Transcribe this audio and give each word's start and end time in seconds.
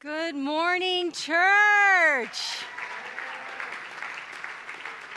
Good 0.00 0.34
morning, 0.34 1.10
church. 1.10 2.38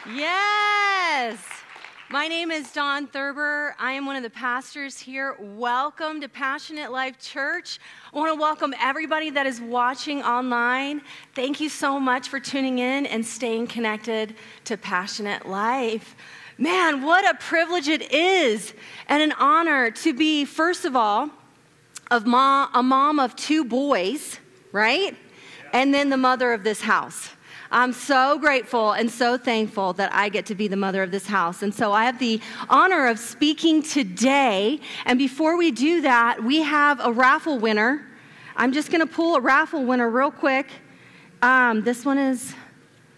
Yes. 0.10 1.38
My 2.10 2.30
name 2.30 2.50
is 2.50 2.72
Dawn 2.72 3.06
Thurber. 3.06 3.76
I 3.78 3.92
am 3.92 4.06
one 4.06 4.16
of 4.16 4.24
the 4.24 4.30
pastors 4.30 4.98
here. 4.98 5.36
Welcome 5.38 6.22
to 6.22 6.30
Passionate 6.30 6.94
Life 6.94 7.20
Church. 7.20 7.78
I 8.14 8.18
want 8.18 8.34
to 8.34 8.40
welcome 8.40 8.74
everybody 8.80 9.30
that 9.32 9.46
is 9.46 9.60
watching 9.60 10.24
online. 10.24 11.02
Thank 11.36 11.60
you 11.60 11.68
so 11.68 12.00
much 12.00 12.30
for 12.30 12.40
tuning 12.40 12.80
in 12.80 13.06
and 13.06 13.26
staying 13.26 13.68
connected 13.68 14.34
to 14.64 14.78
Passionate 14.78 15.46
Life. 15.46 16.16
Man, 16.58 17.04
what 17.04 17.30
a 17.30 17.38
privilege 17.38 17.90
it 17.90 18.14
is 18.14 18.74
and 19.10 19.22
an 19.22 19.34
honor 19.34 19.92
to 19.92 20.14
be, 20.14 20.46
first 20.46 20.86
of 20.86 20.96
all, 20.96 21.32
of 22.10 22.26
mom, 22.26 22.70
a 22.74 22.82
mom 22.82 23.20
of 23.20 23.36
two 23.36 23.66
boys 23.66 24.40
right? 24.72 25.16
And 25.74 25.94
then 25.94 26.10
the 26.10 26.18
mother 26.18 26.54
of 26.54 26.64
this 26.64 26.82
house. 26.82 27.30
I'm 27.72 27.94
so 27.94 28.40
grateful 28.40 28.94
and 28.94 29.12
so 29.12 29.38
thankful 29.38 29.94
that 29.94 30.12
I 30.12 30.30
get 30.30 30.48
to 30.48 30.56
be 30.56 30.68
the 30.68 30.76
mother 30.76 31.04
of 31.04 31.12
this 31.12 31.28
house. 31.28 31.62
And 31.62 31.72
so 31.74 31.94
I 31.94 32.06
have 32.06 32.18
the 32.18 32.42
honor 32.68 33.06
of 33.08 33.20
speaking 33.20 33.84
today. 33.84 34.80
And 35.06 35.20
before 35.20 35.56
we 35.56 35.70
do 35.70 36.02
that, 36.02 36.44
we 36.44 36.62
have 36.62 37.00
a 37.06 37.12
raffle 37.12 37.60
winner. 37.60 38.08
I'm 38.56 38.74
just 38.74 38.90
going 38.90 39.02
to 39.02 39.14
pull 39.14 39.36
a 39.36 39.40
raffle 39.40 39.86
winner 39.86 40.10
real 40.10 40.32
quick. 40.32 40.66
Um, 41.44 41.84
this 41.84 42.04
one 42.04 42.18
is, 42.18 42.56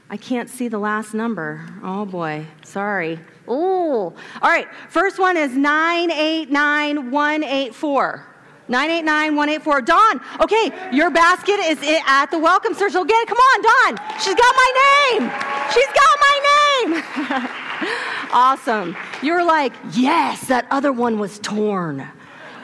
I 0.09 0.17
can't 0.17 0.49
see 0.49 0.67
the 0.67 0.79
last 0.79 1.13
number. 1.13 1.65
Oh 1.81 2.05
boy, 2.05 2.45
sorry. 2.63 3.19
Oh, 3.47 4.13
all 4.41 4.49
right. 4.49 4.67
First 4.89 5.17
one 5.17 5.37
is 5.37 5.53
989184. 5.53 8.30
989-184. 8.71 9.85
Dawn, 9.85 10.21
okay, 10.39 10.71
your 10.91 11.11
basket 11.11 11.59
is 11.59 11.77
at 12.07 12.27
the 12.27 12.39
welcome. 12.39 12.73
So 12.73 13.03
get 13.03 13.21
it. 13.21 13.27
Come 13.27 13.37
on, 13.37 13.61
Dawn. 13.61 14.19
She's 14.19 14.35
got 14.35 14.55
my 14.55 15.17
name. 15.19 15.31
She's 15.73 15.87
got 15.87 16.19
my 16.19 16.37
name. 16.49 17.49
awesome. 18.31 18.95
You're 19.21 19.43
like, 19.43 19.73
yes, 19.91 20.47
that 20.47 20.67
other 20.71 20.93
one 20.93 21.19
was 21.19 21.39
torn. 21.39 22.07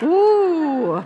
Ooh. 0.01 1.03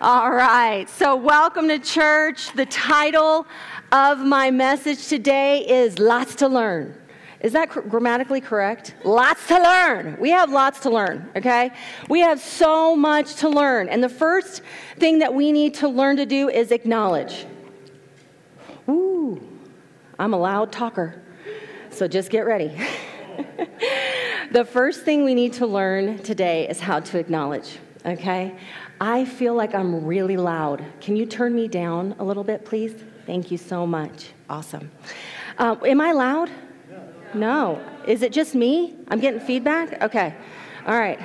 All 0.00 0.30
right. 0.30 0.88
So 0.88 1.16
welcome 1.16 1.66
to 1.68 1.78
church. 1.78 2.52
The 2.52 2.66
title 2.66 3.46
of 3.90 4.20
my 4.20 4.50
message 4.50 5.08
today 5.08 5.66
is 5.66 5.98
Lots 5.98 6.36
to 6.36 6.48
Learn. 6.48 6.94
Is 7.40 7.52
that 7.52 7.70
cr- 7.70 7.80
grammatically 7.80 8.40
correct? 8.40 8.94
Lots 9.04 9.46
to 9.46 9.62
learn. 9.62 10.16
We 10.20 10.30
have 10.30 10.50
lots 10.50 10.80
to 10.80 10.90
learn, 10.90 11.30
okay? 11.36 11.70
We 12.08 12.20
have 12.20 12.40
so 12.40 12.96
much 12.96 13.36
to 13.36 13.48
learn. 13.48 13.88
And 13.88 14.02
the 14.02 14.08
first 14.08 14.62
thing 14.96 15.20
that 15.20 15.32
we 15.32 15.52
need 15.52 15.74
to 15.74 15.88
learn 15.88 16.16
to 16.16 16.26
do 16.26 16.48
is 16.48 16.72
acknowledge. 16.72 17.46
Ooh, 18.88 19.40
I'm 20.18 20.34
a 20.34 20.38
loud 20.38 20.72
talker. 20.72 21.22
So 21.90 22.08
just 22.08 22.30
get 22.30 22.44
ready. 22.44 22.76
the 24.50 24.64
first 24.64 25.04
thing 25.04 25.24
we 25.24 25.34
need 25.34 25.52
to 25.54 25.66
learn 25.66 26.18
today 26.18 26.68
is 26.68 26.80
how 26.80 26.98
to 27.00 27.18
acknowledge, 27.18 27.78
okay? 28.04 28.56
I 29.00 29.24
feel 29.24 29.54
like 29.54 29.76
I'm 29.76 30.04
really 30.04 30.36
loud. 30.36 30.84
Can 31.00 31.14
you 31.14 31.24
turn 31.24 31.54
me 31.54 31.68
down 31.68 32.16
a 32.18 32.24
little 32.24 32.42
bit, 32.42 32.64
please? 32.64 32.94
Thank 33.26 33.52
you 33.52 33.58
so 33.58 33.86
much. 33.86 34.30
Awesome. 34.50 34.90
Uh, 35.56 35.76
am 35.84 36.00
I 36.00 36.12
loud? 36.12 36.50
No. 37.34 37.80
Is 38.06 38.22
it 38.22 38.32
just 38.32 38.54
me? 38.54 38.94
I'm 39.08 39.20
getting 39.20 39.40
feedback? 39.40 40.02
Okay. 40.02 40.34
All 40.86 40.98
right. 40.98 41.18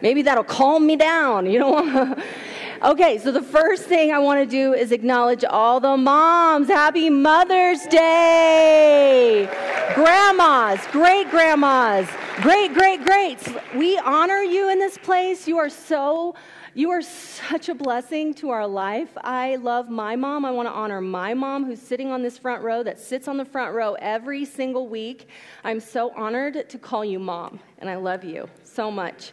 Maybe 0.00 0.22
that'll 0.22 0.44
calm 0.44 0.86
me 0.86 0.96
down. 0.96 1.46
You 1.46 1.58
know? 1.58 2.16
okay, 2.82 3.18
so 3.18 3.30
the 3.32 3.42
first 3.42 3.84
thing 3.84 4.12
I 4.12 4.18
want 4.18 4.40
to 4.40 4.46
do 4.46 4.72
is 4.72 4.92
acknowledge 4.92 5.44
all 5.44 5.80
the 5.80 5.96
moms. 5.96 6.68
Happy 6.68 7.10
Mother's 7.10 7.86
Day! 7.86 9.48
Grandmas, 9.94 10.86
great 10.92 11.30
grandmas, 11.30 12.08
great 12.42 12.72
great 12.72 13.04
greats. 13.04 13.48
We 13.74 13.98
honor 13.98 14.42
you 14.42 14.70
in 14.70 14.78
this 14.78 14.96
place. 14.98 15.48
You 15.48 15.58
are 15.58 15.70
so 15.70 16.34
you 16.78 16.90
are 16.92 17.02
such 17.02 17.68
a 17.68 17.74
blessing 17.74 18.32
to 18.32 18.50
our 18.50 18.64
life. 18.64 19.08
I 19.24 19.56
love 19.56 19.90
my 19.90 20.14
mom. 20.14 20.44
I 20.44 20.52
want 20.52 20.68
to 20.68 20.72
honor 20.72 21.00
my 21.00 21.34
mom 21.34 21.64
who's 21.64 21.82
sitting 21.82 22.12
on 22.12 22.22
this 22.22 22.38
front 22.38 22.62
row, 22.62 22.84
that 22.84 23.00
sits 23.00 23.26
on 23.26 23.36
the 23.36 23.44
front 23.44 23.74
row 23.74 23.94
every 23.94 24.44
single 24.44 24.86
week. 24.86 25.26
I'm 25.64 25.80
so 25.80 26.12
honored 26.14 26.68
to 26.68 26.78
call 26.78 27.04
you 27.04 27.18
mom, 27.18 27.58
and 27.80 27.90
I 27.90 27.96
love 27.96 28.22
you 28.22 28.48
so 28.62 28.92
much. 28.92 29.32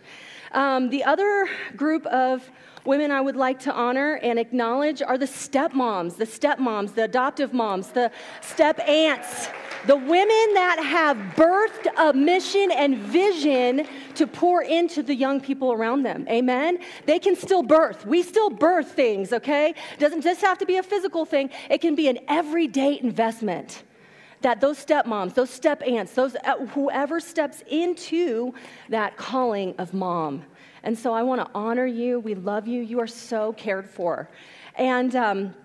Um, 0.53 0.89
the 0.89 1.03
other 1.03 1.47
group 1.75 2.07
of 2.07 2.49
women 2.85 3.11
I 3.11 3.21
would 3.21 3.35
like 3.35 3.59
to 3.61 3.73
honor 3.73 4.19
and 4.21 4.37
acknowledge 4.37 5.01
are 5.01 5.17
the 5.17 5.25
stepmoms, 5.25 6.17
the 6.17 6.25
stepmoms, 6.25 6.93
the 6.93 7.03
adoptive 7.03 7.53
moms, 7.53 7.89
the 7.89 8.11
step 8.41 8.79
aunts, 8.87 9.49
the 9.87 9.95
women 9.95 10.53
that 10.53 10.83
have 10.83 11.17
birthed 11.35 11.87
a 11.97 12.13
mission 12.13 12.71
and 12.71 12.97
vision 12.97 13.87
to 14.15 14.27
pour 14.27 14.63
into 14.63 15.03
the 15.03 15.13
young 15.13 15.39
people 15.39 15.71
around 15.71 16.03
them. 16.03 16.25
Amen? 16.29 16.79
They 17.05 17.19
can 17.19 17.35
still 17.35 17.63
birth. 17.63 18.05
We 18.05 18.23
still 18.23 18.49
birth 18.49 18.91
things, 18.91 19.33
okay? 19.33 19.75
Doesn't 19.99 20.21
just 20.21 20.41
have 20.41 20.57
to 20.59 20.65
be 20.65 20.77
a 20.77 20.83
physical 20.83 21.25
thing, 21.25 21.49
it 21.69 21.81
can 21.81 21.95
be 21.95 22.07
an 22.07 22.19
everyday 22.27 22.99
investment 22.99 23.83
that 24.41 24.61
those 24.61 24.83
stepmoms, 24.83 25.33
those 25.33 25.49
step 25.49 25.81
aunts, 25.87 26.13
those 26.13 26.35
uh, 26.43 26.57
whoever 26.67 27.19
steps 27.19 27.63
into 27.67 28.53
that 28.89 29.17
calling 29.17 29.73
of 29.79 29.91
mom. 29.91 30.43
And 30.85 30.97
so 30.97 31.13
I 31.13 31.23
want 31.23 31.41
to 31.41 31.49
honor 31.55 31.87
you. 31.87 32.19
We 32.19 32.35
love 32.35 32.67
you. 32.67 32.81
You 32.81 32.99
are 33.01 33.07
so 33.07 33.53
cared 33.53 33.89
for. 33.89 34.29
And 34.75 35.15
um, 35.15 35.55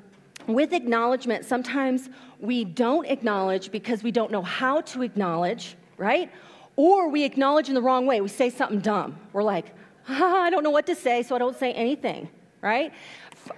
with 0.47 0.72
acknowledgement, 0.72 1.44
sometimes 1.44 2.08
we 2.41 2.64
don't 2.64 3.06
acknowledge 3.06 3.70
because 3.70 4.03
we 4.03 4.10
don't 4.10 4.32
know 4.32 4.42
how 4.42 4.81
to 4.81 5.03
acknowledge, 5.03 5.76
right? 5.98 6.32
Or 6.76 7.10
we 7.10 7.25
acknowledge 7.25 7.69
in 7.69 7.75
the 7.75 7.82
wrong 7.82 8.06
way. 8.06 8.22
We 8.22 8.28
say 8.28 8.48
something 8.48 8.81
dumb. 8.81 9.19
We're 9.34 9.42
like, 9.42 9.75
ah, 10.08 10.41
I 10.41 10.48
don't 10.48 10.64
know 10.64 10.70
what 10.70 10.86
to 10.86 10.94
say, 10.94 11.22
so 11.22 11.37
I 11.37 11.38
don't 11.38 11.56
say 11.56 11.75
anything, 11.75 12.31
right? 12.62 12.92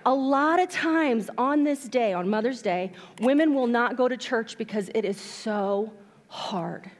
A 0.04 0.14
lot 0.14 0.60
of 0.60 0.68
times 0.68 1.30
on 1.38 1.62
this 1.62 1.84
day, 1.84 2.12
on 2.12 2.28
Mother's 2.28 2.60
Day, 2.60 2.92
women 3.20 3.54
will 3.54 3.68
not 3.68 3.96
go 3.96 4.08
to 4.08 4.16
church 4.16 4.58
because 4.58 4.90
it 4.94 5.04
is 5.04 5.20
so 5.20 5.92
hard. 6.26 6.90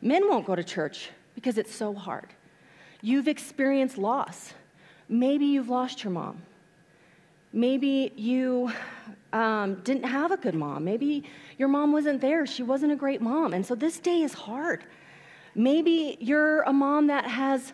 Men 0.00 0.26
won't 0.26 0.46
go 0.46 0.54
to 0.54 0.64
church 0.64 1.10
because 1.34 1.58
it's 1.58 1.74
so 1.74 1.92
hard. 1.92 2.28
You've 3.02 3.28
experienced 3.28 3.98
loss. 3.98 4.54
Maybe 5.08 5.46
you've 5.46 5.68
lost 5.68 6.04
your 6.04 6.12
mom. 6.12 6.42
Maybe 7.52 8.12
you 8.16 8.70
um, 9.32 9.76
didn't 9.82 10.04
have 10.04 10.30
a 10.30 10.36
good 10.36 10.54
mom. 10.54 10.84
Maybe 10.84 11.24
your 11.58 11.68
mom 11.68 11.92
wasn't 11.92 12.20
there. 12.20 12.46
She 12.46 12.62
wasn't 12.62 12.92
a 12.92 12.96
great 12.96 13.20
mom. 13.20 13.54
And 13.54 13.64
so 13.64 13.74
this 13.74 13.98
day 13.98 14.22
is 14.22 14.34
hard. 14.34 14.84
Maybe 15.54 16.16
you're 16.20 16.62
a 16.62 16.72
mom 16.72 17.08
that 17.08 17.26
has 17.26 17.72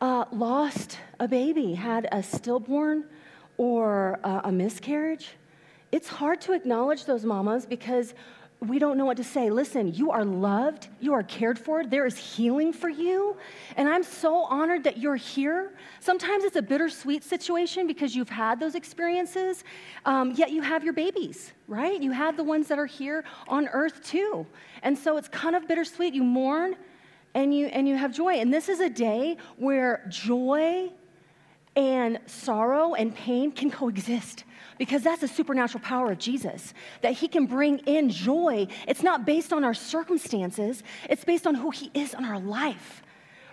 uh, 0.00 0.26
lost 0.32 0.98
a 1.18 1.26
baby, 1.26 1.72
had 1.72 2.08
a 2.12 2.22
stillborn 2.22 3.04
or 3.56 4.20
a, 4.22 4.42
a 4.44 4.52
miscarriage. 4.52 5.30
It's 5.92 6.08
hard 6.08 6.40
to 6.42 6.52
acknowledge 6.52 7.06
those 7.06 7.24
mamas 7.24 7.64
because 7.64 8.12
we 8.60 8.78
don't 8.78 8.96
know 8.96 9.04
what 9.04 9.18
to 9.18 9.24
say. 9.24 9.50
Listen, 9.50 9.92
you 9.92 10.10
are 10.10 10.24
loved, 10.24 10.88
you 11.00 11.12
are 11.12 11.22
cared 11.22 11.58
for, 11.58 11.84
there 11.84 12.06
is 12.06 12.16
healing 12.16 12.72
for 12.72 12.88
you. 12.88 13.36
And 13.76 13.88
I'm 13.88 14.02
so 14.02 14.44
honored 14.44 14.82
that 14.84 14.96
you're 14.96 15.16
here. 15.16 15.72
Sometimes 16.00 16.44
it's 16.44 16.56
a 16.56 16.62
bittersweet 16.62 17.22
situation 17.22 17.86
because 17.86 18.16
you've 18.16 18.30
had 18.30 18.58
those 18.58 18.74
experiences, 18.74 19.62
um, 20.06 20.32
yet 20.32 20.50
you 20.50 20.62
have 20.62 20.82
your 20.82 20.94
babies, 20.94 21.52
right? 21.68 22.00
You 22.00 22.12
have 22.12 22.36
the 22.36 22.44
ones 22.44 22.68
that 22.68 22.78
are 22.78 22.86
here 22.86 23.24
on 23.46 23.68
earth 23.68 24.02
too. 24.02 24.46
And 24.82 24.96
so 24.96 25.18
it's 25.18 25.28
kind 25.28 25.54
of 25.54 25.68
bittersweet. 25.68 26.14
You 26.14 26.24
mourn 26.24 26.76
and 27.34 27.54
you, 27.54 27.66
and 27.66 27.86
you 27.86 27.96
have 27.96 28.14
joy. 28.14 28.36
And 28.36 28.52
this 28.52 28.70
is 28.70 28.80
a 28.80 28.88
day 28.88 29.36
where 29.56 30.06
joy 30.08 30.90
and 31.76 32.18
sorrow 32.26 32.94
and 32.94 33.14
pain 33.14 33.52
can 33.52 33.70
coexist 33.70 34.44
because 34.78 35.02
that's 35.02 35.20
the 35.20 35.28
supernatural 35.28 35.82
power 35.82 36.12
of 36.12 36.18
Jesus, 36.18 36.74
that 37.02 37.12
He 37.12 37.28
can 37.28 37.46
bring 37.46 37.78
in 37.80 38.10
joy. 38.10 38.66
It's 38.86 39.02
not 39.02 39.24
based 39.24 39.52
on 39.52 39.64
our 39.64 39.74
circumstances, 39.74 40.82
it's 41.08 41.24
based 41.24 41.46
on 41.46 41.54
who 41.54 41.70
He 41.70 41.90
is 41.94 42.14
in 42.14 42.24
our 42.24 42.40
life. 42.40 43.02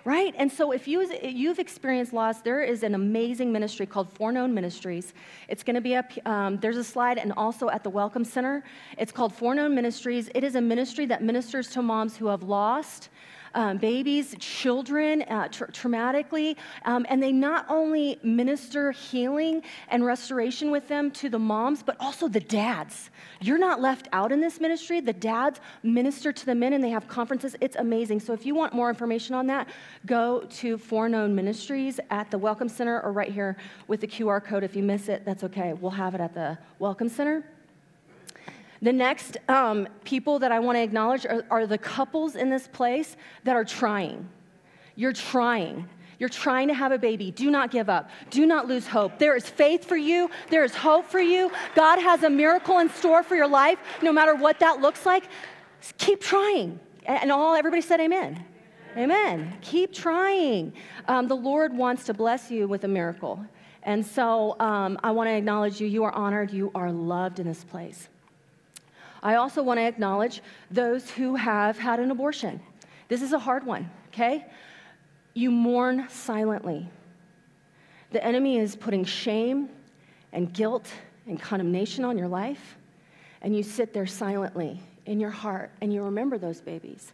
Right? 0.05 0.35
And 0.37 0.51
so, 0.51 0.73
if 0.73 0.85
you, 0.85 1.09
you've 1.23 1.59
experienced 1.59 2.11
loss, 2.11 2.41
there 2.41 2.61
is 2.61 2.83
an 2.83 2.93
amazing 2.93 3.53
ministry 3.53 3.85
called 3.85 4.11
Foreknown 4.11 4.53
Ministries. 4.53 5.13
It's 5.47 5.63
going 5.63 5.75
to 5.75 5.81
be 5.81 5.95
up, 5.95 6.11
um, 6.25 6.57
there's 6.57 6.75
a 6.75 6.83
slide, 6.83 7.17
and 7.17 7.31
also 7.37 7.69
at 7.69 7.85
the 7.85 7.89
Welcome 7.89 8.25
Center. 8.25 8.65
It's 8.97 9.13
called 9.13 9.33
Foreknown 9.33 9.73
Ministries. 9.73 10.29
It 10.35 10.43
is 10.43 10.55
a 10.55 10.61
ministry 10.61 11.05
that 11.05 11.23
ministers 11.23 11.69
to 11.69 11.81
moms 11.81 12.17
who 12.17 12.27
have 12.27 12.43
lost 12.43 13.11
um, 13.55 13.77
babies, 13.77 14.35
children, 14.39 15.21
uh, 15.23 15.47
tra- 15.47 15.71
traumatically, 15.71 16.55
um, 16.85 17.05
and 17.09 17.21
they 17.21 17.31
not 17.31 17.65
only 17.69 18.19
minister 18.23 18.91
healing 18.91 19.63
and 19.89 20.05
restoration 20.05 20.71
with 20.71 20.87
them 20.87 21.11
to 21.11 21.29
the 21.29 21.39
moms, 21.39 21.83
but 21.83 21.95
also 21.99 22.27
the 22.27 22.39
dads. 22.39 23.09
You're 23.41 23.57
not 23.57 23.81
left 23.81 24.07
out 24.13 24.31
in 24.31 24.41
this 24.41 24.59
ministry. 24.59 25.01
The 25.01 25.13
dads 25.13 25.59
minister 25.83 26.31
to 26.31 26.45
the 26.45 26.55
men 26.55 26.73
and 26.73 26.83
they 26.83 26.89
have 26.89 27.07
conferences. 27.07 27.55
It's 27.61 27.75
amazing. 27.75 28.19
So 28.21 28.33
if 28.33 28.45
you 28.45 28.55
want 28.55 28.73
more 28.73 28.89
information 28.89 29.35
on 29.35 29.47
that, 29.47 29.67
go 30.05 30.41
to 30.41 30.77
Foreknown 30.77 31.35
Ministries 31.35 31.99
at 32.09 32.31
the 32.31 32.37
Welcome 32.37 32.69
Center 32.69 33.01
or 33.01 33.11
right 33.11 33.31
here 33.31 33.57
with 33.87 34.01
the 34.01 34.07
QR 34.07 34.43
code. 34.43 34.63
If 34.63 34.75
you 34.75 34.83
miss 34.83 35.09
it, 35.09 35.25
that's 35.25 35.43
okay. 35.43 35.73
We'll 35.73 35.91
have 35.91 36.15
it 36.15 36.21
at 36.21 36.33
the 36.33 36.57
Welcome 36.79 37.09
Center. 37.09 37.43
The 38.83 38.91
next 38.91 39.37
um, 39.47 39.87
people 40.03 40.39
that 40.39 40.51
I 40.51 40.59
want 40.59 40.75
to 40.75 40.81
acknowledge 40.81 41.25
are, 41.25 41.45
are 41.49 41.65
the 41.65 41.77
couples 41.77 42.35
in 42.35 42.49
this 42.49 42.67
place 42.67 43.15
that 43.45 43.55
are 43.55 43.63
trying. 43.63 44.27
You're 44.97 45.13
trying. 45.13 45.87
You're 46.19 46.27
trying 46.27 46.67
to 46.67 46.73
have 46.73 46.91
a 46.91 46.97
baby. 46.97 47.31
Do 47.31 47.49
not 47.49 47.71
give 47.71 47.89
up. 47.89 48.09
Do 48.29 48.45
not 48.45 48.67
lose 48.67 48.85
hope. 48.85 49.17
There 49.19 49.37
is 49.37 49.47
faith 49.47 49.85
for 49.85 49.95
you. 49.95 50.29
There 50.49 50.65
is 50.65 50.75
hope 50.75 51.07
for 51.07 51.21
you. 51.21 51.49
God 51.75 51.97
has 51.99 52.23
a 52.23 52.29
miracle 52.29 52.79
in 52.79 52.89
store 52.89 53.23
for 53.23 53.35
your 53.35 53.47
life, 53.47 53.79
no 54.01 54.11
matter 54.11 54.35
what 54.35 54.59
that 54.59 54.81
looks 54.81 55.05
like. 55.05 55.23
Keep 55.97 56.19
trying. 56.19 56.77
And 57.05 57.31
all 57.31 57.55
everybody 57.55 57.81
said, 57.81 58.01
Amen. 58.01 58.45
Amen. 58.97 59.57
Keep 59.61 59.93
trying. 59.93 60.73
Um, 61.07 61.29
the 61.29 61.35
Lord 61.35 61.75
wants 61.75 62.03
to 62.05 62.13
bless 62.13 62.51
you 62.51 62.67
with 62.67 62.83
a 62.83 62.89
miracle. 62.89 63.43
And 63.81 64.05
so 64.05 64.57
um, 64.59 64.99
I 65.03 65.11
want 65.11 65.29
to 65.29 65.35
acknowledge 65.35 65.79
you. 65.79 65.87
You 65.87 66.03
are 66.03 66.13
honored. 66.13 66.51
You 66.51 66.69
are 66.75 66.91
loved 66.91 67.39
in 67.39 67.47
this 67.47 67.63
place. 67.63 68.09
I 69.23 69.35
also 69.35 69.63
want 69.63 69.79
to 69.79 69.85
acknowledge 69.85 70.41
those 70.69 71.09
who 71.09 71.35
have 71.35 71.79
had 71.79 71.99
an 72.01 72.11
abortion. 72.11 72.59
This 73.07 73.21
is 73.21 73.31
a 73.31 73.39
hard 73.39 73.65
one, 73.65 73.89
okay? 74.09 74.45
You 75.33 75.49
mourn 75.49 76.07
silently. 76.09 76.87
The 78.11 78.23
enemy 78.23 78.59
is 78.59 78.75
putting 78.75 79.05
shame 79.05 79.69
and 80.33 80.53
guilt 80.53 80.91
and 81.25 81.41
condemnation 81.41 82.03
on 82.03 82.17
your 82.17 82.27
life, 82.27 82.77
and 83.41 83.55
you 83.55 83.63
sit 83.63 83.93
there 83.93 84.05
silently 84.05 84.81
in 85.05 85.19
your 85.19 85.29
heart 85.29 85.71
and 85.81 85.93
you 85.93 86.03
remember 86.03 86.37
those 86.37 86.59
babies. 86.59 87.13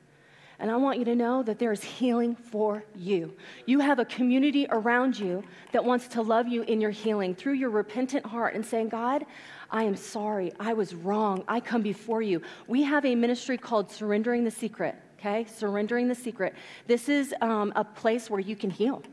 And 0.60 0.70
I 0.70 0.76
want 0.76 1.00
you 1.00 1.06
to 1.06 1.16
know 1.16 1.42
that 1.44 1.58
there 1.58 1.72
is 1.72 1.82
healing 1.82 2.36
for 2.36 2.84
you. 2.94 3.34
You 3.66 3.80
have 3.80 4.00
a 4.00 4.06
community 4.06 4.68
around 4.70 5.18
you 5.18 5.44
that 5.72 5.86
wants 5.86 6.10
to 6.10 6.22
love 6.22 6.50
you 6.50 6.64
in 6.64 6.82
your 6.82 6.92
healing 6.92 7.34
through 7.34 7.54
your 7.54 7.70
repentant 7.70 8.26
heart 8.26 8.56
and 8.56 8.66
saying, 8.66 8.90
God, 8.90 9.26
I 9.72 9.84
am 9.84 9.96
sorry. 9.96 10.52
I 10.60 10.74
was 10.74 10.96
wrong. 10.96 11.44
I 11.48 11.60
come 11.60 11.82
before 11.82 12.22
you. 12.22 12.42
We 12.68 12.84
have 12.84 13.06
a 13.06 13.16
ministry 13.16 13.58
called 13.58 13.92
Surrendering 13.92 14.44
the 14.44 14.52
Secret, 14.52 14.96
okay? 15.20 15.46
Surrendering 15.46 16.08
the 16.08 16.16
Secret. 16.16 16.56
This 16.88 17.08
is 17.08 17.36
um, 17.42 17.72
a 17.76 17.84
place 17.84 18.30
where 18.30 18.40
you 18.40 18.56
can 18.56 18.72
heal, 18.72 19.04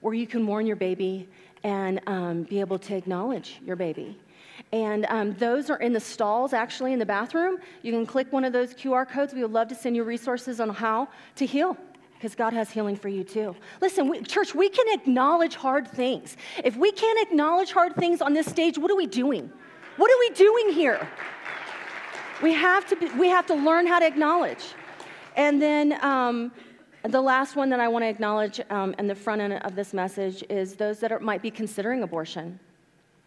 where 0.00 0.14
you 0.14 0.26
can 0.26 0.42
mourn 0.42 0.66
your 0.66 0.76
baby 0.76 1.28
and 1.64 2.00
um, 2.06 2.44
be 2.44 2.60
able 2.60 2.78
to 2.78 2.96
acknowledge 2.96 3.60
your 3.64 3.76
baby. 3.76 4.18
And 4.72 5.04
um, 5.06 5.34
those 5.34 5.68
are 5.68 5.78
in 5.78 5.92
the 5.92 6.00
stalls, 6.00 6.52
actually, 6.54 6.92
in 6.94 6.98
the 6.98 7.06
bathroom. 7.06 7.58
You 7.82 7.92
can 7.92 8.06
click 8.06 8.32
one 8.32 8.44
of 8.44 8.52
those 8.52 8.72
QR 8.72 9.08
codes. 9.08 9.34
We 9.34 9.42
would 9.42 9.52
love 9.52 9.68
to 9.68 9.74
send 9.74 9.96
you 9.96 10.04
resources 10.04 10.60
on 10.60 10.70
how 10.70 11.08
to 11.36 11.44
heal 11.44 11.76
because 12.14 12.34
God 12.34 12.52
has 12.52 12.70
healing 12.70 12.96
for 12.96 13.08
you 13.08 13.24
too. 13.24 13.56
Listen, 13.80 14.08
we, 14.08 14.20
church, 14.20 14.54
we 14.54 14.68
can 14.68 14.86
acknowledge 14.98 15.54
hard 15.54 15.88
things. 15.88 16.36
If 16.62 16.76
we 16.76 16.92
can't 16.92 17.18
acknowledge 17.20 17.72
hard 17.72 17.96
things 17.96 18.20
on 18.20 18.34
this 18.34 18.46
stage, 18.46 18.76
what 18.76 18.90
are 18.90 18.96
we 18.96 19.06
doing? 19.06 19.50
What 20.00 20.10
are 20.10 20.18
we 20.18 20.30
doing 20.30 20.70
here? 20.70 21.06
We 22.42 22.54
have 22.54 22.86
to, 22.86 22.96
be, 22.96 23.10
we 23.18 23.28
have 23.28 23.44
to 23.48 23.54
learn 23.54 23.86
how 23.86 23.98
to 23.98 24.06
acknowledge. 24.06 24.72
And 25.36 25.60
then 25.60 26.02
um, 26.02 26.52
the 27.02 27.20
last 27.20 27.54
one 27.54 27.68
that 27.68 27.80
I 27.80 27.88
want 27.88 28.04
to 28.04 28.08
acknowledge 28.08 28.62
um, 28.70 28.94
in 28.98 29.06
the 29.06 29.14
front 29.14 29.42
end 29.42 29.52
of 29.52 29.76
this 29.76 29.92
message 29.92 30.42
is 30.48 30.74
those 30.74 31.00
that 31.00 31.12
are, 31.12 31.20
might 31.20 31.42
be 31.42 31.50
considering 31.50 32.02
abortion 32.02 32.58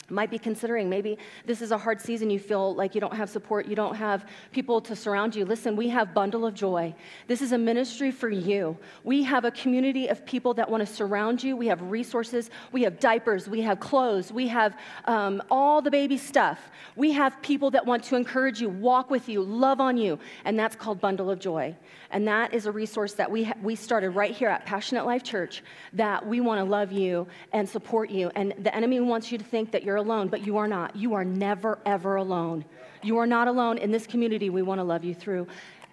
might 0.10 0.32
be 0.32 0.40
considering. 0.40 0.90
Maybe 0.90 1.18
this 1.46 1.62
is 1.62 1.72
a 1.72 1.78
hard 1.78 2.00
season. 2.00 2.30
You 2.30 2.40
feel 2.40 2.76
like 2.76 2.96
you 2.96 3.02
don't 3.02 3.16
have 3.16 3.30
support. 3.30 3.68
You 3.68 3.76
don't 3.76 3.96
have 3.96 4.28
people 4.52 4.82
to 4.82 4.96
surround 4.96 5.36
you. 5.36 5.46
Listen 5.46 5.74
we 5.76 5.90
have 5.90 6.14
bundle 6.14 6.46
of 6.46 6.54
joy. 6.54 6.94
This 7.28 7.42
is 7.42 7.52
a 7.52 7.58
ministry 7.58 8.12
for 8.12 8.30
you. 8.30 8.78
We 9.04 9.24
have 9.24 9.46
a 9.46 9.52
community 9.52 10.08
of 10.08 10.26
people 10.26 10.54
that 10.56 10.70
want 10.70 10.86
to 10.86 10.94
surround 10.94 11.44
you. 11.44 11.56
We 11.56 11.68
have 11.68 11.82
resources. 11.82 12.50
We 12.72 12.84
have 12.84 13.00
diapers. 13.00 13.48
We 13.48 13.62
have 13.62 13.80
clothes. 13.80 14.32
We 14.32 14.48
have 14.48 14.78
um, 15.06 15.42
all 15.50 15.82
the 15.82 15.92
baby 15.92 16.18
stuff. 16.18 16.60
We 16.96 17.12
have 17.14 17.42
people 17.42 17.72
that 17.72 17.86
want 17.86 18.04
to 18.06 18.16
encourage 18.16 18.62
you 18.62 18.70
walk 18.70 19.10
with 19.10 19.30
you 19.30 19.42
love 19.42 19.80
on 19.80 19.98
you. 19.98 20.20
And 20.46 20.58
that's 20.58 20.76
called 20.76 21.02
bundle 21.02 21.30
of 21.30 21.40
joy. 21.40 21.76
And 22.12 22.28
that 22.28 22.54
is 22.54 22.68
a 22.68 22.72
resource 22.72 23.14
that 23.14 23.30
we, 23.30 23.46
ha- 23.46 23.56
we 23.62 23.76
started 23.76 24.12
right 24.12 24.32
here 24.32 24.50
at 24.50 24.66
passionate 24.66 25.06
life 25.06 25.24
church 25.24 25.64
that 25.94 26.26
we 26.26 26.42
want 26.42 26.60
to 26.60 26.64
love 26.64 26.92
you 26.92 27.28
and 27.52 27.68
support 27.68 28.10
you. 28.10 28.32
And 28.36 28.54
the 28.60 28.74
enemy 28.76 29.00
wants 29.00 29.32
you 29.32 29.38
to 29.38 29.44
think 29.44 29.72
that 29.72 29.84
you're 29.84 29.93
you're 29.94 30.02
alone, 30.02 30.28
but 30.28 30.44
you 30.44 30.58
are 30.58 30.68
not. 30.68 30.96
You 30.96 31.14
are 31.14 31.24
never, 31.24 31.78
ever 31.86 32.16
alone. 32.16 32.66
You 33.04 33.20
are 33.20 33.28
not 33.28 33.48
alone. 33.48 33.78
In 33.78 33.92
this 33.92 34.08
community, 34.08 34.50
we 34.50 34.64
want 34.64 34.80
to 34.80 34.84
love 34.84 35.04
you 35.04 35.14
through 35.14 35.46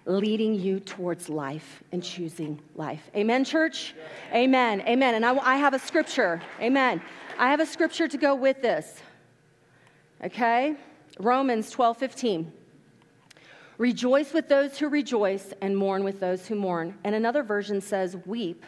leading 0.05 0.55
you 0.55 0.79
towards 0.79 1.29
life 1.29 1.83
and 1.91 2.03
choosing 2.03 2.59
life. 2.73 3.11
Amen, 3.15 3.45
church? 3.45 3.93
Amen. 4.33 4.81
Amen. 4.87 5.13
And 5.13 5.23
I, 5.23 5.37
I 5.37 5.57
have 5.57 5.75
a 5.75 5.79
scripture. 5.79 6.41
Amen. 6.59 6.99
I 7.37 7.51
have 7.51 7.59
a 7.59 7.65
scripture 7.65 8.07
to 8.07 8.17
go 8.17 8.33
with 8.33 8.63
this. 8.63 9.03
Okay? 10.23 10.75
Romans 11.19 11.69
12 11.69 11.97
15. 11.97 12.51
Rejoice 13.77 14.33
with 14.33 14.49
those 14.49 14.79
who 14.79 14.89
rejoice 14.89 15.53
and 15.61 15.77
mourn 15.77 16.03
with 16.03 16.19
those 16.19 16.47
who 16.47 16.55
mourn. 16.55 16.95
And 17.03 17.13
another 17.13 17.43
version 17.43 17.81
says, 17.81 18.17
weep 18.25 18.65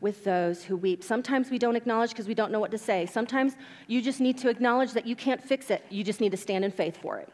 with 0.00 0.24
those 0.24 0.62
who 0.62 0.76
weep. 0.76 1.02
Sometimes 1.02 1.50
we 1.50 1.58
don't 1.58 1.76
acknowledge 1.76 2.10
because 2.10 2.28
we 2.28 2.34
don't 2.34 2.52
know 2.52 2.60
what 2.60 2.70
to 2.70 2.78
say. 2.78 3.06
Sometimes 3.06 3.54
you 3.86 4.02
just 4.02 4.20
need 4.20 4.36
to 4.38 4.48
acknowledge 4.48 4.92
that 4.92 5.06
you 5.06 5.16
can't 5.16 5.42
fix 5.42 5.70
it. 5.70 5.84
You 5.90 6.04
just 6.04 6.20
need 6.20 6.30
to 6.32 6.36
stand 6.36 6.64
in 6.64 6.70
faith 6.70 6.98
for 7.00 7.18
it. 7.18 7.28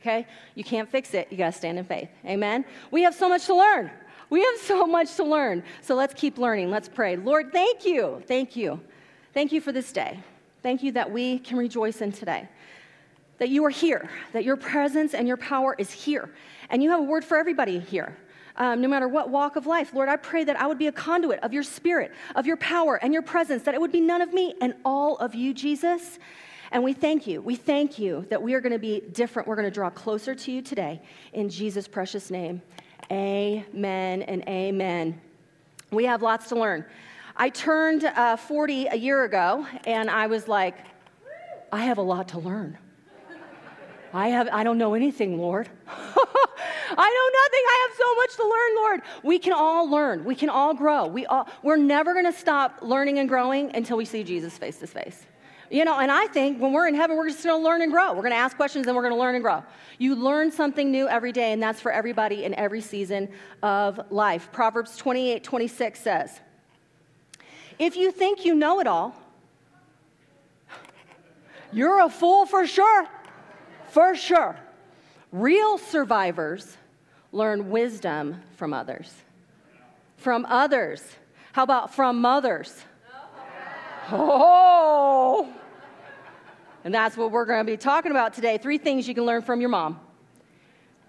Okay? 0.00 0.26
You 0.54 0.64
can't 0.64 0.90
fix 0.90 1.14
it. 1.14 1.28
You 1.30 1.38
got 1.38 1.52
to 1.52 1.58
stand 1.58 1.78
in 1.78 1.84
faith. 1.84 2.10
Amen? 2.26 2.64
We 2.90 3.02
have 3.02 3.14
so 3.14 3.28
much 3.28 3.46
to 3.46 3.54
learn. 3.54 3.90
We 4.28 4.40
have 4.40 4.58
so 4.60 4.86
much 4.86 5.14
to 5.16 5.24
learn. 5.24 5.62
So 5.80 5.94
let's 5.94 6.14
keep 6.14 6.38
learning. 6.38 6.70
Let's 6.70 6.88
pray. 6.88 7.16
Lord, 7.16 7.52
thank 7.52 7.84
you. 7.84 8.22
Thank 8.26 8.56
you. 8.56 8.80
Thank 9.32 9.52
you 9.52 9.60
for 9.60 9.72
this 9.72 9.92
day. 9.92 10.18
Thank 10.62 10.82
you 10.82 10.92
that 10.92 11.10
we 11.10 11.38
can 11.38 11.56
rejoice 11.56 12.00
in 12.02 12.12
today. 12.12 12.48
That 13.38 13.48
you 13.48 13.64
are 13.64 13.70
here, 13.70 14.08
that 14.32 14.44
your 14.44 14.56
presence 14.56 15.14
and 15.14 15.26
your 15.26 15.36
power 15.36 15.74
is 15.78 15.90
here. 15.90 16.30
And 16.70 16.82
you 16.82 16.90
have 16.90 17.00
a 17.00 17.04
word 17.04 17.24
for 17.24 17.36
everybody 17.36 17.78
here 17.78 18.16
um, 18.56 18.80
no 18.80 18.88
matter 18.88 19.08
what 19.08 19.30
walk 19.30 19.56
of 19.56 19.66
life. 19.66 19.92
Lord, 19.94 20.08
I 20.08 20.16
pray 20.16 20.44
that 20.44 20.60
I 20.60 20.66
would 20.66 20.78
be 20.78 20.86
a 20.86 20.92
conduit 20.92 21.40
of 21.40 21.52
your 21.52 21.62
spirit, 21.62 22.12
of 22.34 22.46
your 22.46 22.56
power, 22.56 22.96
and 23.02 23.12
your 23.12 23.22
presence, 23.22 23.62
that 23.64 23.74
it 23.74 23.80
would 23.80 23.92
be 23.92 24.00
none 24.00 24.20
of 24.20 24.32
me 24.32 24.54
and 24.60 24.74
all 24.84 25.16
of 25.16 25.34
you, 25.34 25.54
Jesus. 25.54 26.18
And 26.70 26.82
we 26.82 26.92
thank 26.92 27.26
you. 27.26 27.42
We 27.42 27.54
thank 27.56 27.98
you 27.98 28.26
that 28.30 28.42
we 28.42 28.54
are 28.54 28.60
going 28.60 28.72
to 28.72 28.78
be 28.78 29.00
different. 29.12 29.46
We're 29.46 29.56
going 29.56 29.68
to 29.68 29.74
draw 29.74 29.90
closer 29.90 30.34
to 30.34 30.52
you 30.52 30.62
today 30.62 31.02
in 31.32 31.48
Jesus' 31.48 31.86
precious 31.86 32.30
name. 32.30 32.62
Amen 33.10 34.22
and 34.22 34.42
amen. 34.48 35.20
We 35.90 36.04
have 36.06 36.22
lots 36.22 36.48
to 36.48 36.54
learn. 36.54 36.86
I 37.36 37.50
turned 37.50 38.04
uh, 38.04 38.36
40 38.36 38.86
a 38.86 38.94
year 38.94 39.24
ago, 39.24 39.66
and 39.84 40.08
I 40.10 40.26
was 40.26 40.48
like, 40.48 40.76
I 41.70 41.84
have 41.84 41.98
a 41.98 42.02
lot 42.02 42.28
to 42.28 42.38
learn. 42.38 42.78
I, 44.14 44.28
have, 44.28 44.48
I 44.52 44.62
don't 44.62 44.78
know 44.78 44.94
anything, 44.94 45.38
Lord. 45.38 45.68
I 45.88 47.30
don't 47.31 47.31
I 47.58 47.88
have 47.88 47.96
so 47.98 48.14
much 48.14 48.36
to 48.36 48.42
learn, 48.42 48.76
Lord. 48.76 49.02
We 49.22 49.38
can 49.38 49.52
all 49.52 49.90
learn. 49.90 50.24
We 50.24 50.34
can 50.34 50.48
all 50.48 50.74
grow. 50.74 51.06
We 51.06 51.26
all, 51.26 51.48
we're 51.62 51.76
never 51.76 52.12
going 52.12 52.24
to 52.24 52.32
stop 52.32 52.78
learning 52.82 53.18
and 53.18 53.28
growing 53.28 53.74
until 53.74 53.96
we 53.96 54.04
see 54.04 54.24
Jesus 54.24 54.56
face 54.56 54.78
to 54.78 54.86
face. 54.86 55.26
You 55.70 55.86
know, 55.86 55.98
and 55.98 56.12
I 56.12 56.26
think 56.26 56.60
when 56.60 56.72
we're 56.72 56.86
in 56.86 56.94
heaven, 56.94 57.16
we're 57.16 57.30
just 57.30 57.42
going 57.42 57.58
to 57.58 57.64
learn 57.64 57.80
and 57.80 57.90
grow. 57.90 58.10
We're 58.12 58.20
going 58.20 58.32
to 58.32 58.36
ask 58.36 58.56
questions 58.56 58.86
and 58.86 58.94
we're 58.94 59.02
going 59.02 59.14
to 59.14 59.18
learn 59.18 59.36
and 59.36 59.42
grow. 59.42 59.64
You 59.98 60.14
learn 60.14 60.52
something 60.52 60.90
new 60.90 61.08
every 61.08 61.32
day, 61.32 61.52
and 61.52 61.62
that's 61.62 61.80
for 61.80 61.90
everybody 61.90 62.44
in 62.44 62.54
every 62.56 62.82
season 62.82 63.30
of 63.62 63.98
life. 64.10 64.50
Proverbs 64.52 64.98
28 64.98 65.42
26 65.42 65.98
says, 65.98 66.40
If 67.78 67.96
you 67.96 68.12
think 68.12 68.44
you 68.44 68.54
know 68.54 68.80
it 68.80 68.86
all, 68.86 69.16
you're 71.72 72.00
a 72.04 72.10
fool 72.10 72.44
for 72.44 72.66
sure. 72.66 73.06
For 73.88 74.14
sure. 74.14 74.56
Real 75.30 75.78
survivors 75.78 76.76
learn 77.32 77.70
wisdom 77.70 78.42
from 78.56 78.72
others. 78.72 79.12
From 80.16 80.46
others. 80.46 81.02
How 81.52 81.64
about 81.64 81.94
from 81.94 82.20
mothers? 82.20 82.84
Oh! 84.10 85.52
And 86.84 86.92
that's 86.92 87.16
what 87.16 87.30
we're 87.30 87.44
going 87.44 87.64
to 87.64 87.70
be 87.70 87.76
talking 87.76 88.10
about 88.10 88.34
today. 88.34 88.58
Three 88.58 88.78
things 88.78 89.08
you 89.08 89.14
can 89.14 89.24
learn 89.24 89.42
from 89.42 89.60
your 89.60 89.70
mom. 89.70 90.00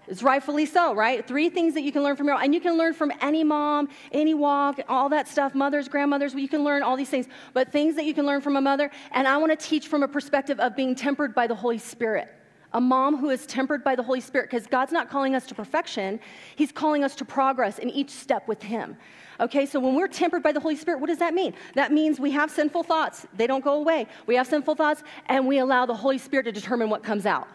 It's 0.06 0.22
rightfully 0.22 0.66
so, 0.66 0.94
right? 0.94 1.26
Three 1.26 1.48
things 1.48 1.74
that 1.74 1.82
you 1.82 1.90
can 1.90 2.02
learn 2.02 2.14
from 2.16 2.26
your 2.26 2.36
mom. 2.36 2.44
and 2.44 2.54
you 2.54 2.60
can 2.60 2.76
learn 2.76 2.92
from 2.92 3.10
any 3.20 3.42
mom, 3.42 3.88
any 4.12 4.34
walk, 4.34 4.80
all 4.88 5.08
that 5.08 5.28
stuff, 5.28 5.54
mothers, 5.54 5.88
grandmothers, 5.88 6.34
you 6.34 6.48
can 6.48 6.62
learn 6.62 6.82
all 6.82 6.96
these 6.96 7.08
things, 7.08 7.26
but 7.54 7.72
things 7.72 7.96
that 7.96 8.04
you 8.04 8.12
can 8.12 8.26
learn 8.26 8.42
from 8.42 8.56
a 8.56 8.60
mother, 8.60 8.90
and 9.12 9.26
I 9.26 9.38
want 9.38 9.58
to 9.58 9.66
teach 9.66 9.88
from 9.88 10.02
a 10.02 10.08
perspective 10.08 10.60
of 10.60 10.76
being 10.76 10.94
tempered 10.94 11.34
by 11.34 11.46
the 11.46 11.54
Holy 11.54 11.78
Spirit 11.78 12.28
a 12.74 12.80
mom 12.80 13.16
who 13.16 13.30
is 13.30 13.46
tempered 13.46 13.82
by 13.84 13.94
the 13.94 14.02
Holy 14.02 14.20
Spirit, 14.20 14.50
because 14.50 14.66
God's 14.66 14.92
not 14.92 15.08
calling 15.08 15.34
us 15.34 15.46
to 15.46 15.54
perfection, 15.54 16.20
He's 16.56 16.72
calling 16.72 17.04
us 17.04 17.14
to 17.16 17.24
progress 17.24 17.78
in 17.78 17.88
each 17.88 18.10
step 18.10 18.46
with 18.48 18.62
Him. 18.62 18.96
Okay, 19.40 19.64
so 19.64 19.80
when 19.80 19.94
we're 19.94 20.08
tempered 20.08 20.42
by 20.42 20.52
the 20.52 20.60
Holy 20.60 20.76
Spirit, 20.76 21.00
what 21.00 21.06
does 21.06 21.18
that 21.18 21.34
mean? 21.34 21.54
That 21.74 21.92
means 21.92 22.20
we 22.20 22.32
have 22.32 22.50
sinful 22.50 22.82
thoughts, 22.82 23.26
they 23.34 23.46
don't 23.46 23.64
go 23.64 23.74
away. 23.74 24.06
We 24.26 24.34
have 24.34 24.46
sinful 24.46 24.74
thoughts, 24.74 25.02
and 25.26 25.46
we 25.46 25.58
allow 25.58 25.86
the 25.86 25.94
Holy 25.94 26.18
Spirit 26.18 26.44
to 26.44 26.52
determine 26.52 26.90
what 26.90 27.02
comes 27.02 27.26
out. 27.26 27.48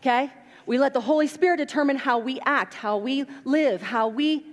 Okay? 0.00 0.32
We 0.64 0.78
let 0.78 0.94
the 0.94 1.00
Holy 1.00 1.26
Spirit 1.26 1.58
determine 1.58 1.96
how 1.96 2.18
we 2.18 2.40
act, 2.46 2.74
how 2.74 2.96
we 2.98 3.24
live, 3.44 3.82
how 3.82 4.08
we 4.08 4.46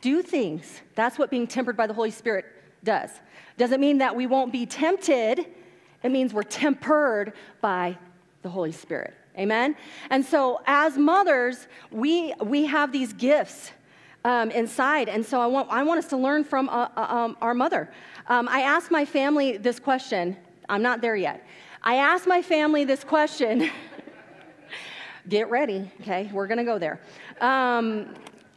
do 0.00 0.22
things. 0.22 0.82
That's 0.94 1.18
what 1.18 1.30
being 1.30 1.46
tempered 1.46 1.76
by 1.76 1.86
the 1.86 1.94
Holy 1.94 2.10
Spirit 2.10 2.46
does. 2.84 3.10
Doesn't 3.56 3.80
mean 3.80 3.98
that 3.98 4.14
we 4.14 4.26
won't 4.26 4.52
be 4.52 4.66
tempted, 4.66 5.46
it 6.02 6.10
means 6.10 6.32
we're 6.32 6.42
tempered 6.42 7.32
by 7.60 7.98
the 8.42 8.48
Holy 8.48 8.72
Spirit. 8.72 9.14
Amen? 9.38 9.76
And 10.10 10.24
so, 10.24 10.60
as 10.66 10.98
mothers, 10.98 11.68
we, 11.90 12.34
we 12.42 12.66
have 12.66 12.90
these 12.90 13.12
gifts 13.12 13.70
um, 14.24 14.50
inside. 14.50 15.08
And 15.08 15.24
so, 15.24 15.40
I 15.40 15.46
want, 15.46 15.70
I 15.70 15.84
want 15.84 15.98
us 15.98 16.08
to 16.08 16.16
learn 16.16 16.42
from 16.42 16.68
uh, 16.68 16.88
uh, 16.96 17.00
um, 17.08 17.36
our 17.40 17.54
mother. 17.54 17.90
Um, 18.26 18.48
I 18.48 18.62
asked 18.62 18.90
my 18.90 19.04
family 19.04 19.56
this 19.56 19.78
question. 19.78 20.36
I'm 20.68 20.82
not 20.82 21.00
there 21.00 21.16
yet. 21.16 21.46
I 21.82 21.96
asked 21.96 22.26
my 22.26 22.42
family 22.42 22.84
this 22.84 23.04
question. 23.04 23.70
Get 25.28 25.50
ready, 25.50 25.90
okay? 26.00 26.30
We're 26.32 26.46
gonna 26.46 26.64
go 26.64 26.78
there. 26.78 27.00
Um, 27.40 28.14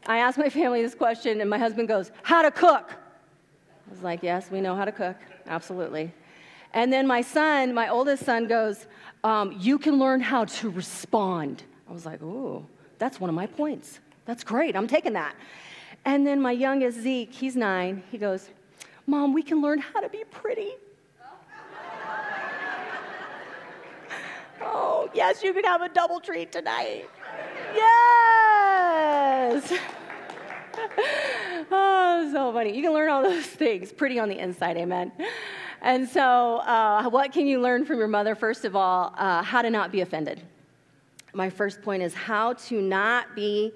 I 0.08 0.18
asked 0.18 0.38
my 0.38 0.50
family 0.50 0.82
this 0.82 0.96
question, 0.96 1.42
and 1.42 1.50
my 1.50 1.58
husband 1.58 1.88
goes, 1.88 2.12
How 2.24 2.42
to 2.42 2.50
cook? 2.50 2.92
I 2.92 3.92
was 3.92 4.02
like, 4.02 4.24
Yes, 4.24 4.50
we 4.50 4.62
know 4.62 4.76
how 4.76 4.86
to 4.86 4.92
cook. 4.92 5.18
Absolutely. 5.46 6.12
And 6.74 6.92
then 6.92 7.06
my 7.06 7.22
son, 7.22 7.74
my 7.74 7.90
oldest 7.90 8.24
son, 8.24 8.48
goes, 8.48 8.88
um, 9.24 9.56
You 9.60 9.78
can 9.78 10.00
learn 10.00 10.22
how 10.22 10.46
to 10.46 10.70
respond. 10.70 11.64
I 11.90 11.94
was 11.94 12.06
like, 12.06 12.22
Ooh, 12.22 12.66
that's 12.98 13.20
one 13.20 13.30
of 13.30 13.36
my 13.36 13.48
points. 13.48 14.00
That's 14.26 14.44
great. 14.44 14.76
I'm 14.76 14.88
taking 14.88 15.14
that. 15.14 15.36
And 16.06 16.26
then 16.26 16.42
my 16.42 16.52
youngest, 16.52 17.00
Zeke, 17.00 17.32
he's 17.32 17.56
nine, 17.56 18.04
he 18.12 18.18
goes, 18.18 18.50
Mom, 19.06 19.34
we 19.34 19.44
can 19.44 19.62
learn 19.62 19.80
how 19.80 20.00
to 20.00 20.10
be 20.10 20.24
pretty. 20.32 20.72
oh, 24.62 25.10
yes, 25.14 25.44
you 25.44 25.54
can 25.54 25.64
have 25.64 25.82
a 25.82 25.90
double 25.90 26.20
treat 26.20 26.52
tonight. 26.52 27.08
Yes. 27.74 29.74
oh, 31.72 32.30
so 32.32 32.54
funny. 32.54 32.76
You 32.76 32.84
can 32.84 32.94
learn 32.94 33.10
all 33.10 33.24
those 33.24 33.46
things 33.46 33.92
pretty 33.92 34.20
on 34.20 34.30
the 34.30 34.40
inside, 34.40 34.78
amen. 34.78 35.12
And 35.82 36.08
so, 36.08 36.58
uh, 36.58 37.10
what 37.10 37.32
can 37.32 37.48
you 37.48 37.60
learn 37.60 37.86
from 37.86 37.98
your 37.98 38.08
mother? 38.08 38.36
First 38.36 38.66
of 38.66 38.76
all, 38.76 39.14
uh, 39.18 39.42
how 39.42 39.64
to 39.64 39.70
not 39.70 39.92
be 39.92 40.02
offended. 40.02 40.42
My 41.34 41.50
first 41.50 41.82
point 41.82 42.04
is 42.04 42.14
how 42.14 42.54
to 42.54 42.82
not 42.82 43.36
be 43.36 43.72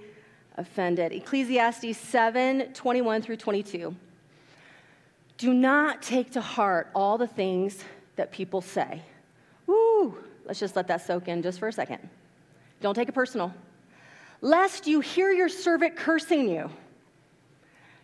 offended. 0.57 1.13
Ecclesiastes 1.13 1.97
7 1.97 2.74
21 2.74 3.21
through 3.21 3.38
22. 3.38 3.95
Do 5.38 5.53
not 5.53 6.01
take 6.01 6.31
to 6.31 6.41
heart 6.41 6.89
all 6.93 7.17
the 7.17 7.27
things 7.27 7.83
that 8.17 8.31
people 8.31 8.62
say. 8.62 9.01
Woo! 9.65 10.15
Let's 10.45 10.59
just 10.59 10.75
let 10.75 10.88
that 10.88 11.05
soak 11.05 11.27
in 11.27 11.41
just 11.41 11.59
for 11.59 11.67
a 11.67 11.74
second. 11.74 12.07
Don't 12.81 12.93
take 12.93 13.09
it 13.09 13.13
personal. 13.13 13.53
Lest 14.41 14.85
you 14.85 15.00
hear 15.00 15.31
your 15.31 15.50
servant 15.50 15.95
cursing 15.95 16.47
you. 16.47 16.69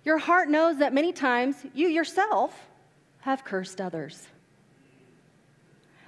Your 0.04 0.18
heart 0.18 0.50
knows 0.50 0.78
that 0.78 0.92
many 0.92 1.14
times 1.14 1.56
you 1.76 1.88
yourself 1.88 2.60
have 3.22 3.44
cursed 3.44 3.82
others. 3.82 4.28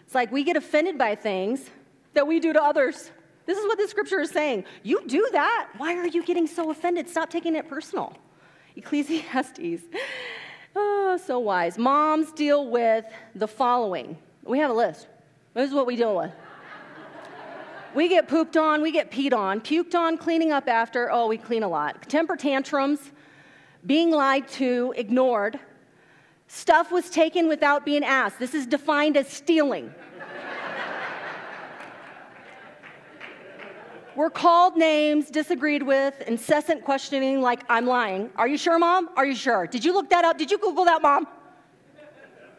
It's 0.05 0.15
like 0.15 0.32
we 0.32 0.43
get 0.43 0.55
offended 0.55 0.98
by 0.98 1.15
things 1.15 1.70
that 2.13 2.27
we 2.27 2.39
do 2.39 2.53
to 2.53 2.62
others. 2.62 3.12
This 3.46 3.58
is 3.58 3.65
what 3.65 3.77
the 3.77 3.88
scripture 3.88 4.20
is 4.20 4.29
saying. 4.29 4.65
You 4.84 5.05
do 5.08 5.27
that. 5.32 5.70
Why 5.77 5.96
are 5.96 6.08
you 6.08 6.24
getting 6.24 6.48
so 6.48 6.70
offended? 6.70 7.10
Stop 7.10 7.29
taking 7.29 7.55
it 7.55 7.67
personal. 7.67 8.15
Ecclesiastes. 8.75 9.84
Oh, 10.75 11.20
so 11.24 11.39
wise. 11.39 11.77
Moms 11.77 12.32
deal 12.32 12.70
with 12.70 13.05
the 13.36 13.48
following. 13.48 14.17
We 14.43 14.60
have 14.60 14.72
a 14.72 14.74
list. 14.74 15.08
This 15.53 15.70
is 15.70 15.75
what 15.75 15.86
we 15.86 15.96
deal 15.96 16.15
with. 16.15 16.32
We 17.93 18.10
get 18.10 18.27
pooped 18.27 18.58
on, 18.58 18.82
we 18.82 18.91
get 18.91 19.12
peed 19.12 19.34
on, 19.34 19.62
puked 19.62 19.93
on, 19.93 20.17
cleaning 20.17 20.51
up 20.51 20.67
after. 20.67 21.12
Oh, 21.12 21.27
we 21.27 21.38
clean 21.38 21.62
a 21.62 21.67
lot. 21.67 22.10
Temper 22.10 22.36
tantrums, 22.36 23.12
being 23.86 24.10
lied 24.10 24.48
to, 24.50 24.96
ignored. 24.98 25.60
Stuff 26.47 26.91
was 26.91 27.09
taken 27.09 27.47
without 27.47 27.85
being 27.85 28.03
asked. 28.03 28.39
This 28.39 28.53
is 28.53 28.65
defined 28.65 29.17
as 29.17 29.27
stealing. 29.27 29.93
We're 34.15 34.29
called 34.29 34.77
names, 34.77 35.31
disagreed 35.31 35.81
with, 35.81 36.21
incessant 36.27 36.85
questioning 36.85 37.41
like, 37.41 37.63
I'm 37.67 37.88
lying. 37.88 38.29
Are 38.35 38.47
you 38.47 38.57
sure, 38.59 38.77
mom? 38.77 39.09
Are 39.15 39.25
you 39.25 39.35
sure? 39.35 39.65
Did 39.65 39.83
you 39.83 39.91
look 39.91 40.12
that 40.12 40.23
up? 40.23 40.38
Did 40.38 40.51
you 40.51 40.59
Google 40.59 40.85
that, 40.85 41.01
mom? 41.01 41.27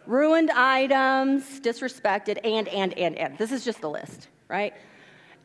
Ruined 0.06 0.50
items, 0.50 1.60
disrespected, 1.60 2.38
and, 2.42 2.66
and, 2.68 2.92
and, 2.98 3.16
and. 3.16 3.38
This 3.38 3.52
is 3.52 3.64
just 3.64 3.80
the 3.80 3.88
list, 3.88 4.28
right? 4.48 4.74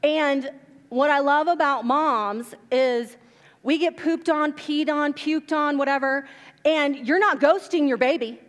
And 0.01 0.50
what 0.89 1.12
I 1.12 1.19
love 1.19 1.48
about 1.48 1.86
moms 1.86 2.55
is 2.72 3.15
we 3.62 3.77
get 3.77 3.96
pooped 3.96 4.29
on, 4.29 4.53
peed 4.53 4.89
on, 4.89 5.13
puked 5.13 5.51
on, 5.51 5.77
whatever, 5.77 6.27
and 6.66 7.08
you're 7.08 7.20
not 7.20 7.39
ghosting 7.39 7.88
your 7.88 7.98
baby. 7.98 8.39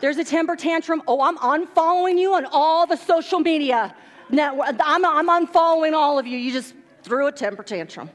There's 0.00 0.18
a 0.18 0.24
temper 0.24 0.56
tantrum. 0.56 1.02
Oh, 1.06 1.20
I'm 1.20 1.38
unfollowing 1.38 2.18
you 2.18 2.34
on 2.34 2.44
all 2.46 2.86
the 2.86 2.96
social 2.96 3.38
media 3.38 3.94
Now, 4.32 4.62
I'm, 4.62 5.04
I'm 5.04 5.28
unfollowing 5.28 5.92
all 5.92 6.18
of 6.18 6.26
you. 6.26 6.38
You 6.38 6.52
just 6.52 6.74
threw 7.02 7.26
a 7.26 7.32
temper 7.32 7.62
tantrum. 7.62 8.10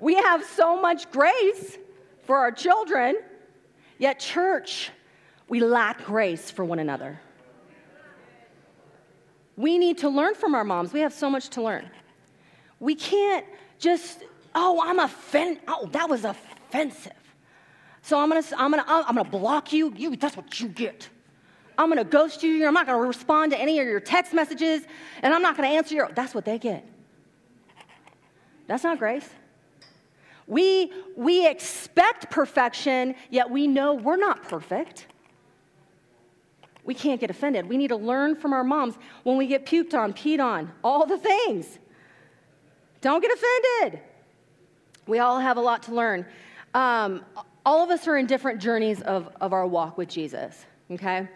We 0.00 0.16
have 0.16 0.44
so 0.44 0.80
much 0.80 1.10
grace 1.12 1.78
for 2.24 2.36
our 2.36 2.50
children, 2.50 3.20
yet, 3.98 4.18
church, 4.18 4.90
we 5.48 5.60
lack 5.60 6.04
grace 6.04 6.50
for 6.50 6.64
one 6.64 6.80
another. 6.80 7.20
We 9.56 9.78
need 9.78 9.98
to 9.98 10.08
learn 10.08 10.34
from 10.34 10.54
our 10.54 10.64
moms. 10.64 10.92
We 10.92 11.00
have 11.00 11.12
so 11.12 11.30
much 11.30 11.50
to 11.50 11.62
learn. 11.62 11.88
We 12.80 12.94
can't 12.96 13.46
just, 13.78 14.24
oh, 14.54 14.80
I'm 14.82 14.98
offended. 14.98 15.62
Oh, 15.68 15.88
that 15.92 16.08
was 16.08 16.24
offensive. 16.24 17.12
So 18.02 18.18
I'm 18.18 18.28
gonna, 18.28 18.42
I'm 18.56 18.70
gonna, 18.70 18.84
I'm 18.86 19.14
gonna 19.14 19.24
block 19.24 19.72
you. 19.72 19.92
You, 19.96 20.16
that's 20.16 20.36
what 20.36 20.60
you 20.60 20.68
get. 20.68 21.08
I'm 21.76 21.88
gonna 21.88 22.04
ghost 22.04 22.42
you. 22.42 22.66
I'm 22.66 22.74
not 22.74 22.86
gonna 22.86 22.98
respond 22.98 23.52
to 23.52 23.58
any 23.58 23.78
of 23.78 23.86
your 23.86 24.00
text 24.00 24.32
messages, 24.32 24.82
and 25.22 25.32
I'm 25.32 25.42
not 25.42 25.56
gonna 25.56 25.68
answer 25.68 25.94
your. 25.94 26.10
That's 26.14 26.34
what 26.34 26.44
they 26.44 26.58
get. 26.58 26.86
That's 28.66 28.84
not 28.84 28.98
grace. 28.98 29.28
We, 30.46 30.92
we 31.16 31.46
expect 31.46 32.30
perfection, 32.30 33.14
yet 33.30 33.50
we 33.50 33.68
know 33.68 33.94
we're 33.94 34.16
not 34.16 34.42
perfect. 34.42 35.06
We 36.82 36.92
can't 36.92 37.20
get 37.20 37.30
offended. 37.30 37.68
We 37.68 37.76
need 37.76 37.88
to 37.88 37.96
learn 37.96 38.34
from 38.34 38.52
our 38.52 38.64
moms 38.64 38.96
when 39.22 39.36
we 39.36 39.46
get 39.46 39.64
puked 39.64 39.94
on, 39.94 40.12
peed 40.12 40.40
on, 40.40 40.72
all 40.82 41.06
the 41.06 41.18
things. 41.18 41.78
Don't 43.00 43.20
get 43.20 43.30
offended. 43.32 44.00
We 45.06 45.18
all 45.18 45.38
have 45.38 45.56
a 45.56 45.60
lot 45.60 45.82
to 45.84 45.94
learn. 45.94 46.26
Um, 46.74 47.24
all 47.66 47.82
of 47.82 47.90
us 47.90 48.06
are 48.06 48.16
in 48.16 48.26
different 48.26 48.60
journeys 48.60 49.02
of, 49.02 49.28
of 49.40 49.52
our 49.52 49.66
walk 49.66 49.98
with 49.98 50.08
Jesus, 50.08 50.66
okay? 50.90 51.28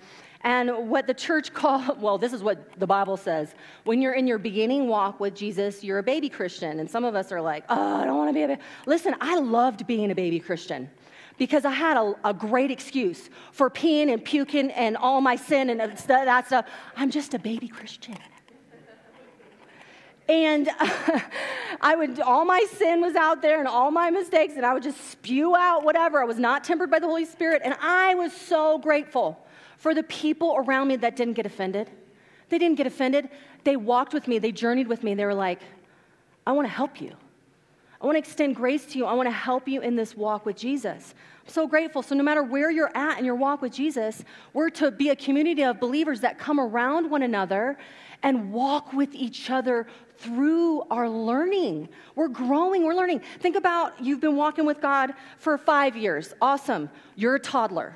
And 0.43 0.91
what 0.91 1.07
the 1.07 1.15
church 1.15 1.53
call, 1.55 1.97
well, 1.97 2.19
this 2.19 2.33
is 2.33 2.43
what 2.43 2.79
the 2.79 2.87
Bible 2.87 3.17
says. 3.17 3.55
When 3.85 4.01
you're 4.01 4.13
in 4.13 4.27
your 4.27 4.39
beginning 4.39 4.89
walk 4.89 5.19
with 5.21 5.35
Jesus, 5.35 5.83
you're 5.83 5.99
a 5.99 6.03
baby 6.03 6.29
Christian. 6.29 6.81
And 6.81 6.91
some 6.91 7.05
of 7.05 7.15
us 7.15 7.33
are 7.33 7.41
like, 7.41 7.65
oh, 7.69 7.97
I 7.97 8.05
don't 8.05 8.17
want 8.17 8.29
to 8.29 8.35
be 8.35 8.43
a 8.43 8.49
baby. 8.49 8.61
Listen, 8.87 9.15
I 9.21 9.39
loved 9.39 9.87
being 9.87 10.11
a 10.11 10.15
baby 10.15 10.39
Christian 10.39 10.91
because 11.39 11.65
I 11.65 11.71
had 11.71 11.97
a, 11.97 12.15
a, 12.25 12.33
great 12.33 12.71
excuse 12.71 13.29
for 13.51 13.69
peeing 13.69 14.13
and 14.13 14.25
puking 14.25 14.71
and 14.71 14.97
all 14.97 15.21
my 15.21 15.35
sin 15.35 15.71
and 15.71 15.81
that 15.81 16.47
stuff. 16.47 16.67
I'm 16.97 17.11
just 17.11 17.35
a 17.35 17.41
baby 17.41 17.67
Christian. 17.67 18.19
And 20.29 20.71
I 21.81 21.95
would, 21.97 22.21
all 22.21 22.45
my 22.45 22.65
sin 22.73 23.01
was 23.01 23.15
out 23.15 23.43
there 23.43 23.59
and 23.59 23.69
all 23.69 23.91
my 23.91 24.11
mistakes, 24.11 24.55
and 24.57 24.65
I 24.65 24.73
would 24.73 24.83
just 24.83 25.11
spew 25.11 25.55
out 25.55 25.85
whatever. 25.85 26.21
I 26.21 26.25
was 26.25 26.39
not 26.39 26.65
tempered 26.65 26.91
by 26.91 26.99
the 26.99 27.07
Holy 27.07 27.27
Spirit, 27.27 27.63
and 27.65 27.77
I 27.81 28.15
was 28.15 28.33
so 28.33 28.79
grateful 28.79 29.45
for 29.77 29.95
the 29.95 30.03
people 30.05 30.57
around 30.57 30.89
me 30.89 30.97
that 30.97 31.17
didn't 31.17 31.35
get 31.35 31.45
offended. 31.45 31.91
They 32.49 32.59
didn't 32.59 32.77
get 32.77 32.87
offended. 32.87 33.29
They 33.65 33.77
walked 33.77 34.15
with 34.15 34.29
me, 34.29 34.39
they 34.39 34.53
journeyed 34.53 34.89
with 34.89 35.03
me. 35.03 35.15
They 35.15 35.25
were 35.25 35.35
like, 35.35 35.61
I 36.47 36.53
want 36.53 36.67
to 36.67 36.73
help 36.73 37.01
you. 37.01 37.13
I 38.01 38.07
want 38.07 38.17
to 38.17 38.19
extend 38.19 38.57
grace 38.57 38.85
to 38.87 38.99
you. 38.99 39.07
I 39.07 39.15
want 39.15 39.29
to 39.29 39.35
help 39.35 39.67
you 39.67 39.81
in 39.81 39.97
this 39.97 40.15
walk 40.15 40.45
with 40.45 40.57
Jesus. 40.57 41.15
I'm 41.43 41.49
so 41.51 41.67
grateful. 41.67 42.03
So, 42.03 42.15
no 42.15 42.23
matter 42.23 42.43
where 42.43 42.71
you're 42.71 42.95
at 42.95 43.19
in 43.19 43.25
your 43.25 43.35
walk 43.35 43.63
with 43.63 43.73
Jesus, 43.73 44.25
we're 44.53 44.69
to 44.71 44.91
be 44.91 45.09
a 45.09 45.17
community 45.17 45.65
of 45.65 45.81
believers 45.81 46.21
that 46.21 46.39
come 46.39 46.61
around 46.61 47.11
one 47.11 47.23
another 47.23 47.79
and 48.23 48.53
walk 48.53 48.93
with 48.93 49.15
each 49.15 49.51
other 49.51 49.87
through 50.25 50.83
our 50.91 51.09
learning. 51.09 51.89
We're 52.15 52.29
growing, 52.29 52.85
we're 52.85 52.95
learning. 52.95 53.21
Think 53.41 53.57
about 53.57 54.03
you've 54.03 54.21
been 54.21 54.37
walking 54.37 54.65
with 54.65 54.81
God 54.81 55.13
for 55.39 55.59
five 55.59 55.97
years. 55.97 56.33
Awesome. 56.41 56.89
You're 57.15 57.35
a 57.35 57.41
toddler. 57.41 57.95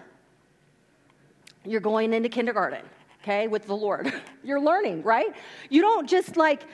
You're 1.64 1.80
going 1.80 2.12
into 2.12 2.28
kindergarten. 2.28 2.84
okay, 3.22 3.48
with 3.48 3.66
the 3.66 3.76
Lord. 3.76 4.12
You're 4.44 4.60
learning, 4.60 5.02
right? 5.02 5.34
You 5.70 5.80
don't 5.80 6.08
just 6.08 6.36
like, 6.36 6.64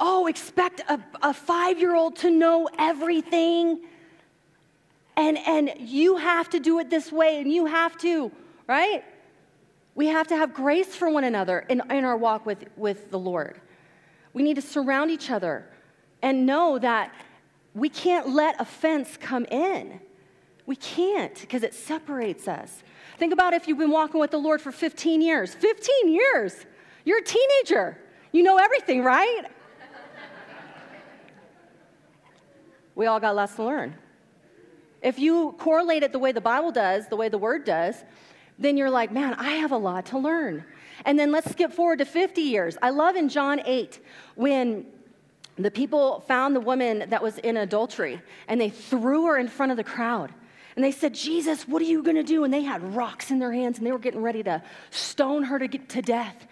oh, 0.00 0.26
expect 0.26 0.80
a, 0.88 0.98
a 1.22 1.34
five 1.34 1.78
year 1.78 1.94
old 1.94 2.16
to 2.16 2.30
know 2.30 2.68
everything. 2.78 3.80
And, 5.16 5.38
and 5.38 5.72
you 5.78 6.16
have 6.16 6.48
to 6.50 6.60
do 6.60 6.78
it 6.78 6.88
this 6.88 7.12
way, 7.12 7.38
and 7.40 7.52
you 7.52 7.66
have 7.66 7.98
to, 7.98 8.32
right? 8.66 9.04
We 9.94 10.06
have 10.06 10.28
to 10.28 10.36
have 10.36 10.54
grace 10.54 10.96
for 10.96 11.10
one 11.10 11.24
another 11.24 11.60
in, 11.68 11.82
in 11.90 12.04
our 12.04 12.16
walk 12.16 12.46
with, 12.46 12.64
with 12.76 13.10
the 13.10 13.18
Lord. 13.18 13.60
We 14.32 14.42
need 14.42 14.54
to 14.54 14.62
surround 14.62 15.10
each 15.10 15.30
other 15.30 15.66
and 16.22 16.46
know 16.46 16.78
that 16.78 17.12
we 17.74 17.88
can't 17.88 18.28
let 18.28 18.60
offense 18.60 19.16
come 19.16 19.44
in. 19.46 20.00
We 20.66 20.76
can't 20.76 21.38
because 21.40 21.62
it 21.62 21.74
separates 21.74 22.46
us. 22.48 22.82
Think 23.18 23.32
about 23.32 23.52
if 23.52 23.68
you've 23.68 23.78
been 23.78 23.90
walking 23.90 24.20
with 24.20 24.30
the 24.30 24.38
Lord 24.38 24.60
for 24.60 24.72
15 24.72 25.20
years. 25.20 25.54
15 25.54 26.12
years! 26.12 26.66
You're 27.04 27.18
a 27.18 27.24
teenager. 27.24 27.98
You 28.30 28.42
know 28.42 28.56
everything, 28.56 29.02
right? 29.02 29.42
we 32.94 33.06
all 33.06 33.20
got 33.20 33.34
lots 33.34 33.56
to 33.56 33.64
learn. 33.64 33.96
If 35.02 35.18
you 35.18 35.54
correlate 35.58 36.04
it 36.04 36.12
the 36.12 36.18
way 36.18 36.32
the 36.32 36.40
Bible 36.40 36.70
does, 36.70 37.08
the 37.08 37.16
way 37.16 37.28
the 37.28 37.38
Word 37.38 37.64
does, 37.64 37.96
then 38.58 38.76
you're 38.76 38.90
like, 38.90 39.10
man, 39.10 39.34
I 39.34 39.52
have 39.52 39.72
a 39.72 39.76
lot 39.76 40.06
to 40.06 40.18
learn. 40.18 40.64
And 41.04 41.18
then 41.18 41.32
let's 41.32 41.50
skip 41.50 41.72
forward 41.72 41.98
to 41.98 42.04
50 42.04 42.40
years. 42.40 42.76
I 42.82 42.90
love 42.90 43.16
in 43.16 43.28
John 43.28 43.60
8 43.64 44.00
when 44.34 44.86
the 45.56 45.70
people 45.70 46.20
found 46.20 46.56
the 46.56 46.60
woman 46.60 47.10
that 47.10 47.22
was 47.22 47.38
in 47.38 47.56
adultery 47.56 48.20
and 48.48 48.60
they 48.60 48.70
threw 48.70 49.26
her 49.26 49.36
in 49.36 49.48
front 49.48 49.72
of 49.72 49.76
the 49.76 49.84
crowd. 49.84 50.32
And 50.74 50.84
they 50.84 50.92
said, 50.92 51.14
Jesus, 51.14 51.68
what 51.68 51.82
are 51.82 51.86
you 51.86 52.02
going 52.02 52.16
to 52.16 52.22
do? 52.22 52.44
And 52.44 52.52
they 52.52 52.62
had 52.62 52.94
rocks 52.94 53.30
in 53.30 53.38
their 53.38 53.52
hands 53.52 53.78
and 53.78 53.86
they 53.86 53.92
were 53.92 53.98
getting 53.98 54.22
ready 54.22 54.42
to 54.44 54.62
stone 54.90 55.44
her 55.44 55.58
to 55.58 55.68
get 55.68 55.90
to 55.90 56.02
death. 56.02 56.46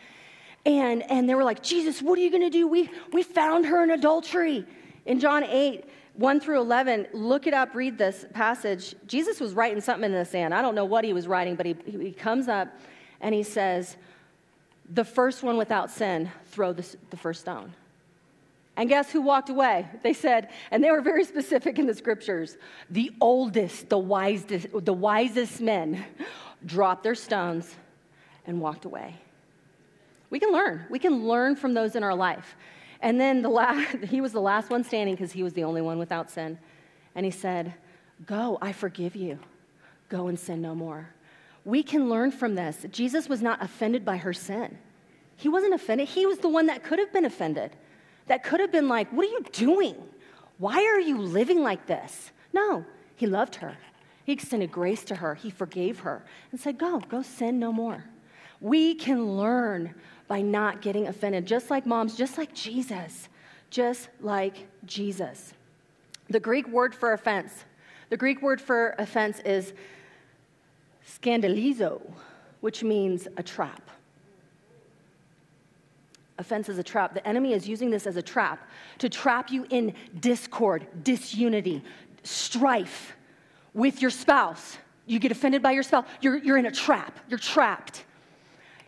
And, 0.66 1.02
and 1.10 1.28
they 1.28 1.34
were 1.34 1.44
like, 1.44 1.62
Jesus, 1.62 2.02
what 2.02 2.18
are 2.18 2.22
you 2.22 2.30
going 2.30 2.42
to 2.42 2.50
do? 2.50 2.68
We, 2.68 2.90
we 3.12 3.22
found 3.22 3.64
her 3.66 3.82
in 3.82 3.90
adultery. 3.90 4.66
In 5.06 5.18
John 5.18 5.42
8, 5.42 5.84
1 6.14 6.40
through 6.40 6.60
11, 6.60 7.06
look 7.14 7.46
it 7.46 7.54
up, 7.54 7.74
read 7.74 7.96
this 7.96 8.26
passage. 8.34 8.94
Jesus 9.06 9.40
was 9.40 9.54
writing 9.54 9.80
something 9.80 10.04
in 10.04 10.12
the 10.12 10.24
sand. 10.26 10.52
I 10.52 10.60
don't 10.60 10.74
know 10.74 10.84
what 10.84 11.02
he 11.04 11.14
was 11.14 11.26
writing, 11.26 11.56
but 11.56 11.64
he, 11.64 11.74
he 11.86 12.12
comes 12.12 12.46
up 12.46 12.68
and 13.22 13.34
he 13.34 13.42
says, 13.42 13.96
The 14.92 15.04
first 15.04 15.42
one 15.42 15.56
without 15.56 15.90
sin, 15.90 16.30
throw 16.46 16.72
the, 16.72 16.96
the 17.10 17.16
first 17.16 17.40
stone. 17.40 17.72
And 18.76 18.88
guess 18.88 19.10
who 19.10 19.20
walked 19.20 19.50
away? 19.50 19.88
They 20.02 20.12
said, 20.12 20.50
and 20.70 20.82
they 20.82 20.90
were 20.90 21.02
very 21.02 21.24
specific 21.24 21.78
in 21.78 21.86
the 21.86 21.94
scriptures 21.94 22.56
the 22.88 23.12
oldest, 23.20 23.88
the 23.88 23.98
wisest, 23.98 24.68
the 24.72 24.92
wisest 24.92 25.60
men 25.60 26.04
dropped 26.64 27.02
their 27.02 27.14
stones 27.14 27.74
and 28.46 28.60
walked 28.60 28.84
away. 28.84 29.16
We 30.30 30.38
can 30.40 30.52
learn. 30.52 30.86
We 30.88 30.98
can 30.98 31.26
learn 31.26 31.56
from 31.56 31.74
those 31.74 31.96
in 31.96 32.02
our 32.02 32.14
life. 32.14 32.56
And 33.02 33.20
then 33.20 33.42
the 33.42 33.48
last, 33.48 33.96
he 34.04 34.20
was 34.20 34.32
the 34.32 34.40
last 34.40 34.70
one 34.70 34.84
standing 34.84 35.14
because 35.14 35.32
he 35.32 35.42
was 35.42 35.52
the 35.52 35.64
only 35.64 35.82
one 35.82 35.98
without 35.98 36.30
sin. 36.30 36.58
And 37.14 37.24
he 37.24 37.30
said, 37.30 37.74
Go, 38.26 38.58
I 38.60 38.72
forgive 38.72 39.16
you. 39.16 39.38
Go 40.08 40.28
and 40.28 40.38
sin 40.38 40.60
no 40.60 40.74
more. 40.74 41.08
We 41.64 41.82
can 41.82 42.08
learn 42.08 42.30
from 42.32 42.54
this. 42.54 42.86
Jesus 42.90 43.28
was 43.28 43.42
not 43.42 43.62
offended 43.62 44.04
by 44.04 44.16
her 44.18 44.32
sin. 44.32 44.78
He 45.36 45.48
wasn't 45.48 45.74
offended. 45.74 46.08
He 46.08 46.26
was 46.26 46.38
the 46.38 46.48
one 46.48 46.66
that 46.66 46.82
could 46.82 46.98
have 46.98 47.12
been 47.12 47.24
offended, 47.24 47.76
that 48.26 48.44
could 48.44 48.60
have 48.60 48.72
been 48.72 48.88
like, 48.88 49.10
What 49.12 49.26
are 49.26 49.30
you 49.30 49.44
doing? 49.52 49.96
Why 50.58 50.84
are 50.84 51.00
you 51.00 51.18
living 51.18 51.62
like 51.62 51.86
this? 51.86 52.32
No, 52.52 52.84
he 53.16 53.26
loved 53.26 53.56
her. 53.56 53.76
He 54.24 54.32
extended 54.32 54.70
grace 54.70 55.04
to 55.04 55.16
her. 55.16 55.34
He 55.34 55.50
forgave 55.50 56.00
her 56.00 56.24
and 56.50 56.60
said, 56.60 56.78
Go, 56.78 57.00
go 57.00 57.22
sin 57.22 57.58
no 57.58 57.72
more. 57.72 58.04
We 58.60 58.94
can 58.94 59.36
learn 59.36 59.94
by 60.28 60.42
not 60.42 60.82
getting 60.82 61.08
offended, 61.08 61.46
just 61.46 61.70
like 61.70 61.86
moms, 61.86 62.14
just 62.14 62.38
like 62.38 62.54
Jesus, 62.54 63.28
just 63.70 64.08
like 64.20 64.68
Jesus. 64.84 65.54
The 66.28 66.40
Greek 66.40 66.68
word 66.68 66.94
for 66.94 67.12
offense, 67.12 67.64
the 68.10 68.16
Greek 68.16 68.42
word 68.42 68.60
for 68.60 68.94
offense 68.98 69.40
is 69.40 69.72
skandalizo, 71.10 72.00
which 72.60 72.82
means 72.82 73.26
a 73.36 73.42
trap. 73.42 73.90
Offense 76.38 76.68
is 76.68 76.78
a 76.78 76.82
trap. 76.82 77.12
The 77.12 77.26
enemy 77.26 77.52
is 77.52 77.68
using 77.68 77.90
this 77.90 78.06
as 78.06 78.16
a 78.16 78.22
trap 78.22 78.66
to 78.98 79.08
trap 79.08 79.50
you 79.50 79.66
in 79.70 79.94
discord, 80.20 80.86
disunity, 81.02 81.82
strife 82.22 83.14
with 83.74 84.00
your 84.00 84.10
spouse. 84.10 84.78
You 85.06 85.18
get 85.18 85.32
offended 85.32 85.62
by 85.62 85.72
your 85.72 85.82
spouse, 85.82 86.06
you're, 86.20 86.38
you're 86.38 86.56
in 86.56 86.66
a 86.66 86.70
trap, 86.70 87.18
you're 87.28 87.38
trapped. 87.38 88.04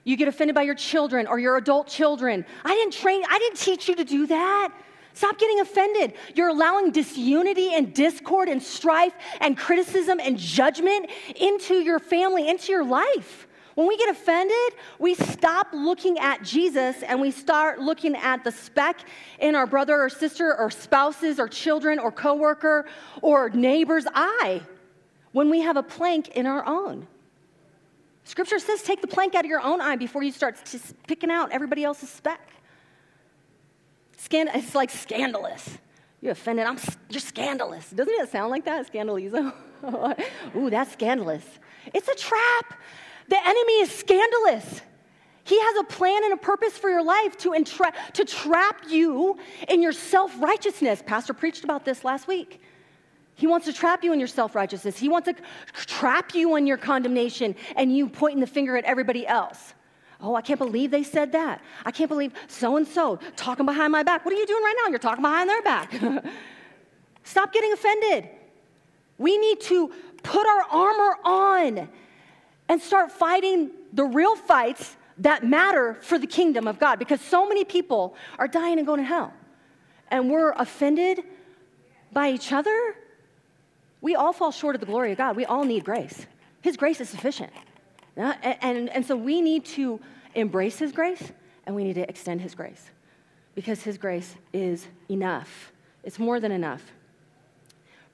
You 0.05 0.17
get 0.17 0.29
offended 0.29 0.55
by 0.55 0.63
your 0.63 0.75
children 0.75 1.27
or 1.27 1.39
your 1.39 1.57
adult 1.57 1.89
children. 1.89 2.45
I 2.65 2.75
didn't 2.75 2.95
train, 2.95 3.23
I 3.29 3.39
didn't 3.39 3.59
teach 3.59 3.89
you 3.89 3.97
to 3.97 4.05
do 4.05 4.27
that. 4.29 4.73
Stop 5.15 5.39
getting 5.39 5.61
offended. 5.61 6.15
You're 6.35 6.49
allowing 6.49 6.91
disunity 6.91 7.75
and 7.75 7.93
discord 7.93 8.49
and 8.49 8.63
strife 8.63 9.13
and 9.41 9.57
criticism 9.57 10.21
and 10.21 10.39
judgment 10.39 11.11
into 11.37 11.75
your 11.75 11.99
family, 11.99 12.49
into 12.49 12.73
your 12.73 12.85
life. 12.85 13.47
When 13.75 13.87
we 13.87 13.97
get 13.97 14.11
offended, 14.11 14.79
we 14.99 15.15
stop 15.15 15.69
looking 15.73 16.19
at 16.19 16.43
Jesus 16.43 17.03
and 17.03 17.21
we 17.21 17.31
start 17.31 17.81
looking 17.81 18.15
at 18.17 18.45
the 18.45 18.53
speck 18.53 19.01
in 19.39 19.55
our 19.55 19.67
brother 19.67 19.99
or 20.03 20.09
sister 20.11 20.55
or 20.59 20.71
spouses 20.71 21.39
or 21.39 21.49
children 21.49 21.99
or 21.99 22.13
coworker 22.13 22.87
or 23.23 23.49
neighbor's 23.51 24.07
eye 24.15 24.61
when 25.33 25.49
we 25.49 25.61
have 25.61 25.79
a 25.79 25.83
plank 25.83 26.29
in 26.29 26.47
our 26.47 26.67
own. 26.67 27.07
Scripture 28.25 28.59
says 28.59 28.83
take 28.83 29.01
the 29.01 29.07
plank 29.07 29.35
out 29.35 29.45
of 29.45 29.51
your 29.51 29.63
own 29.63 29.81
eye 29.81 29.97
before 29.97 30.23
you 30.23 30.33
start 30.33 30.57
picking 31.07 31.31
out 31.31 31.51
everybody 31.51 31.83
else's 31.83 32.11
speck. 32.11 32.41
It's 34.31 34.75
like 34.75 34.91
scandalous. 34.91 35.79
You're 36.21 36.33
offended. 36.33 36.67
I'm, 36.67 36.79
you're 37.11 37.21
scandalous. 37.21 37.91
Doesn't 37.91 38.13
it 38.13 38.31
sound 38.31 38.51
like 38.51 38.65
that? 38.65 38.91
Skandalizo. 38.93 39.53
Ooh, 40.57 40.71
that's 40.71 40.93
scandalous. 40.93 41.45
It's 41.93 42.09
a 42.09 42.15
trap. 42.15 42.75
The 43.29 43.39
enemy 43.39 43.73
is 43.81 43.91
scandalous. 43.91 44.81
He 45.45 45.59
has 45.61 45.77
a 45.81 45.85
plan 45.85 46.23
and 46.25 46.33
a 46.35 46.37
purpose 46.37 46.79
for 46.79 46.89
your 46.89 47.03
life 47.03 47.37
to, 47.39 47.51
entra- 47.51 47.93
to 48.13 48.25
trap 48.25 48.85
you 48.89 49.39
in 49.69 49.83
your 49.83 49.93
self 49.93 50.41
righteousness. 50.41 51.03
Pastor 51.05 51.35
preached 51.35 51.65
about 51.65 51.85
this 51.85 52.05
last 52.05 52.29
week. 52.29 52.61
He 53.35 53.49
wants 53.49 53.67
to 53.67 53.73
trap 53.73 54.05
you 54.05 54.13
in 54.13 54.21
your 54.21 54.29
self 54.29 54.55
righteousness. 54.55 54.97
He 54.97 55.09
wants 55.09 55.27
to 55.27 55.35
trap 55.75 56.35
you 56.35 56.55
in 56.55 56.67
your 56.67 56.77
condemnation 56.77 57.57
and 57.75 57.95
you 57.95 58.09
pointing 58.09 58.41
the 58.41 58.47
finger 58.47 58.77
at 58.77 58.85
everybody 58.85 59.27
else. 59.27 59.75
Oh, 60.23 60.35
I 60.35 60.41
can't 60.41 60.59
believe 60.59 60.91
they 60.91 61.03
said 61.03 61.33
that. 61.33 61.61
I 61.85 61.91
can't 61.91 62.09
believe 62.09 62.33
so 62.47 62.77
and 62.77 62.87
so 62.87 63.19
talking 63.37 63.67
behind 63.67 63.93
my 63.93 64.03
back. 64.03 64.25
What 64.25 64.33
are 64.33 64.37
you 64.37 64.47
doing 64.47 64.63
right 64.63 64.77
now? 64.85 64.91
You're 64.91 64.99
talking 64.99 65.23
behind 65.23 65.51
their 65.51 65.63
back. 65.63 65.93
Stop 67.25 67.53
getting 67.53 67.73
offended. 67.73 68.29
We 69.19 69.37
need 69.37 69.61
to 69.63 69.93
put 70.23 70.47
our 70.47 70.63
armor 70.71 71.17
on 71.25 71.89
and 72.69 72.81
start 72.81 73.11
fighting 73.11 73.71
the 73.93 74.05
real 74.05 74.37
fights 74.37 74.97
that 75.19 75.45
matter 75.45 75.99
for 76.03 76.19
the 76.19 76.27
kingdom 76.27 76.67
of 76.67 76.79
God 76.79 76.99
because 76.99 77.21
so 77.21 77.47
many 77.47 77.65
people 77.65 78.15
are 78.39 78.49
dying 78.49 78.79
and 78.79 78.87
going 78.87 79.01
to 79.01 79.07
hell. 79.07 79.33
And 80.09 80.31
we're 80.31 80.53
offended 80.53 81.23
by 82.13 82.31
each 82.31 82.53
other 82.53 82.95
we 84.03 84.17
all 84.17 84.33
fall 84.33 84.51
short 84.51 84.75
of 84.75 84.81
the 84.81 84.87
glory 84.87 85.13
of 85.13 85.19
God. 85.19 85.37
We 85.37 85.47
all 85.47 85.65
need 85.65 85.85
grace. 85.85 86.27
His 86.61 86.77
grace 86.77 87.01
is 87.01 87.09
sufficient. 87.09 87.53
And, 88.17 88.37
and, 88.61 88.89
and 88.91 89.07
so 89.07 89.17
we 89.17 89.41
need 89.41 89.65
to 89.67 90.01
embrace 90.35 90.79
His 90.79 90.93
grace 90.93 91.33
and 91.67 91.75
we 91.75 91.85
need 91.85 91.95
to 91.95 92.09
extend 92.09 92.41
His 92.41 92.55
grace 92.55 92.91
because 93.55 93.83
His 93.83 93.99
grace 93.99 94.37
is 94.53 94.87
enough. 95.09 95.73
It's 96.05 96.19
more 96.19 96.41
than 96.41 96.53
enough. 96.53 96.83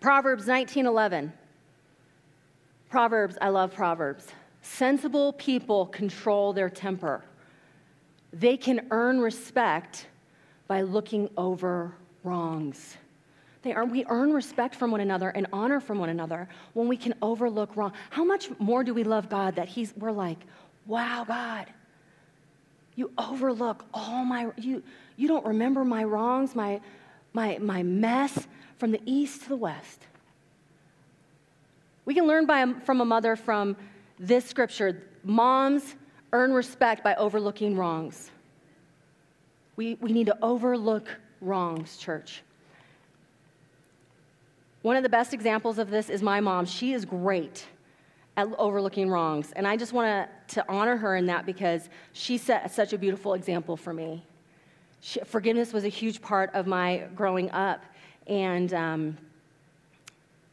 Proverbs 0.01 0.47
19:11. 0.47 1.33
Proverbs, 2.89 3.37
I 3.41 3.49
love 3.49 3.75
Proverbs. 3.75 4.29
Sensible 4.63 5.33
people 5.35 5.87
control 5.87 6.53
their 6.53 6.71
temper. 6.71 7.25
They 8.33 8.57
can 8.57 8.87
earn 8.91 9.21
respect 9.21 10.07
by 10.67 10.83
looking 10.83 11.29
over 11.37 11.95
wrongs. 12.25 12.97
They 13.63 13.75
we 13.75 14.05
earn 14.09 14.33
respect 14.33 14.75
from 14.75 14.91
one 14.91 15.01
another 15.01 15.31
and 15.31 15.47
honor 15.53 15.81
from 15.81 15.99
one 15.99 16.09
another 16.09 16.49
when 16.75 16.87
we 16.89 16.97
can 16.97 17.15
overlook 17.21 17.77
wrong. 17.77 17.93
How 18.11 18.25
much 18.25 18.49
more 18.59 18.85
do 18.85 18.95
we 18.95 19.05
love 19.05 19.29
God 19.29 19.57
that 19.57 19.69
he's, 19.69 19.93
we're 19.97 20.13
like, 20.13 20.39
wow, 20.87 21.25
God, 21.27 21.67
you 22.95 23.11
overlook 23.19 23.85
all 23.93 24.25
my, 24.25 24.51
you, 24.57 24.83
you 25.17 25.29
don't 25.29 25.45
remember 25.45 25.85
my 25.85 26.05
wrongs, 26.05 26.55
my, 26.55 26.81
my, 27.33 27.59
my 27.59 27.83
mess 27.83 28.47
from 28.79 28.93
the 28.93 29.01
east 29.05 29.43
to 29.43 29.49
the 29.51 29.57
west. 29.57 30.07
We 32.05 32.15
can 32.15 32.27
learn 32.27 32.47
by, 32.47 32.63
um, 32.63 32.81
from 32.81 33.01
a 33.01 33.05
mother 33.05 33.37
from 33.37 33.77
this 34.19 34.45
scripture 34.45 35.03
moms 35.25 35.95
earn 36.33 36.53
respect 36.53 37.05
by 37.05 37.15
overlooking 37.17 37.77
wrongs. 37.77 38.31
We, 39.77 39.95
we 40.01 40.13
need 40.13 40.27
to 40.27 40.39
overlook 40.43 41.09
wrongs, 41.41 41.97
church. 41.99 42.43
One 44.83 44.97
of 44.97 45.03
the 45.03 45.09
best 45.09 45.35
examples 45.35 45.79
of 45.79 45.91
this 45.91 46.09
is 46.09 46.23
my 46.23 46.41
mom. 46.41 46.65
She 46.65 46.93
is 46.93 47.05
great 47.05 47.67
at 48.37 48.47
overlooking 48.57 49.11
wrongs. 49.11 49.53
And 49.57 49.67
I 49.67 49.77
just 49.77 49.93
want 49.93 50.29
to 50.49 50.65
honor 50.69 50.97
her 50.97 51.17
in 51.17 51.27
that 51.27 51.45
because 51.45 51.89
she 52.13 52.39
set 52.39 52.71
such 52.71 52.93
a 52.93 52.99
beautiful 52.99 53.35
example 53.35 53.77
for 53.77 53.93
me. 53.93 54.25
She, 55.01 55.21
forgiveness 55.21 55.73
was 55.73 55.85
a 55.85 55.89
huge 55.89 56.23
part 56.23 56.55
of 56.55 56.67
my 56.67 57.09
growing 57.17 57.51
up. 57.51 57.85
And 58.29 58.73
um, 58.73 59.19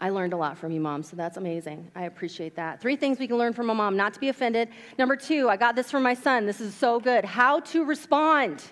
I 0.02 0.10
learned 0.10 0.34
a 0.34 0.38
lot 0.38 0.58
from 0.58 0.72
you, 0.72 0.82
mom, 0.82 1.04
so 1.04 1.16
that's 1.16 1.38
amazing. 1.38 1.90
I 1.96 2.04
appreciate 2.04 2.56
that. 2.56 2.82
Three 2.82 2.96
things 2.96 3.20
we 3.20 3.28
can 3.28 3.38
learn 3.38 3.54
from 3.54 3.70
a 3.70 3.76
mom 3.76 3.96
not 3.96 4.14
to 4.16 4.20
be 4.20 4.30
offended. 4.30 4.70
Number 4.98 5.16
two, 5.16 5.50
I 5.50 5.56
got 5.56 5.76
this 5.76 5.92
from 5.92 6.04
my 6.04 6.16
son. 6.16 6.46
This 6.46 6.60
is 6.60 6.74
so 6.74 7.00
good. 7.00 7.24
How 7.24 7.60
to 7.60 7.86
respond. 7.86 8.64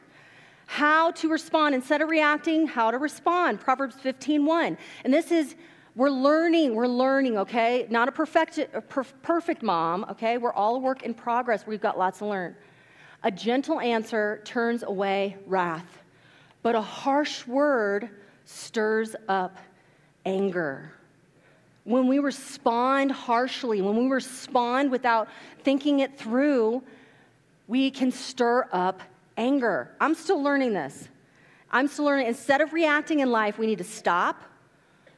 How 0.74 1.12
to 1.12 1.30
respond. 1.30 1.76
Instead 1.76 2.02
of 2.02 2.10
reacting, 2.10 2.66
how 2.66 2.90
to 2.90 2.98
respond. 2.98 3.60
Proverbs 3.60 3.94
15 4.02 4.44
1. 4.44 4.76
And 5.04 5.14
this 5.14 5.32
is, 5.32 5.54
we're 5.96 6.10
learning, 6.10 6.74
we're 6.74 6.88
learning, 6.88 7.38
okay? 7.38 7.86
Not 7.92 8.08
a 8.08 8.12
perfect, 8.12 8.58
a 8.58 8.82
perfect 8.82 9.62
mom, 9.62 10.04
okay? 10.10 10.40
We're 10.40 10.52
all 10.52 10.78
a 10.78 10.80
work 10.80 11.04
in 11.04 11.14
progress. 11.14 11.68
We've 11.68 11.80
got 11.80 12.00
lots 12.00 12.18
to 12.18 12.26
learn. 12.26 12.56
A 13.22 13.30
gentle 13.30 13.80
answer 13.80 14.42
turns 14.46 14.82
away 14.82 15.38
wrath, 15.46 16.02
but 16.64 16.74
a 16.74 16.82
harsh 16.82 17.46
word 17.46 18.10
stirs 18.46 19.16
up 19.28 19.60
anger 20.26 20.92
when 21.84 22.08
we 22.08 22.18
respond 22.18 23.12
harshly, 23.12 23.82
when 23.82 23.96
we 23.98 24.08
respond 24.08 24.90
without 24.90 25.28
thinking 25.64 26.00
it 26.00 26.18
through, 26.18 26.82
we 27.68 27.92
can 27.92 28.10
stir 28.10 28.68
up 28.72 29.02
anger. 29.38 29.92
I'm 30.00 30.16
still 30.16 30.42
learning 30.42 30.74
this. 30.74 31.08
I'm 31.72 31.88
still 31.88 32.06
learning. 32.06 32.28
Instead 32.28 32.62
of 32.62 32.72
reacting 32.74 33.20
in 33.20 33.32
life, 33.32 33.58
we 33.58 33.66
need 33.66 33.80
to 33.80 33.84
stop, 33.84 34.44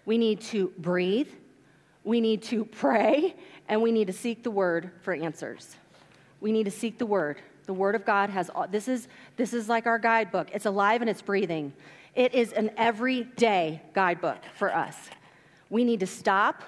we 0.05 0.17
need 0.17 0.41
to 0.41 0.71
breathe, 0.77 1.29
we 2.03 2.21
need 2.21 2.43
to 2.43 2.65
pray, 2.65 3.35
and 3.67 3.81
we 3.81 3.91
need 3.91 4.07
to 4.07 4.13
seek 4.13 4.43
the 4.43 4.51
word 4.51 4.91
for 5.01 5.13
answers. 5.13 5.75
We 6.39 6.51
need 6.51 6.65
to 6.65 6.71
seek 6.71 6.97
the 6.97 7.05
word. 7.05 7.37
The 7.65 7.73
word 7.73 7.95
of 7.95 8.05
God 8.05 8.29
has 8.29 8.49
all, 8.49 8.67
this 8.67 8.87
is 8.87 9.07
this 9.37 9.53
is 9.53 9.67
like 9.67 9.87
our 9.87 9.97
guidebook. 9.97 10.49
It's 10.53 10.67
alive 10.67 11.01
and 11.01 11.09
it's 11.09 11.21
breathing. 11.21 11.73
It 12.13 12.33
is 12.33 12.53
an 12.53 12.71
everyday 12.77 13.81
guidebook 13.93 14.37
for 14.53 14.73
us. 14.73 14.95
We 15.69 15.83
need 15.83 15.99
to 16.01 16.07
stop. 16.07 16.61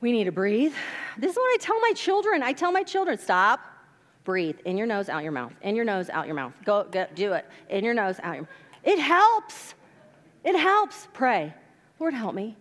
We 0.00 0.12
need 0.12 0.24
to 0.24 0.32
breathe. 0.32 0.72
This 1.18 1.32
is 1.32 1.36
what 1.36 1.52
I 1.52 1.56
tell 1.60 1.80
my 1.80 1.92
children. 1.96 2.42
I 2.42 2.52
tell 2.52 2.70
my 2.70 2.84
children 2.84 3.18
stop, 3.18 3.60
breathe, 4.24 4.56
in 4.64 4.76
your 4.76 4.86
nose, 4.86 5.08
out 5.08 5.22
your 5.22 5.32
mouth, 5.32 5.52
in 5.62 5.76
your 5.76 5.84
nose, 5.84 6.10
out 6.10 6.26
your 6.26 6.34
mouth. 6.34 6.52
Go, 6.64 6.84
go 6.90 7.06
do 7.14 7.34
it. 7.34 7.44
In 7.68 7.84
your 7.84 7.94
nose, 7.94 8.18
out 8.22 8.34
your 8.34 8.42
mouth. 8.42 8.50
It 8.82 8.98
helps. 8.98 9.74
It 10.42 10.58
helps. 10.58 11.08
Pray. 11.12 11.54
Lord, 12.00 12.14
help 12.14 12.34
me. 12.34 12.56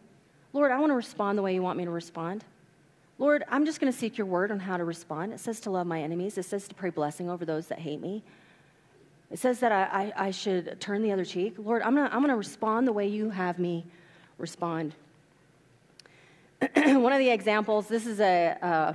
Lord, 0.53 0.71
I 0.71 0.79
want 0.79 0.91
to 0.91 0.95
respond 0.95 1.37
the 1.37 1.41
way 1.41 1.53
you 1.53 1.61
want 1.61 1.77
me 1.77 1.85
to 1.85 1.91
respond. 1.91 2.43
Lord, 3.17 3.43
I'm 3.49 3.65
just 3.65 3.79
going 3.79 3.91
to 3.91 3.97
seek 3.97 4.17
your 4.17 4.27
word 4.27 4.51
on 4.51 4.59
how 4.59 4.77
to 4.77 4.83
respond. 4.83 5.33
It 5.33 5.39
says 5.39 5.59
to 5.61 5.71
love 5.71 5.87
my 5.87 6.01
enemies, 6.01 6.37
it 6.37 6.45
says 6.45 6.67
to 6.67 6.75
pray 6.75 6.89
blessing 6.89 7.29
over 7.29 7.45
those 7.45 7.67
that 7.67 7.79
hate 7.79 8.01
me. 8.01 8.23
It 9.31 9.39
says 9.39 9.59
that 9.61 9.71
I, 9.71 9.83
I, 10.17 10.27
I 10.27 10.31
should 10.31 10.79
turn 10.79 11.01
the 11.01 11.11
other 11.11 11.25
cheek. 11.25 11.55
Lord, 11.57 11.81
I'm 11.81 11.95
going 11.95 12.07
to 12.07 12.13
I'm 12.13 12.21
going 12.21 12.29
to 12.29 12.35
respond 12.35 12.87
the 12.87 12.93
way 12.93 13.07
you 13.07 13.31
have 13.31 13.57
me 13.57 13.85
respond. 14.37 14.93
One 16.75 17.11
of 17.11 17.19
the 17.19 17.29
examples, 17.29 17.87
this 17.87 18.05
is 18.05 18.19
a, 18.19 18.57
uh, 18.61 18.93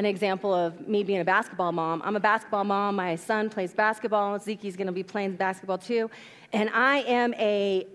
an 0.00 0.06
example 0.06 0.54
of 0.54 0.88
me 0.88 1.04
being 1.04 1.20
a 1.20 1.24
basketball 1.26 1.72
mom. 1.72 2.00
I'm 2.02 2.16
a 2.16 2.20
basketball 2.20 2.64
mom. 2.64 2.96
My 2.96 3.16
son 3.16 3.50
plays 3.50 3.74
basketball. 3.74 4.38
Zeke's 4.38 4.74
going 4.74 4.86
to 4.86 4.94
be 4.94 5.02
playing 5.02 5.36
basketball 5.36 5.76
too. 5.76 6.10
And 6.54 6.70
I 6.70 7.00
am 7.00 7.34
a, 7.34 7.86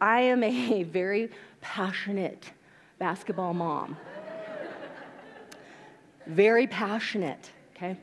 I 0.00 0.20
am 0.22 0.42
a 0.42 0.82
very 1.00 1.28
passionate 1.60 2.50
basketball 2.98 3.52
mom. 3.52 3.98
very 6.26 6.66
passionate, 6.66 7.50
okay? 7.76 7.94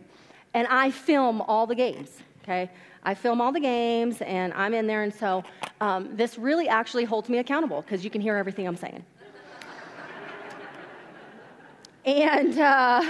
And 0.53 0.67
I 0.67 0.91
film 0.91 1.41
all 1.41 1.65
the 1.65 1.75
games, 1.75 2.11
okay? 2.43 2.69
I 3.01 3.15
film 3.15 3.41
all 3.41 3.51
the 3.51 3.59
games 3.59 4.21
and 4.21 4.53
I'm 4.53 4.75
in 4.75 4.85
there, 4.85 5.01
and 5.01 5.13
so 5.13 5.43
um, 5.81 6.15
this 6.15 6.37
really 6.37 6.69
actually 6.69 7.05
holds 7.05 7.27
me 7.27 7.39
accountable 7.39 7.81
because 7.81 8.03
you 8.03 8.11
can 8.11 8.21
hear 8.21 8.35
everything 8.37 8.67
I'm 8.67 8.77
saying. 8.77 9.03
and 12.05 12.59
uh, 12.59 13.03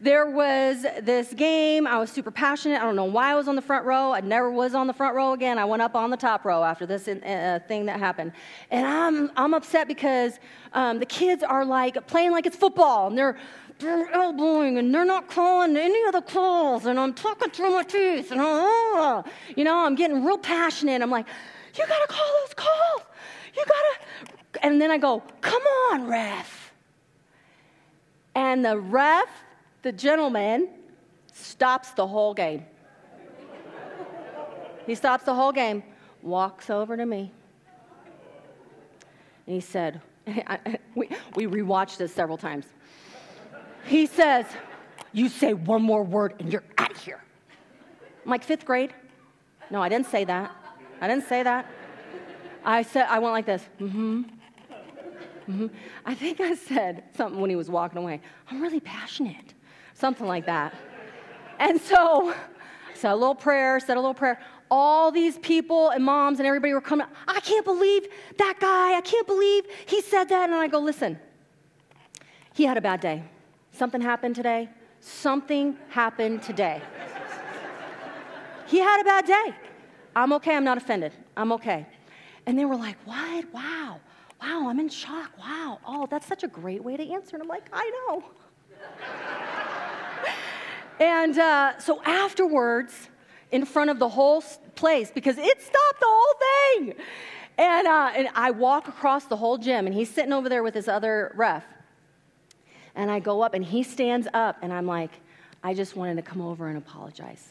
there 0.00 0.30
was 0.30 0.86
this 1.02 1.34
game. 1.34 1.86
I 1.86 1.98
was 1.98 2.10
super 2.10 2.30
passionate. 2.30 2.80
I 2.80 2.84
don't 2.84 2.96
know 2.96 3.04
why 3.04 3.32
I 3.32 3.34
was 3.34 3.48
on 3.48 3.56
the 3.56 3.62
front 3.62 3.84
row. 3.84 4.12
I 4.12 4.20
never 4.20 4.50
was 4.50 4.74
on 4.74 4.86
the 4.86 4.94
front 4.94 5.14
row 5.14 5.32
again. 5.32 5.58
I 5.58 5.66
went 5.66 5.82
up 5.82 5.94
on 5.94 6.08
the 6.08 6.16
top 6.16 6.46
row 6.46 6.64
after 6.64 6.86
this 6.86 7.06
uh, 7.06 7.58
thing 7.68 7.84
that 7.86 7.98
happened. 7.98 8.32
And 8.70 8.86
I'm, 8.86 9.30
I'm 9.36 9.52
upset 9.52 9.88
because 9.88 10.38
um, 10.72 11.00
the 11.00 11.06
kids 11.06 11.42
are 11.42 11.66
like 11.66 12.06
playing 12.06 12.32
like 12.32 12.46
it's 12.46 12.56
football 12.56 13.08
and 13.08 13.18
they're 13.18 13.36
they're 13.78 14.12
elbowing 14.12 14.76
and 14.76 14.94
they're 14.94 15.06
not 15.06 15.26
calling 15.26 15.74
any 15.74 16.04
of 16.04 16.12
the 16.12 16.20
calls 16.20 16.84
and 16.84 17.00
I'm 17.00 17.14
talking 17.14 17.50
through 17.50 17.70
my 17.70 17.82
teeth 17.82 18.30
and 18.30 18.38
uh, 18.38 19.22
you 19.56 19.64
know 19.64 19.86
I'm 19.86 19.94
getting 19.94 20.22
real 20.22 20.36
passionate. 20.36 21.00
I'm 21.00 21.10
like, 21.10 21.26
you 21.78 21.86
gotta 21.86 22.06
call 22.06 22.26
those 22.42 22.54
calls. 22.54 23.02
You 23.56 23.64
gotta. 23.64 24.36
And 24.62 24.80
then 24.80 24.90
I 24.90 24.98
go, 24.98 25.22
come 25.40 25.62
on, 25.62 26.06
ref. 26.08 26.72
And 28.34 28.64
the 28.64 28.78
ref, 28.78 29.28
the 29.82 29.92
gentleman, 29.92 30.68
stops 31.32 31.92
the 31.92 32.06
whole 32.06 32.34
game. 32.34 32.64
he 34.86 34.94
stops 34.94 35.24
the 35.24 35.34
whole 35.34 35.52
game, 35.52 35.82
walks 36.22 36.70
over 36.70 36.96
to 36.96 37.06
me, 37.06 37.32
and 39.46 39.54
he 39.54 39.60
said, 39.60 40.00
we, 40.94 41.08
we 41.34 41.46
rewatched 41.46 41.96
this 41.96 42.14
several 42.14 42.38
times. 42.38 42.66
He 43.84 44.06
says, 44.06 44.46
You 45.12 45.28
say 45.28 45.54
one 45.54 45.82
more 45.82 46.04
word 46.04 46.34
and 46.38 46.52
you're 46.52 46.62
out 46.78 46.92
of 46.92 46.96
here. 46.98 47.20
I'm 48.24 48.30
like, 48.30 48.44
fifth 48.44 48.64
grade? 48.64 48.94
No, 49.70 49.82
I 49.82 49.88
didn't 49.88 50.06
say 50.06 50.24
that. 50.24 50.54
I 51.00 51.08
didn't 51.08 51.26
say 51.26 51.42
that. 51.42 51.66
I 52.64 52.82
said, 52.82 53.06
I 53.08 53.18
went 53.18 53.32
like 53.32 53.46
this, 53.46 53.68
mm 53.80 53.90
hmm. 53.90 54.22
Mm-hmm. 55.48 55.66
I 56.04 56.14
think 56.14 56.40
I 56.40 56.54
said 56.54 57.02
something 57.16 57.40
when 57.40 57.50
he 57.50 57.56
was 57.56 57.68
walking 57.68 57.98
away. 57.98 58.20
I'm 58.48 58.60
really 58.60 58.78
passionate, 58.78 59.54
something 60.00 60.26
like 60.26 60.46
that. 60.46 60.74
And 61.58 61.80
so, 61.80 62.34
said 62.94 63.12
a 63.12 63.14
little 63.14 63.34
prayer, 63.34 63.78
said 63.78 63.96
a 63.96 64.00
little 64.00 64.14
prayer. 64.14 64.40
All 64.70 65.10
these 65.10 65.36
people 65.38 65.90
and 65.90 66.04
moms 66.04 66.38
and 66.38 66.46
everybody 66.46 66.72
were 66.72 66.80
coming. 66.80 67.06
I 67.28 67.40
can't 67.40 67.64
believe 67.64 68.06
that 68.38 68.56
guy. 68.60 68.96
I 68.96 69.00
can't 69.00 69.26
believe 69.26 69.64
he 69.86 70.00
said 70.00 70.24
that. 70.24 70.48
And 70.48 70.54
I 70.54 70.68
go, 70.68 70.78
listen, 70.78 71.18
he 72.54 72.64
had 72.64 72.76
a 72.76 72.80
bad 72.80 73.00
day. 73.00 73.22
Something 73.72 74.00
happened 74.00 74.36
today. 74.36 74.68
Something 75.00 75.76
happened 75.88 76.42
today. 76.42 76.80
he 78.66 78.78
had 78.78 79.00
a 79.00 79.04
bad 79.04 79.26
day. 79.26 79.54
I'm 80.14 80.32
okay. 80.34 80.56
I'm 80.56 80.64
not 80.64 80.76
offended. 80.76 81.12
I'm 81.36 81.52
okay. 81.52 81.86
And 82.46 82.58
they 82.58 82.64
were 82.64 82.76
like, 82.76 82.96
What? 83.04 83.52
Wow. 83.52 84.00
Wow, 84.42 84.68
I'm 84.68 84.80
in 84.80 84.88
shock. 84.88 85.36
Wow. 85.38 85.78
Oh, 85.86 86.06
that's 86.10 86.26
such 86.26 86.44
a 86.44 86.48
great 86.48 86.82
way 86.82 86.96
to 86.96 87.12
answer. 87.12 87.36
And 87.36 87.42
I'm 87.42 87.48
like, 87.48 87.68
I 87.72 87.90
know. 88.08 88.24
And 91.00 91.36
uh, 91.38 91.78
so 91.78 92.02
afterwards, 92.04 93.08
in 93.50 93.64
front 93.64 93.90
of 93.90 93.98
the 93.98 94.08
whole 94.08 94.42
place, 94.76 95.10
because 95.10 95.36
it 95.38 95.60
stopped 95.60 96.00
the 96.00 96.06
whole 96.06 96.34
thing. 96.38 96.94
And, 97.58 97.86
uh, 97.86 98.12
and 98.14 98.28
I 98.34 98.52
walk 98.52 98.86
across 98.86 99.24
the 99.24 99.36
whole 99.36 99.58
gym, 99.58 99.86
and 99.86 99.94
he's 99.94 100.08
sitting 100.08 100.32
over 100.32 100.48
there 100.48 100.62
with 100.62 100.74
his 100.74 100.86
other 100.86 101.32
ref. 101.34 101.64
And 102.94 103.10
I 103.10 103.18
go 103.18 103.42
up, 103.42 103.54
and 103.54 103.64
he 103.64 103.82
stands 103.82 104.28
up, 104.32 104.58
and 104.62 104.72
I'm 104.72 104.86
like, 104.86 105.10
I 105.62 105.74
just 105.74 105.96
wanted 105.96 106.16
to 106.16 106.22
come 106.22 106.40
over 106.40 106.68
and 106.68 106.78
apologize. 106.78 107.48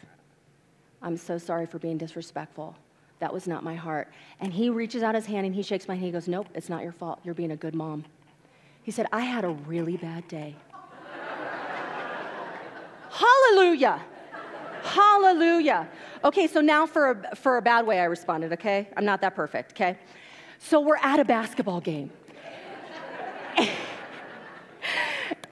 I'm 1.02 1.18
so 1.18 1.38
sorry 1.38 1.66
for 1.66 1.80
being 1.80 1.98
disrespectful. 1.98 2.76
That 3.20 3.34
was 3.34 3.48
not 3.48 3.64
my 3.64 3.76
heart. 3.76 4.10
And 4.40 4.54
he 4.54 4.70
reaches 4.70 5.04
out 5.04 5.16
his 5.16 5.26
hand 5.26 5.46
and 5.46 5.54
he 5.54 5.62
shakes 5.62 5.88
my 5.88 5.94
hand. 5.94 6.06
He 6.06 6.12
goes, 6.12 6.28
Nope, 6.28 6.48
it's 6.54 6.70
not 6.70 6.84
your 6.84 6.92
fault. 6.92 7.20
You're 7.24 7.34
being 7.34 7.52
a 7.52 7.56
good 7.56 7.76
mom. 7.76 8.06
He 8.82 8.92
said, 8.92 9.08
I 9.12 9.22
had 9.22 9.44
a 9.44 9.50
really 9.50 9.98
bad 9.98 10.28
day. 10.28 10.56
Hallelujah. 13.12 14.02
Hallelujah. 14.84 15.90
Okay, 16.24 16.48
so 16.48 16.62
now 16.62 16.86
for 16.86 17.12
a, 17.12 17.36
for 17.36 17.58
a 17.58 17.62
bad 17.62 17.86
way 17.86 18.00
I 18.00 18.06
responded, 18.06 18.54
okay? 18.54 18.90
I'm 18.96 19.06
not 19.06 19.22
that 19.22 19.36
perfect, 19.36 19.72
okay? 19.74 19.98
So 20.60 20.80
we're 20.82 20.98
at 20.98 21.20
a 21.20 21.26
basketball 21.26 21.82
game. 21.82 22.12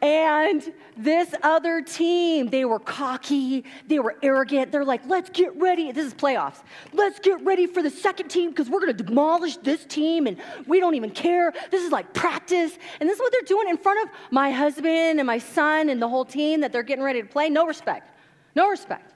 And 0.07 0.71
this 0.95 1.35
other 1.43 1.81
team, 1.81 2.47
they 2.47 2.63
were 2.63 2.79
cocky, 2.79 3.65
they 3.87 3.99
were 3.99 4.15
arrogant. 4.23 4.71
They're 4.71 4.85
like, 4.85 5.01
let's 5.05 5.29
get 5.29 5.53
ready. 5.59 5.91
This 5.91 6.05
is 6.07 6.13
playoffs. 6.13 6.63
Let's 6.93 7.19
get 7.19 7.43
ready 7.43 7.67
for 7.67 7.83
the 7.83 7.89
second 7.89 8.29
team 8.29 8.51
because 8.51 8.69
we're 8.69 8.79
going 8.79 8.95
to 8.95 9.03
demolish 9.03 9.57
this 9.57 9.83
team 9.83 10.25
and 10.25 10.37
we 10.65 10.79
don't 10.79 10.95
even 10.95 11.09
care. 11.09 11.53
This 11.71 11.83
is 11.83 11.91
like 11.91 12.13
practice. 12.13 12.77
And 13.01 13.09
this 13.09 13.15
is 13.15 13.19
what 13.19 13.33
they're 13.33 13.41
doing 13.41 13.67
in 13.67 13.75
front 13.75 14.07
of 14.07 14.15
my 14.31 14.49
husband 14.49 15.19
and 15.19 15.27
my 15.27 15.39
son 15.39 15.89
and 15.89 16.01
the 16.01 16.07
whole 16.07 16.23
team 16.23 16.61
that 16.61 16.71
they're 16.71 16.83
getting 16.83 17.03
ready 17.03 17.21
to 17.21 17.27
play. 17.27 17.49
No 17.49 17.65
respect. 17.65 18.09
No 18.55 18.69
respect. 18.69 19.13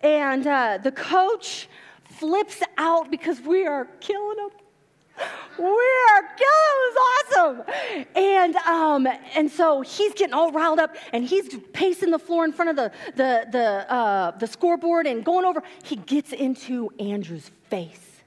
And 0.00 0.44
uh, 0.48 0.78
the 0.82 0.90
coach 0.90 1.68
flips 2.02 2.60
out 2.76 3.08
because 3.08 3.40
we 3.40 3.64
are 3.66 3.84
killing 4.00 4.36
them. 4.38 4.50
We're 5.58 6.22
killing. 6.36 6.78
It 6.80 6.94
was 6.94 6.96
awesome. 7.30 7.62
And 8.14 8.56
um, 8.56 9.08
and 9.34 9.50
so 9.50 9.80
he's 9.82 10.14
getting 10.14 10.34
all 10.34 10.52
riled 10.52 10.78
up, 10.78 10.96
and 11.12 11.24
he's 11.24 11.56
pacing 11.72 12.10
the 12.10 12.18
floor 12.18 12.44
in 12.44 12.52
front 12.52 12.70
of 12.70 12.76
the 12.76 12.92
the 13.16 13.46
the 13.50 13.92
uh, 13.92 14.30
the 14.38 14.46
scoreboard 14.46 15.06
and 15.06 15.24
going 15.24 15.44
over. 15.44 15.62
He 15.84 15.96
gets 15.96 16.32
into 16.32 16.90
Andrew's 16.98 17.50
face, 17.68 18.22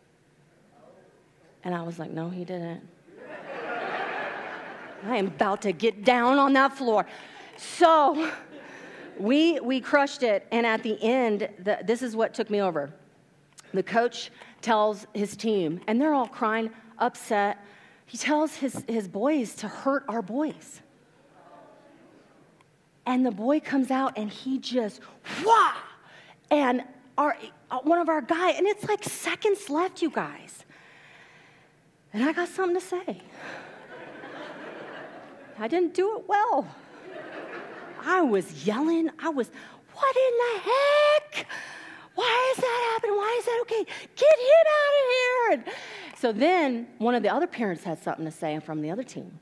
and 1.64 1.74
I 1.74 1.84
was 1.84 2.00
like, 2.00 2.12
no, 2.12 2.30
he 2.30 2.46
didn't. 2.46 2.88
I 5.04 5.18
am 5.18 5.28
about 5.28 5.64
to 5.64 5.72
get 5.72 6.04
down 6.04 6.38
on 6.38 6.54
that 6.54 6.78
floor. 6.78 7.06
So 7.58 8.32
we, 9.18 9.60
we 9.60 9.82
crushed 9.82 10.24
it, 10.24 10.48
and 10.52 10.66
at 10.66 10.84
the 10.84 11.02
end, 11.02 11.50
the, 11.60 11.80
this 11.84 12.02
is 12.02 12.16
what 12.16 12.34
took 12.34 12.50
me 12.50 12.62
over. 12.62 12.92
The 13.74 13.84
coach 13.84 14.32
tells 14.62 15.08
his 15.14 15.36
team, 15.36 15.82
and 15.88 16.00
they're 16.00 16.14
all 16.14 16.28
crying, 16.28 16.70
upset. 17.00 17.58
He 18.06 18.18
tells 18.18 18.56
his, 18.56 18.84
his 18.88 19.08
boys 19.08 19.56
to 19.56 19.68
hurt 19.68 20.04
our 20.08 20.22
boys. 20.22 20.82
And 23.06 23.26
the 23.26 23.32
boy 23.32 23.60
comes 23.60 23.90
out 23.90 24.18
and 24.18 24.30
he 24.30 24.60
just, 24.60 25.02
wah! 25.44 25.74
And 26.50 26.84
our, 27.18 27.36
uh, 27.70 27.80
one 27.80 28.00
of 28.00 28.10
our 28.10 28.22
guys, 28.22 28.56
and 28.58 28.68
it's 28.68 28.84
like 28.88 29.04
seconds 29.04 29.70
left, 29.70 30.02
you 30.02 30.10
guys. 30.10 30.66
And 32.14 32.24
I 32.24 32.34
got 32.34 32.50
something 32.50 32.80
to 32.80 32.86
say. 32.86 33.22
I 35.58 35.68
didn't 35.68 35.94
do 35.94 36.18
it 36.18 36.28
well. 36.28 36.68
I 38.04 38.22
was 38.22 38.66
yelling. 38.66 39.10
I 39.20 39.30
was, 39.30 39.50
what 39.94 40.16
in 40.16 40.34
the 40.38 40.70
heck? 40.70 41.48
Why 42.16 42.54
is 42.56 42.62
that 42.62 42.92
happening? 42.94 43.16
Why 43.16 43.36
is 43.40 43.46
that 43.46 43.60
okay? 43.62 43.84
Get 44.16 44.40
him 44.40 44.68
out 44.80 45.58
of 45.58 45.66
here. 45.66 45.74
So 46.18 46.32
then 46.32 46.88
one 46.98 47.16
of 47.16 47.24
the 47.24 47.30
other 47.30 47.48
parents 47.48 47.84
had 47.84 48.02
something 48.02 48.26
to 48.26 48.32
say 48.32 48.60
from 48.60 48.82
the 48.82 48.92
other 48.92 49.04
team. 49.04 49.40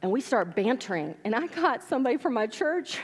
And 0.00 0.10
we 0.10 0.20
start 0.20 0.54
bantering. 0.54 1.14
And 1.24 1.34
I 1.34 1.46
got 1.46 1.82
somebody 1.82 2.16
from 2.16 2.34
my 2.34 2.46
church 2.46 2.98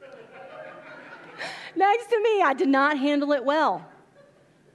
next 1.76 2.10
to 2.10 2.20
me. 2.20 2.42
I 2.42 2.54
did 2.54 2.68
not 2.68 2.98
handle 2.98 3.32
it 3.32 3.44
well. 3.44 3.86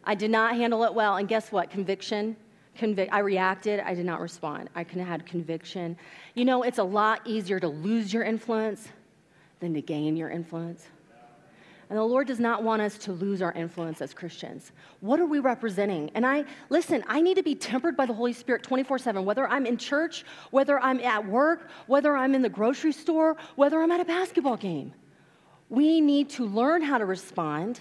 I 0.04 0.16
did 0.16 0.32
not 0.32 0.56
handle 0.56 0.84
it 0.84 0.94
well. 0.94 1.16
And 1.18 1.28
guess 1.28 1.52
what? 1.52 1.70
Conviction 1.70 2.36
Convic- 2.78 3.10
I 3.12 3.20
reacted. 3.20 3.80
I 3.80 3.94
did 3.94 4.06
not 4.06 4.20
respond. 4.20 4.70
I 4.76 4.84
had 4.84 5.26
conviction. 5.26 5.96
You 6.34 6.46
know, 6.46 6.64
it's 6.64 6.80
a 6.80 6.84
lot 6.84 7.22
easier 7.26 7.60
to 7.60 7.68
lose 7.68 8.12
your 8.12 8.24
influence 8.24 8.88
than 9.60 9.74
to 9.76 9.82
gain 9.82 10.18
your 10.18 10.30
influence. 10.30 10.88
And 11.94 12.00
the 12.00 12.06
Lord 12.06 12.26
does 12.26 12.40
not 12.40 12.64
want 12.64 12.82
us 12.82 12.98
to 12.98 13.12
lose 13.12 13.44
our 13.44 13.52
influence 13.52 14.02
as 14.02 14.16
Christians. 14.16 14.72
What 15.02 15.20
are 15.20 15.28
we 15.28 15.38
representing? 15.38 16.10
And 16.16 16.26
I, 16.26 16.44
listen, 16.72 17.04
I 17.06 17.22
need 17.22 17.38
to 17.38 17.44
be 17.44 17.54
tempered 17.54 17.96
by 17.96 18.08
the 18.08 18.14
Holy 18.16 18.34
Spirit 18.34 18.64
24 18.64 18.98
7, 18.98 19.24
whether 19.24 19.48
I'm 19.48 19.68
in 19.68 19.78
church, 19.78 20.26
whether 20.50 20.80
I'm 20.80 21.00
at 21.02 21.24
work, 21.24 21.70
whether 21.86 22.18
I'm 22.18 22.34
in 22.34 22.42
the 22.42 22.50
grocery 22.50 22.94
store, 22.94 23.38
whether 23.58 23.80
I'm 23.80 23.92
at 23.92 24.00
a 24.00 24.06
basketball 24.06 24.58
game. 24.58 24.92
We 25.70 26.02
need 26.02 26.32
to 26.32 26.48
learn 26.48 26.82
how 26.82 26.98
to 26.98 27.06
respond 27.06 27.80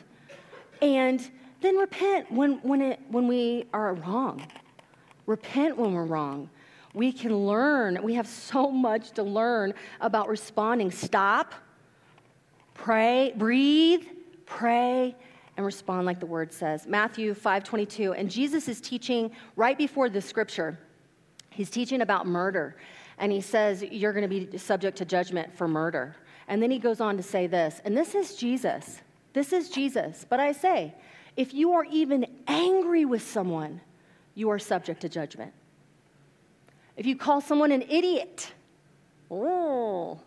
and 0.83 1.27
then 1.63 1.79
repent 1.79 2.31
when, 2.31 2.61
when, 2.61 2.83
it, 2.83 3.01
when 3.09 3.27
we 3.27 3.65
are 3.73 3.95
wrong 3.95 4.47
repent 5.25 5.79
when 5.79 5.95
we're 5.95 6.05
wrong. 6.05 6.51
We 6.93 7.13
can 7.13 7.35
learn. 7.35 7.99
We 8.03 8.13
have 8.15 8.27
so 8.27 8.71
much 8.71 9.13
to 9.13 9.23
learn 9.23 9.73
about 10.03 10.29
responding. 10.29 10.91
Stop, 10.91 11.55
pray, 12.83 13.33
breathe, 13.37 14.05
pray, 14.45 15.15
and 15.57 15.65
respond 15.65 16.05
like 16.05 16.19
the 16.19 16.27
word 16.27 16.53
says. 16.53 16.87
Matthew 16.87 17.33
5:22. 17.33 18.13
And 18.13 18.29
Jesus 18.29 18.67
is 18.67 18.81
teaching 18.81 19.31
right 19.55 19.79
before 19.79 20.11
the 20.11 20.21
scripture. 20.21 20.77
He's 21.51 21.71
teaching 21.71 22.01
about 22.01 22.27
murder. 22.27 22.77
And 23.19 23.31
he 23.31 23.41
says, 23.41 23.85
You're 23.85 24.13
going 24.13 24.29
to 24.29 24.47
be 24.47 24.59
subject 24.59 24.99
to 24.99 25.05
judgment 25.05 25.55
for 25.57 25.69
murder. 25.69 26.17
And 26.49 26.61
then 26.61 26.73
he 26.73 26.79
goes 26.81 27.01
on 27.01 27.17
to 27.17 27.23
say 27.23 27.47
this, 27.47 27.81
and 27.85 27.97
this 27.97 28.17
is 28.17 28.35
Jesus. 28.35 29.01
This 29.33 29.53
is 29.53 29.71
Jesus. 29.71 30.27
But 30.29 30.41
I 30.41 30.51
say, 30.51 30.93
if 31.37 31.55
you 31.55 31.73
are 31.73 31.85
even 31.85 32.27
angry 32.49 33.05
with 33.05 33.23
someone, 33.23 33.81
you 34.35 34.51
are 34.51 34.59
subject 34.59 35.01
to 35.03 35.09
judgment. 35.09 35.53
If 36.97 37.07
you 37.07 37.17
call 37.17 37.41
someone 37.41 37.71
an 37.71 37.83
idiot, 37.83 38.53
oh, 39.31 40.21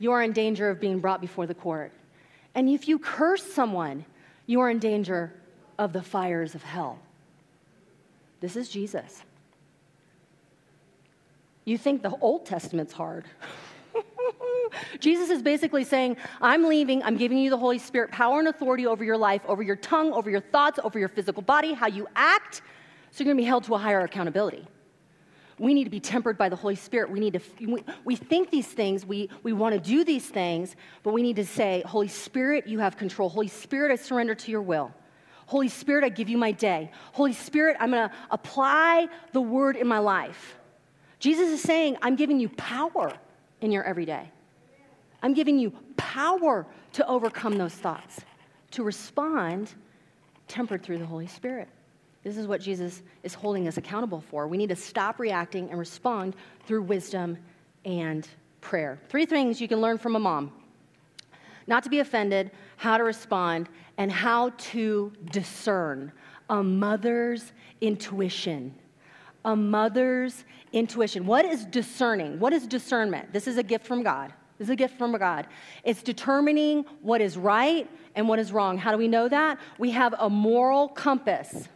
you 0.00 0.10
are 0.12 0.22
in 0.22 0.32
danger 0.32 0.68
of 0.68 0.80
being 0.80 0.98
brought 0.98 1.20
before 1.20 1.46
the 1.46 1.54
court. 1.54 1.92
And 2.56 2.68
if 2.68 2.88
you 2.88 2.98
curse 2.98 3.44
someone, 3.44 4.04
you 4.46 4.60
are 4.60 4.70
in 4.70 4.80
danger 4.80 5.32
of 5.78 5.92
the 5.92 6.02
fires 6.02 6.56
of 6.56 6.64
hell. 6.64 6.98
This 8.40 8.56
is 8.56 8.68
Jesus. 8.68 9.22
You 11.66 11.76
think 11.78 12.02
the 12.02 12.16
Old 12.20 12.46
Testament's 12.46 12.94
hard. 12.94 13.26
Jesus 15.00 15.28
is 15.28 15.42
basically 15.42 15.84
saying, 15.84 16.16
I'm 16.40 16.64
leaving, 16.64 17.02
I'm 17.02 17.18
giving 17.18 17.36
you 17.36 17.50
the 17.50 17.58
Holy 17.58 17.78
Spirit 17.78 18.10
power 18.10 18.38
and 18.38 18.48
authority 18.48 18.86
over 18.86 19.04
your 19.04 19.18
life, 19.18 19.42
over 19.46 19.62
your 19.62 19.76
tongue, 19.76 20.12
over 20.12 20.30
your 20.30 20.40
thoughts, 20.40 20.80
over 20.82 20.98
your 20.98 21.08
physical 21.08 21.42
body, 21.42 21.74
how 21.74 21.86
you 21.86 22.08
act. 22.16 22.62
So 23.10 23.22
you're 23.22 23.26
going 23.26 23.36
to 23.36 23.42
be 23.42 23.46
held 23.46 23.64
to 23.64 23.74
a 23.74 23.78
higher 23.78 24.00
accountability. 24.00 24.66
We 25.60 25.74
need 25.74 25.84
to 25.84 25.90
be 25.90 26.00
tempered 26.00 26.38
by 26.38 26.48
the 26.48 26.56
Holy 26.56 26.74
Spirit. 26.74 27.10
We 27.10 27.20
need 27.20 27.34
to, 27.34 27.40
we, 27.66 27.84
we 28.06 28.16
think 28.16 28.48
these 28.48 28.66
things, 28.66 29.04
we, 29.04 29.28
we 29.42 29.52
want 29.52 29.74
to 29.74 29.78
do 29.80 30.04
these 30.04 30.26
things, 30.26 30.74
but 31.02 31.12
we 31.12 31.20
need 31.20 31.36
to 31.36 31.44
say, 31.44 31.82
Holy 31.84 32.08
Spirit, 32.08 32.66
you 32.66 32.78
have 32.78 32.96
control. 32.96 33.28
Holy 33.28 33.46
Spirit, 33.46 33.92
I 33.92 33.96
surrender 33.96 34.34
to 34.34 34.50
your 34.50 34.62
will. 34.62 34.90
Holy 35.44 35.68
Spirit, 35.68 36.02
I 36.02 36.08
give 36.08 36.30
you 36.30 36.38
my 36.38 36.50
day. 36.50 36.90
Holy 37.12 37.34
Spirit, 37.34 37.76
I'm 37.78 37.90
going 37.90 38.08
to 38.08 38.14
apply 38.30 39.08
the 39.32 39.42
word 39.42 39.76
in 39.76 39.86
my 39.86 39.98
life. 39.98 40.56
Jesus 41.18 41.50
is 41.50 41.60
saying, 41.60 41.98
I'm 42.00 42.16
giving 42.16 42.40
you 42.40 42.48
power 42.48 43.12
in 43.60 43.70
your 43.70 43.84
everyday. 43.84 44.32
I'm 45.22 45.34
giving 45.34 45.58
you 45.58 45.72
power 45.98 46.66
to 46.94 47.06
overcome 47.06 47.58
those 47.58 47.74
thoughts, 47.74 48.20
to 48.70 48.82
respond 48.82 49.74
tempered 50.48 50.82
through 50.82 51.00
the 51.00 51.06
Holy 51.06 51.26
Spirit. 51.26 51.68
This 52.22 52.36
is 52.36 52.46
what 52.46 52.60
Jesus 52.60 53.02
is 53.22 53.34
holding 53.34 53.66
us 53.66 53.76
accountable 53.76 54.20
for. 54.20 54.46
We 54.46 54.58
need 54.58 54.68
to 54.68 54.76
stop 54.76 55.18
reacting 55.18 55.70
and 55.70 55.78
respond 55.78 56.36
through 56.66 56.82
wisdom 56.82 57.38
and 57.84 58.28
prayer. 58.60 59.00
Three 59.08 59.24
things 59.24 59.60
you 59.60 59.68
can 59.68 59.80
learn 59.80 59.98
from 59.98 60.16
a 60.16 60.20
mom 60.20 60.52
not 61.66 61.84
to 61.84 61.90
be 61.90 62.00
offended, 62.00 62.50
how 62.76 62.98
to 62.98 63.04
respond, 63.04 63.68
and 63.96 64.10
how 64.10 64.50
to 64.58 65.12
discern 65.30 66.10
a 66.48 66.62
mother's 66.62 67.52
intuition. 67.80 68.74
A 69.44 69.54
mother's 69.54 70.44
intuition. 70.72 71.24
What 71.24 71.44
is 71.44 71.64
discerning? 71.64 72.40
What 72.40 72.52
is 72.52 72.66
discernment? 72.66 73.32
This 73.32 73.46
is 73.46 73.56
a 73.56 73.62
gift 73.62 73.86
from 73.86 74.02
God. 74.02 74.34
This 74.58 74.66
is 74.66 74.70
a 74.70 74.76
gift 74.76 74.98
from 74.98 75.12
God. 75.12 75.46
It's 75.84 76.02
determining 76.02 76.84
what 77.00 77.20
is 77.20 77.38
right 77.38 77.88
and 78.16 78.28
what 78.28 78.38
is 78.38 78.52
wrong. 78.52 78.76
How 78.76 78.90
do 78.90 78.98
we 78.98 79.08
know 79.08 79.28
that? 79.28 79.58
We 79.78 79.92
have 79.92 80.14
a 80.18 80.28
moral 80.28 80.88
compass. 80.88 81.68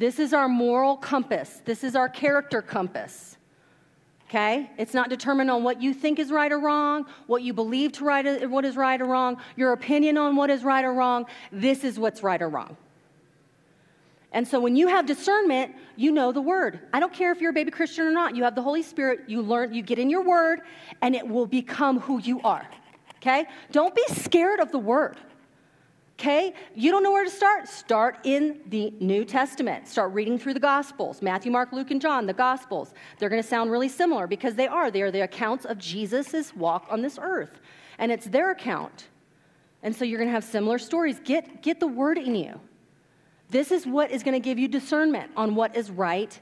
This 0.00 0.18
is 0.18 0.32
our 0.32 0.48
moral 0.48 0.96
compass. 0.96 1.60
This 1.66 1.84
is 1.84 1.94
our 1.94 2.08
character 2.08 2.62
compass. 2.62 3.36
Okay? 4.30 4.70
It's 4.78 4.94
not 4.94 5.10
determined 5.10 5.50
on 5.50 5.62
what 5.62 5.82
you 5.82 5.92
think 5.92 6.18
is 6.18 6.32
right 6.32 6.50
or 6.50 6.58
wrong, 6.58 7.04
what 7.26 7.42
you 7.42 7.52
believe 7.52 7.92
to 7.92 8.04
right 8.06 8.26
uh, 8.26 8.48
what 8.48 8.64
is 8.64 8.76
right 8.76 8.98
or 8.98 9.04
wrong, 9.04 9.36
your 9.56 9.72
opinion 9.72 10.16
on 10.16 10.36
what 10.36 10.48
is 10.48 10.64
right 10.64 10.86
or 10.86 10.94
wrong. 10.94 11.26
This 11.52 11.84
is 11.84 11.98
what's 11.98 12.22
right 12.22 12.40
or 12.40 12.48
wrong. 12.48 12.78
And 14.32 14.48
so 14.48 14.58
when 14.58 14.74
you 14.74 14.88
have 14.88 15.04
discernment, 15.04 15.74
you 15.96 16.12
know 16.12 16.32
the 16.32 16.40
word. 16.40 16.80
I 16.94 16.98
don't 16.98 17.12
care 17.12 17.30
if 17.30 17.42
you're 17.42 17.50
a 17.50 17.52
baby 17.52 17.70
Christian 17.70 18.06
or 18.06 18.10
not. 18.10 18.34
You 18.34 18.44
have 18.44 18.54
the 18.54 18.62
Holy 18.62 18.82
Spirit, 18.82 19.24
you 19.26 19.42
learn, 19.42 19.74
you 19.74 19.82
get 19.82 19.98
in 19.98 20.08
your 20.08 20.22
word, 20.22 20.62
and 21.02 21.14
it 21.14 21.28
will 21.28 21.46
become 21.46 22.00
who 22.00 22.22
you 22.22 22.40
are. 22.40 22.66
Okay? 23.16 23.44
Don't 23.70 23.94
be 23.94 24.04
scared 24.08 24.60
of 24.60 24.72
the 24.72 24.78
word. 24.78 25.18
Okay? 26.20 26.52
You 26.74 26.90
don't 26.90 27.02
know 27.02 27.12
where 27.12 27.24
to 27.24 27.30
start? 27.30 27.66
Start 27.66 28.18
in 28.24 28.60
the 28.66 28.92
New 29.00 29.24
Testament. 29.24 29.88
Start 29.88 30.12
reading 30.12 30.38
through 30.38 30.52
the 30.52 30.60
Gospels 30.60 31.22
Matthew, 31.22 31.50
Mark, 31.50 31.72
Luke, 31.72 31.90
and 31.90 31.98
John, 31.98 32.26
the 32.26 32.34
Gospels. 32.34 32.92
They're 33.18 33.30
going 33.30 33.42
to 33.42 33.48
sound 33.48 33.70
really 33.70 33.88
similar 33.88 34.26
because 34.26 34.54
they 34.54 34.68
are. 34.68 34.90
They 34.90 35.00
are 35.00 35.10
the 35.10 35.22
accounts 35.22 35.64
of 35.64 35.78
Jesus' 35.78 36.54
walk 36.54 36.86
on 36.90 37.00
this 37.00 37.18
earth, 37.22 37.62
and 37.96 38.12
it's 38.12 38.26
their 38.26 38.50
account. 38.50 39.08
And 39.82 39.96
so 39.96 40.04
you're 40.04 40.18
going 40.18 40.28
to 40.28 40.34
have 40.34 40.44
similar 40.44 40.78
stories. 40.78 41.18
Get, 41.24 41.62
get 41.62 41.80
the 41.80 41.86
word 41.86 42.18
in 42.18 42.34
you. 42.34 42.60
This 43.48 43.70
is 43.72 43.86
what 43.86 44.10
is 44.10 44.22
going 44.22 44.34
to 44.34 44.44
give 44.44 44.58
you 44.58 44.68
discernment 44.68 45.30
on 45.38 45.54
what 45.54 45.74
is 45.74 45.90
right 45.90 46.38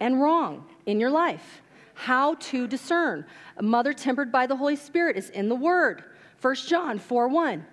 and 0.00 0.22
wrong 0.22 0.64
in 0.86 0.98
your 0.98 1.10
life. 1.10 1.60
How 1.92 2.36
to 2.36 2.66
discern. 2.66 3.26
A 3.58 3.62
mother 3.62 3.92
tempered 3.92 4.32
by 4.32 4.46
the 4.46 4.56
Holy 4.56 4.76
Spirit 4.76 5.18
is 5.18 5.28
in 5.28 5.50
the 5.50 5.54
Word. 5.54 6.04
1 6.40 6.54
John 6.54 6.98
4 6.98 7.28
1. 7.28 7.66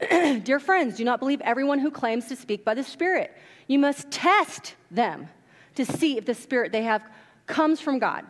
Dear 0.44 0.60
friends, 0.60 0.96
do 0.96 1.04
not 1.04 1.18
believe 1.18 1.40
everyone 1.40 1.78
who 1.78 1.90
claims 1.90 2.26
to 2.26 2.36
speak 2.36 2.64
by 2.64 2.74
the 2.74 2.84
Spirit. 2.84 3.36
You 3.66 3.78
must 3.78 4.10
test 4.10 4.74
them 4.90 5.28
to 5.74 5.84
see 5.84 6.16
if 6.16 6.24
the 6.24 6.34
Spirit 6.34 6.72
they 6.72 6.84
have 6.84 7.02
comes 7.46 7.80
from 7.80 7.98
God. 7.98 8.24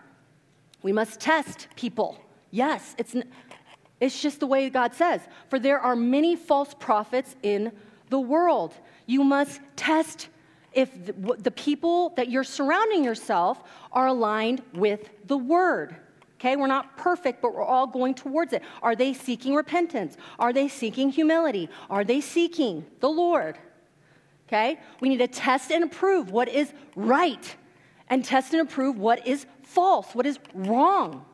We 0.83 0.92
must 0.92 1.20
test 1.20 1.68
people. 1.76 2.18
Yes, 2.50 2.94
it's, 2.98 3.14
it's 4.00 4.20
just 4.22 4.40
the 4.40 4.46
way 4.46 4.70
God 4.70 4.94
says. 4.94 5.20
For 5.50 5.59
there 5.59 5.78
are 5.78 5.96
many 5.96 6.37
false 6.37 6.72
prophets 6.72 7.37
in 7.42 7.72
the 8.09 8.20
world. 8.20 8.74
You 9.07 9.22
must 9.22 9.61
test 9.76 10.28
if 10.72 11.07
the, 11.07 11.12
the 11.38 11.50
people 11.50 12.11
that 12.16 12.31
you're 12.31 12.44
surrounding 12.44 13.04
yourself 13.04 13.62
are 13.92 14.07
aligned 14.07 14.62
with 14.72 15.11
the 15.26 15.37
word. 15.37 15.96
Okay, 16.38 16.55
we're 16.55 16.68
not 16.68 16.96
perfect, 16.96 17.42
but 17.42 17.53
we're 17.53 17.64
all 17.64 17.87
going 17.87 18.14
towards 18.14 18.53
it. 18.53 18.62
Are 18.81 18.94
they 18.94 19.12
seeking 19.12 19.55
repentance? 19.55 20.16
Are 20.38 20.53
they 20.53 20.68
seeking 20.68 21.11
humility? 21.11 21.68
Are 21.90 22.05
they 22.05 22.20
seeking 22.20 22.87
the 23.01 23.09
Lord? 23.09 23.59
Okay, 24.46 24.79
we 25.01 25.09
need 25.09 25.18
to 25.18 25.27
test 25.27 25.72
and 25.72 25.83
approve 25.83 26.31
what 26.31 26.48
is 26.48 26.72
right 26.94 27.57
and 28.09 28.24
test 28.24 28.53
and 28.53 28.62
approve 28.62 28.98
what 28.98 29.27
is 29.27 29.46
false, 29.62 30.14
what 30.14 30.27
is 30.27 30.38
wrong. 30.55 31.24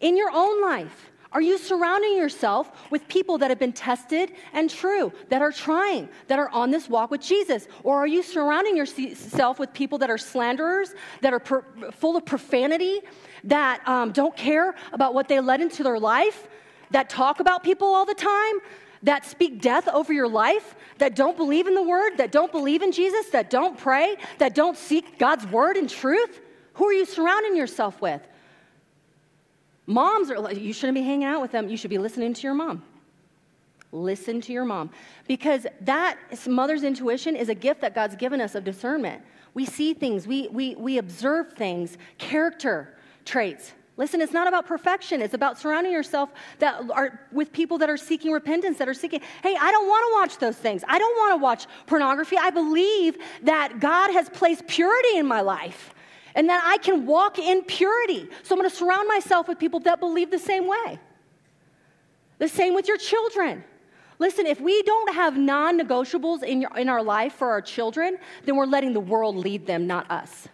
In 0.00 0.16
your 0.16 0.30
own 0.32 0.62
life, 0.62 1.10
are 1.34 1.42
you 1.42 1.58
surrounding 1.58 2.16
yourself 2.16 2.70
with 2.90 3.08
people 3.08 3.38
that 3.38 3.50
have 3.50 3.58
been 3.58 3.72
tested 3.72 4.32
and 4.52 4.70
true, 4.70 5.12
that 5.30 5.42
are 5.42 5.50
trying, 5.50 6.08
that 6.28 6.38
are 6.38 6.48
on 6.50 6.70
this 6.70 6.88
walk 6.88 7.10
with 7.10 7.20
Jesus? 7.20 7.66
Or 7.82 7.96
are 7.96 8.06
you 8.06 8.22
surrounding 8.22 8.76
yourself 8.76 9.58
with 9.58 9.74
people 9.74 9.98
that 9.98 10.10
are 10.10 10.16
slanderers, 10.16 10.94
that 11.22 11.34
are 11.34 11.40
per- 11.40 11.64
full 11.90 12.16
of 12.16 12.24
profanity, 12.24 13.00
that 13.42 13.86
um, 13.88 14.12
don't 14.12 14.36
care 14.36 14.76
about 14.92 15.12
what 15.12 15.26
they 15.26 15.40
let 15.40 15.60
into 15.60 15.82
their 15.82 15.98
life, 15.98 16.46
that 16.92 17.10
talk 17.10 17.40
about 17.40 17.64
people 17.64 17.88
all 17.88 18.04
the 18.04 18.14
time, 18.14 18.60
that 19.02 19.26
speak 19.26 19.60
death 19.60 19.88
over 19.88 20.12
your 20.12 20.28
life, 20.28 20.76
that 20.98 21.16
don't 21.16 21.36
believe 21.36 21.66
in 21.66 21.74
the 21.74 21.82
word, 21.82 22.16
that 22.16 22.30
don't 22.30 22.52
believe 22.52 22.80
in 22.80 22.92
Jesus, 22.92 23.30
that 23.30 23.50
don't 23.50 23.76
pray, 23.76 24.14
that 24.38 24.54
don't 24.54 24.78
seek 24.78 25.18
God's 25.18 25.44
word 25.48 25.76
and 25.76 25.90
truth? 25.90 26.40
Who 26.74 26.86
are 26.86 26.92
you 26.92 27.04
surrounding 27.04 27.56
yourself 27.56 28.00
with? 28.00 28.22
Moms 29.86 30.30
are 30.30 30.38
like, 30.38 30.58
you 30.58 30.72
shouldn't 30.72 30.94
be 30.94 31.02
hanging 31.02 31.24
out 31.24 31.42
with 31.42 31.52
them. 31.52 31.68
You 31.68 31.76
should 31.76 31.90
be 31.90 31.98
listening 31.98 32.32
to 32.34 32.42
your 32.42 32.54
mom. 32.54 32.82
Listen 33.92 34.40
to 34.40 34.52
your 34.52 34.64
mom. 34.64 34.90
Because 35.28 35.66
that 35.82 36.18
mother's 36.48 36.82
intuition 36.82 37.36
is 37.36 37.48
a 37.48 37.54
gift 37.54 37.80
that 37.82 37.94
God's 37.94 38.16
given 38.16 38.40
us 38.40 38.54
of 38.54 38.64
discernment. 38.64 39.22
We 39.52 39.64
see 39.66 39.94
things, 39.94 40.26
we, 40.26 40.48
we, 40.48 40.74
we 40.74 40.98
observe 40.98 41.52
things, 41.52 41.96
character 42.18 42.96
traits. 43.24 43.72
Listen, 43.96 44.20
it's 44.20 44.32
not 44.32 44.48
about 44.48 44.66
perfection. 44.66 45.22
It's 45.22 45.34
about 45.34 45.56
surrounding 45.56 45.92
yourself 45.92 46.30
that 46.58 46.90
are 46.90 47.20
with 47.30 47.52
people 47.52 47.78
that 47.78 47.88
are 47.88 47.96
seeking 47.96 48.32
repentance, 48.32 48.78
that 48.78 48.88
are 48.88 48.94
seeking, 48.94 49.20
hey, 49.44 49.56
I 49.58 49.70
don't 49.70 49.86
want 49.86 50.04
to 50.08 50.20
watch 50.20 50.40
those 50.40 50.56
things. 50.56 50.82
I 50.88 50.98
don't 50.98 51.16
want 51.16 51.32
to 51.34 51.36
watch 51.36 51.66
pornography. 51.86 52.36
I 52.36 52.50
believe 52.50 53.16
that 53.42 53.78
God 53.78 54.10
has 54.10 54.28
placed 54.30 54.66
purity 54.66 55.18
in 55.18 55.26
my 55.26 55.42
life 55.42 55.93
and 56.34 56.48
that 56.48 56.62
I 56.64 56.78
can 56.78 57.06
walk 57.06 57.38
in 57.38 57.62
purity. 57.62 58.28
So 58.42 58.54
I'm 58.54 58.58
going 58.58 58.68
to 58.68 58.74
surround 58.74 59.08
myself 59.08 59.48
with 59.48 59.58
people 59.58 59.80
that 59.80 60.00
believe 60.00 60.30
the 60.30 60.38
same 60.38 60.66
way. 60.66 60.98
The 62.38 62.48
same 62.48 62.74
with 62.74 62.88
your 62.88 62.98
children. 62.98 63.62
Listen, 64.18 64.46
if 64.46 64.60
we 64.60 64.82
don't 64.82 65.14
have 65.14 65.36
non 65.36 65.78
negotiables 65.78 66.42
in, 66.42 66.66
in 66.76 66.88
our 66.88 67.02
life 67.02 67.34
for 67.34 67.50
our 67.50 67.60
children, 67.60 68.18
then 68.44 68.56
we're 68.56 68.66
letting 68.66 68.92
the 68.92 69.00
world 69.00 69.36
lead 69.36 69.66
them, 69.66 69.86
not 69.86 70.10
us. 70.10 70.48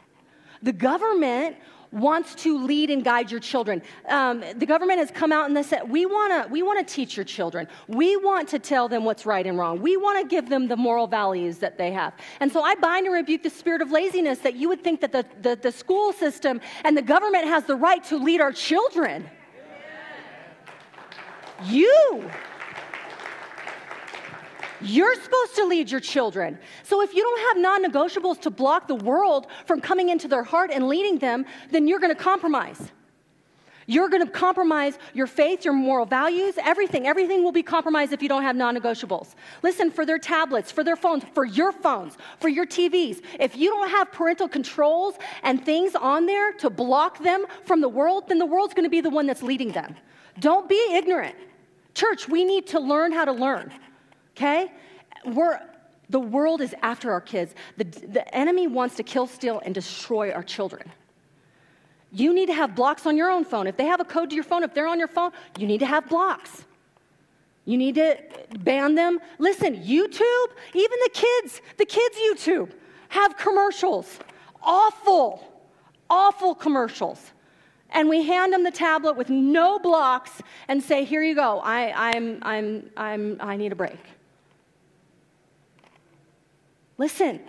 The 0.63 0.73
government 0.73 1.57
wants 1.93 2.35
to 2.37 2.65
lead 2.65 2.91
and 2.91 3.05
guide 3.05 3.31
your 3.31 3.41
children. 3.41 3.83
Um, 4.09 4.45
the 4.57 4.67
government 4.67 4.99
has 4.99 5.11
come 5.11 5.33
out 5.33 5.47
and 5.47 5.57
they 5.57 5.63
said, 5.63 5.89
we 5.91 6.07
want 6.07 6.45
to 6.45 6.53
we 6.53 6.63
wanna 6.63 6.85
teach 6.85 7.17
your 7.17 7.25
children. 7.25 7.67
We 7.89 8.17
want 8.17 8.49
to 8.51 8.59
tell 8.59 8.89
them 8.89 9.05
what's 9.05 9.27
right 9.27 9.47
and 9.47 9.59
wrong. 9.59 9.81
We 9.81 9.97
want 9.97 10.21
to 10.21 10.27
give 10.27 10.49
them 10.49 10.69
the 10.69 10.77
moral 10.77 11.07
values 11.07 11.59
that 11.59 11.79
they 11.79 11.91
have. 11.93 12.15
And 12.41 12.53
so 12.53 12.63
I 12.63 12.75
bind 12.77 13.07
and 13.07 13.15
rebuke 13.15 13.43
the 13.43 13.51
spirit 13.51 13.83
of 13.83 13.91
laziness 13.91 14.39
that 14.41 14.55
you 14.55 14.69
would 14.69 14.85
think 14.85 15.01
that 15.01 15.13
the, 15.13 15.27
the, 15.43 15.57
the 15.57 15.73
school 15.73 16.13
system 16.13 16.61
and 16.85 16.97
the 16.97 17.03
government 17.03 17.45
has 17.47 17.65
the 17.65 17.77
right 17.77 18.03
to 18.05 18.19
lead 18.19 18.41
our 18.41 18.53
children. 18.53 19.29
You. 21.65 22.31
You're 24.83 25.15
supposed 25.15 25.55
to 25.57 25.65
lead 25.65 25.91
your 25.91 26.01
children. 26.01 26.59
So 26.83 27.03
if 27.03 27.15
you 27.15 27.23
don't 27.23 27.41
have 27.49 27.63
non 27.63 27.85
negotiables 27.85 28.41
to 28.43 28.51
block 28.51 28.89
the 28.89 28.95
world 28.95 29.47
from 29.67 29.81
coming 29.81 30.09
into 30.09 30.29
their 30.29 30.45
heart 30.45 30.71
and 30.73 30.89
leading 30.89 31.19
them, 31.19 31.45
then 31.71 31.87
you're 31.87 32.01
going 32.01 32.15
to 32.15 32.21
compromise. 32.21 32.91
You're 33.87 34.09
going 34.09 34.25
to 34.25 34.31
compromise 34.31 34.99
your 35.15 35.27
faith, 35.27 35.65
your 35.65 35.75
moral 35.75 36.07
values, 36.07 36.55
everything. 36.63 37.09
Everything 37.09 37.43
will 37.43 37.51
be 37.51 37.65
compromised 37.65 38.13
if 38.13 38.23
you 38.23 38.29
don't 38.29 38.45
have 38.45 38.55
non 38.55 38.77
negotiables. 38.77 39.35
Listen, 39.63 39.91
for 39.91 40.07
their 40.07 40.19
tablets, 40.19 40.71
for 40.71 40.85
their 40.85 40.97
phones, 40.97 41.25
for 41.35 41.45
your 41.45 41.73
phones, 41.73 42.17
for 42.39 42.49
your 42.49 42.67
TVs, 42.67 43.21
if 43.41 43.57
you 43.57 43.69
don't 43.69 43.91
have 43.91 44.13
parental 44.13 44.49
controls 44.49 45.17
and 45.43 45.65
things 45.65 45.97
on 45.97 46.27
there 46.27 46.53
to 46.53 46.71
block 46.71 47.19
them 47.23 47.45
from 47.65 47.81
the 47.81 47.89
world, 47.89 48.29
then 48.29 48.39
the 48.39 48.47
world's 48.47 48.75
going 48.75 48.85
to 48.85 48.91
be 48.91 49.01
the 49.01 49.11
one 49.11 49.27
that's 49.27 49.43
leading 49.43 49.73
them. 49.73 49.97
Don't 50.39 50.69
be 50.69 50.81
ignorant. 50.93 51.35
Church, 51.95 52.29
we 52.29 52.45
need 52.45 52.69
to 52.69 52.79
learn 52.79 53.11
how 53.11 53.25
to 53.25 53.33
learn 53.33 53.73
okay? 54.41 54.73
We're, 55.27 55.61
the 56.09 56.21
world 56.21 56.61
is 56.61 56.75
after 56.83 57.13
our 57.13 57.21
kids. 57.21 57.55
The, 57.77 57.85
the 57.85 58.35
enemy 58.35 58.67
wants 58.67 58.97
to 58.97 59.03
kill, 59.03 59.27
steal, 59.27 59.61
and 59.65 59.75
destroy 59.75 60.33
our 60.33 60.43
children. 60.43 60.91
You 62.13 62.35
need 62.35 62.47
to 62.47 62.55
have 62.55 62.75
blocks 62.75 63.07
on 63.07 63.17
your 63.17 63.31
own 63.31 63.45
phone. 63.45 63.67
If 63.67 63.77
they 63.77 63.85
have 63.85 64.01
a 64.01 64.05
code 64.05 64.31
to 64.31 64.35
your 64.35 64.45
phone, 64.45 64.65
if 64.65 64.75
they're 64.75 64.89
on 64.89 64.99
your 64.99 65.09
phone, 65.09 65.31
you 65.59 65.67
need 65.67 65.79
to 65.79 65.87
have 65.87 66.09
blocks. 66.09 66.65
You 67.67 67.77
need 67.77 67.95
to 67.97 68.19
ban 68.59 68.95
them. 68.95 69.21
Listen, 69.39 69.77
YouTube, 69.77 70.47
even 70.75 70.99
the 71.05 71.11
kids, 71.13 71.61
the 71.77 71.85
kids' 71.85 72.17
YouTube 72.17 72.73
have 73.11 73.37
commercials. 73.37 74.19
Awful, 74.63 75.47
awful 76.09 76.55
commercials. 76.55 77.33
And 77.91 78.09
we 78.09 78.25
hand 78.25 78.53
them 78.53 78.65
the 78.65 78.71
tablet 78.71 79.17
with 79.17 79.31
no 79.31 79.79
blocks 79.79 80.43
and 80.69 80.83
say, 80.83 81.05
Here 81.05 81.23
you 81.23 81.35
go. 81.35 81.61
I, 81.61 82.11
I'm, 82.11 82.39
I'm, 82.43 82.91
I'm, 82.97 83.37
I 83.41 83.57
need 83.57 83.73
a 83.73 83.77
break. 83.77 83.99
Listen, 87.01 87.41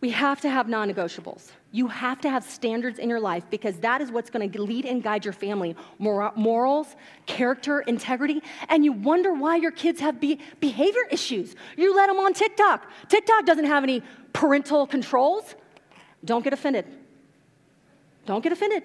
we 0.00 0.08
have 0.08 0.40
to 0.40 0.48
have 0.48 0.66
non 0.66 0.90
negotiables. 0.90 1.50
You 1.72 1.88
have 1.88 2.22
to 2.22 2.30
have 2.30 2.42
standards 2.42 2.98
in 2.98 3.10
your 3.10 3.20
life 3.20 3.44
because 3.50 3.76
that 3.80 4.00
is 4.00 4.10
what's 4.10 4.30
going 4.30 4.50
to 4.50 4.62
lead 4.62 4.86
and 4.86 5.02
guide 5.02 5.26
your 5.26 5.34
family 5.34 5.76
morals, 5.98 6.96
character, 7.26 7.80
integrity. 7.80 8.42
And 8.70 8.82
you 8.82 8.92
wonder 8.92 9.34
why 9.34 9.56
your 9.56 9.72
kids 9.72 10.00
have 10.00 10.18
be- 10.22 10.40
behavior 10.58 11.02
issues. 11.10 11.54
You 11.76 11.94
let 11.94 12.06
them 12.06 12.16
on 12.16 12.32
TikTok. 12.32 12.90
TikTok 13.10 13.44
doesn't 13.44 13.66
have 13.66 13.82
any 13.82 14.02
parental 14.32 14.86
controls. 14.86 15.54
Don't 16.24 16.42
get 16.42 16.54
offended. 16.54 16.86
Don't 18.24 18.42
get 18.42 18.52
offended. 18.52 18.84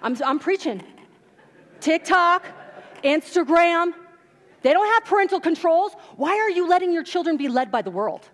I'm, 0.00 0.16
I'm 0.24 0.38
preaching. 0.38 0.82
TikTok, 1.80 2.46
Instagram, 3.04 3.92
they 4.62 4.72
don't 4.72 4.90
have 4.94 5.04
parental 5.04 5.38
controls. 5.38 5.92
Why 6.16 6.34
are 6.38 6.50
you 6.50 6.66
letting 6.66 6.94
your 6.94 7.04
children 7.04 7.36
be 7.36 7.48
led 7.48 7.70
by 7.70 7.82
the 7.82 7.90
world? 7.90 8.30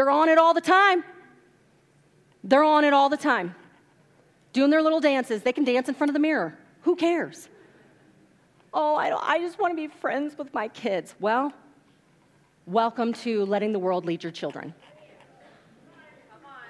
They're 0.00 0.08
on 0.08 0.30
it 0.30 0.38
all 0.38 0.54
the 0.54 0.62
time. 0.62 1.04
They're 2.42 2.64
on 2.64 2.84
it 2.84 2.94
all 2.94 3.10
the 3.10 3.18
time. 3.18 3.54
Doing 4.54 4.70
their 4.70 4.80
little 4.80 4.98
dances. 4.98 5.42
They 5.42 5.52
can 5.52 5.62
dance 5.62 5.90
in 5.90 5.94
front 5.94 6.08
of 6.08 6.14
the 6.14 6.20
mirror. 6.20 6.56
Who 6.84 6.96
cares? 6.96 7.50
Oh, 8.72 8.94
I, 8.94 9.34
I 9.34 9.38
just 9.40 9.58
want 9.58 9.72
to 9.72 9.76
be 9.76 9.88
friends 9.88 10.38
with 10.38 10.54
my 10.54 10.68
kids. 10.68 11.14
Well, 11.20 11.52
welcome 12.64 13.12
to 13.12 13.44
letting 13.44 13.74
the 13.74 13.78
world 13.78 14.06
lead 14.06 14.22
your 14.22 14.32
children. 14.32 14.72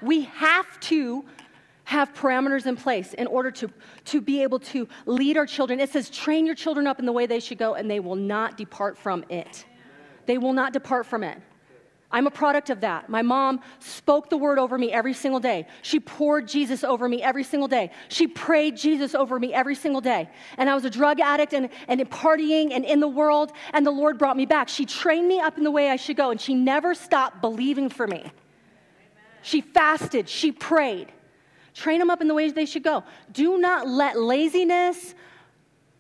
We 0.03 0.23
have 0.23 0.81
to 0.81 1.25
have 1.85 2.12
parameters 2.12 2.66
in 2.66 2.75
place 2.75 3.14
in 3.14 3.29
order 3.29 3.53
to, 3.53 3.71
to 4.07 4.21
be 4.21 4.43
able 4.43 4.59
to 4.59 4.88
lead 5.07 5.37
our 5.37 5.47
children. 5.47 5.79
It 5.79 5.90
says, 5.90 6.11
train 6.11 6.47
your 6.47 6.57
children 6.57 6.88
up 6.88 6.99
in 6.99 7.07
the 7.07 7.12
way 7.12 7.27
they 7.27 7.38
should 7.38 7.59
go, 7.59 7.75
and 7.75 7.88
they 7.88 8.01
will 8.01 8.16
not 8.16 8.57
depart 8.57 8.99
from 8.99 9.25
it. 9.29 9.66
They 10.27 10.37
will 10.37 10.53
not 10.53 10.73
depart 10.73 11.07
from 11.07 11.23
it. 11.23 11.40
I'm 12.12 12.27
a 12.27 12.31
product 12.31 12.70
of 12.70 12.81
that. 12.81 13.09
My 13.09 13.23
mom 13.23 13.61
spoke 13.79 14.31
the 14.31 14.37
word 14.37 14.59
over 14.59 14.77
me 14.77 14.90
every 14.90 15.14
single 15.14 15.38
day. 15.38 15.68
She 15.83 16.01
poured 16.01 16.49
Jesus 16.49 16.83
over 16.83 17.09
me 17.09 17.23
every 17.23 17.44
single 17.44 17.68
day. 17.68 17.92
She 18.09 18.27
prayed 18.27 18.77
Jesus 18.77 19.14
over 19.14 19.38
me 19.38 19.55
every 19.55 19.77
single 19.77 20.01
day. 20.01 20.29
And 20.57 20.68
I 20.68 20.75
was 20.75 20.85
a 20.85 20.90
drug 20.90 21.20
addict 21.20 21.53
and, 21.53 21.68
and 21.87 22.01
partying 22.11 22.73
and 22.73 22.85
in 22.85 22.99
the 22.99 23.09
world, 23.09 23.53
and 23.73 23.87
the 23.87 23.92
Lord 23.92 24.18
brought 24.18 24.37
me 24.37 24.44
back. 24.44 24.68
She 24.68 24.87
trained 24.87 25.29
me 25.29 25.38
up 25.38 25.57
in 25.57 25.62
the 25.62 25.70
way 25.70 25.88
I 25.88 25.96
should 25.96 26.16
go, 26.16 26.33
and 26.33 26.40
she 26.40 26.55
never 26.55 26.94
stopped 26.94 27.40
believing 27.40 27.88
for 27.88 28.09
me. 28.09 28.33
She 29.42 29.61
fasted, 29.61 30.29
she 30.29 30.51
prayed. 30.51 31.12
Train 31.75 32.01
them 32.01 32.11
up 32.11 32.20
in 32.20 32.27
the 32.27 32.35
ways 32.35 32.55
they 32.55 32.66
should 32.66 32.83
go. 32.83 33.05
Do 33.33 33.57
not 33.57 33.87
let 33.87 34.18
laziness 34.18 35.14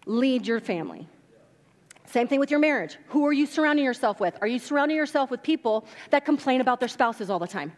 lead 0.06 0.46
your 0.46 0.60
family. 0.60 1.08
Same 2.10 2.26
thing 2.26 2.40
with 2.40 2.50
your 2.50 2.58
marriage. 2.58 2.98
Who 3.08 3.24
are 3.24 3.32
you 3.32 3.46
surrounding 3.46 3.84
yourself 3.84 4.18
with? 4.18 4.36
Are 4.40 4.48
you 4.48 4.58
surrounding 4.58 4.96
yourself 4.96 5.30
with 5.30 5.42
people 5.42 5.86
that 6.10 6.24
complain 6.24 6.60
about 6.60 6.80
their 6.80 6.88
spouses 6.88 7.30
all 7.30 7.38
the 7.38 7.46
time? 7.46 7.72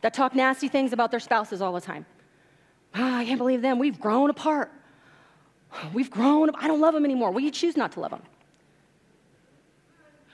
That 0.00 0.14
talk 0.14 0.34
nasty 0.34 0.68
things 0.68 0.94
about 0.94 1.10
their 1.10 1.20
spouses 1.20 1.60
all 1.60 1.72
the 1.72 1.82
time? 1.82 2.06
Oh, 2.94 3.14
I 3.14 3.26
can't 3.26 3.38
believe 3.38 3.60
them. 3.60 3.78
We've 3.78 4.00
grown 4.00 4.30
apart. 4.30 4.72
We've 5.92 6.10
grown. 6.10 6.50
I 6.54 6.66
don't 6.66 6.80
love 6.80 6.94
them 6.94 7.04
anymore. 7.04 7.30
Well, 7.30 7.40
you 7.40 7.50
choose 7.50 7.76
not 7.76 7.92
to 7.92 8.00
love 8.00 8.10
them. 8.10 8.22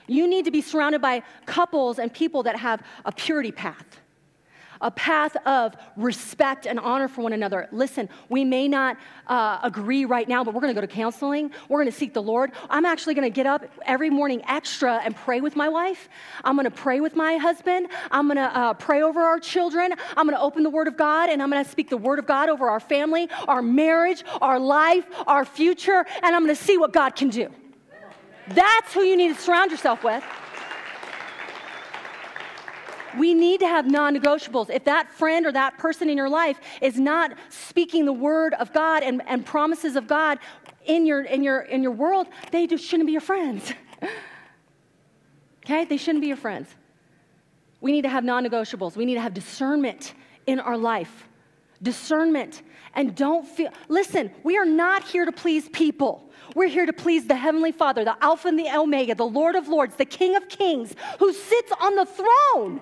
You 0.07 0.29
need 0.29 0.45
to 0.45 0.51
be 0.53 0.63
surrounded 0.63 1.03
by 1.03 1.23
couples 1.45 1.99
and 1.99 2.13
people 2.13 2.45
that 2.45 2.57
have 2.57 2.83
a 3.05 3.13
purity 3.13 3.53
path, 3.53 4.01
a 4.81 4.91
path 4.91 5.37
of 5.47 5.77
respect 5.97 6.67
and 6.67 6.79
honor 6.79 7.09
for 7.09 7.23
one 7.23 7.33
another. 7.33 7.69
Listen, 7.73 8.09
we 8.29 8.45
may 8.45 8.69
not 8.69 8.97
uh, 9.27 9.59
agree 9.63 10.05
right 10.05 10.29
now, 10.29 10.45
but 10.45 10.55
we're 10.55 10.61
going 10.61 10.75
to 10.75 10.81
go 10.81 10.87
to 10.87 10.93
counseling. 10.93 11.51
We're 11.69 11.79
going 11.79 11.91
to 11.91 11.97
seek 11.97 12.15
the 12.15 12.23
Lord. 12.23 12.53
I'm 12.71 12.85
actually 12.85 13.15
going 13.15 13.31
to 13.31 13.35
get 13.35 13.47
up 13.47 13.65
every 13.85 14.11
morning 14.11 14.43
extra 14.49 15.01
and 15.05 15.15
pray 15.15 15.41
with 15.41 15.57
my 15.57 15.69
wife. 15.69 16.09
I'm 16.45 16.57
going 16.57 16.65
to 16.65 16.71
pray 16.71 17.01
with 17.01 17.17
my 17.17 17.37
husband. 17.37 17.89
I'm 18.11 18.27
going 18.27 18.37
to 18.37 18.57
uh, 18.57 18.75
pray 18.75 19.03
over 19.03 19.21
our 19.21 19.39
children. 19.39 19.93
I'm 20.17 20.27
going 20.27 20.37
to 20.37 20.43
open 20.43 20.63
the 20.63 20.71
Word 20.71 20.89
of 20.89 20.97
God 20.97 21.31
and 21.31 21.43
I'm 21.43 21.51
going 21.51 21.65
to 21.65 21.71
speak 21.71 21.91
the 21.91 21.97
Word 21.97 22.19
of 22.19 22.27
God 22.27 22.49
over 22.49 22.69
our 22.69 22.81
family, 22.81 23.29
our 23.47 23.63
marriage, 23.63 24.25
our 24.41 24.59
life, 24.59 25.07
our 25.27 25.45
future, 25.45 26.05
and 26.23 26.35
I'm 26.35 26.45
going 26.45 26.55
to 26.55 26.63
see 26.63 26.79
what 26.79 26.93
God 26.93 27.17
can 27.17 27.29
do. 27.29 27.49
That's 28.49 28.95
who 28.95 29.03
you 29.03 29.17
need 29.17 29.35
to 29.35 29.41
surround 29.41 29.71
yourself 29.71 30.03
with. 30.03 30.25
We 33.19 33.35
need 33.35 33.61
to 33.61 33.67
have 33.67 33.91
non 33.91 34.17
negotiables. 34.17 34.71
If 34.71 34.85
that 34.85 35.11
friend 35.11 35.47
or 35.47 35.53
that 35.53 35.79
person 35.79 36.09
in 36.09 36.17
your 36.17 36.29
life 36.29 36.59
is 36.81 36.99
not 36.99 37.33
speaking 37.49 38.05
the 38.05 38.13
word 38.13 38.55
of 38.55 38.73
God 38.73 39.03
and, 39.03 39.23
and 39.27 39.45
promises 39.45 39.97
of 39.97 40.07
God 40.07 40.39
in 40.87 41.05
your, 41.05 41.23
in, 41.23 41.43
your, 41.43 41.61
in 41.61 41.83
your 41.83 41.93
world, 41.93 42.29
they 42.53 42.67
just 42.67 42.85
shouldn't 42.85 43.07
be 43.07 43.13
your 43.13 43.21
friends. 43.21 43.73
okay? 45.65 45.85
They 45.85 45.97
shouldn't 45.97 46.23
be 46.23 46.29
your 46.29 46.37
friends. 46.37 46.69
We 47.81 47.93
need 47.93 48.03
to 48.03 48.09
have 48.09 48.25
non 48.25 48.45
negotiables. 48.45 48.97
We 48.97 49.05
need 49.05 49.15
to 49.15 49.21
have 49.21 49.35
discernment 49.35 50.15
in 50.47 50.61
our 50.61 50.77
life. 50.77 51.29
Discernment. 51.83 52.63
And 52.95 53.15
don't 53.15 53.47
feel, 53.47 53.71
listen, 53.89 54.31
we 54.43 54.57
are 54.57 54.65
not 54.65 55.05
here 55.05 55.25
to 55.25 55.33
please 55.33 55.69
people. 55.69 56.29
We're 56.55 56.69
here 56.69 56.87
to 56.87 56.93
please 56.93 57.27
the 57.27 57.37
Heavenly 57.37 57.73
Father, 57.73 58.05
the 58.05 58.17
Alpha 58.23 58.49
and 58.49 58.59
the 58.59 58.69
Omega, 58.75 59.15
the 59.15 59.27
Lord 59.27 59.55
of 59.55 59.69
Lords, 59.69 59.97
the 59.97 60.05
King 60.05 60.35
of 60.35 60.49
Kings, 60.49 60.95
who 61.19 61.33
sits 61.33 61.73
on 61.81 61.95
the 61.95 62.07
throne. 62.07 62.81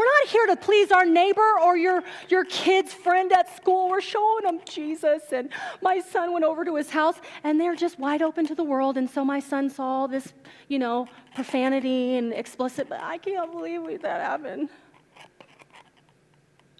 We're 0.00 0.06
not 0.06 0.28
here 0.28 0.46
to 0.46 0.56
please 0.56 0.90
our 0.92 1.04
neighbor 1.04 1.46
or 1.62 1.76
your, 1.76 2.02
your 2.30 2.46
kid's 2.46 2.90
friend 2.90 3.30
at 3.32 3.54
school. 3.54 3.90
We're 3.90 4.00
showing 4.00 4.44
them 4.44 4.60
Jesus. 4.64 5.24
And 5.30 5.50
my 5.82 6.00
son 6.00 6.32
went 6.32 6.42
over 6.42 6.64
to 6.64 6.76
his 6.76 6.88
house 6.88 7.16
and 7.44 7.60
they're 7.60 7.76
just 7.76 7.98
wide 7.98 8.22
open 8.22 8.46
to 8.46 8.54
the 8.54 8.64
world. 8.64 8.96
And 8.96 9.10
so 9.10 9.26
my 9.26 9.40
son 9.40 9.68
saw 9.68 10.06
this, 10.06 10.32
you 10.68 10.78
know, 10.78 11.06
profanity 11.34 12.16
and 12.16 12.32
explicit, 12.32 12.88
but 12.88 13.02
I 13.02 13.18
can't 13.18 13.52
believe 13.52 14.00
that 14.00 14.22
happened. 14.22 14.70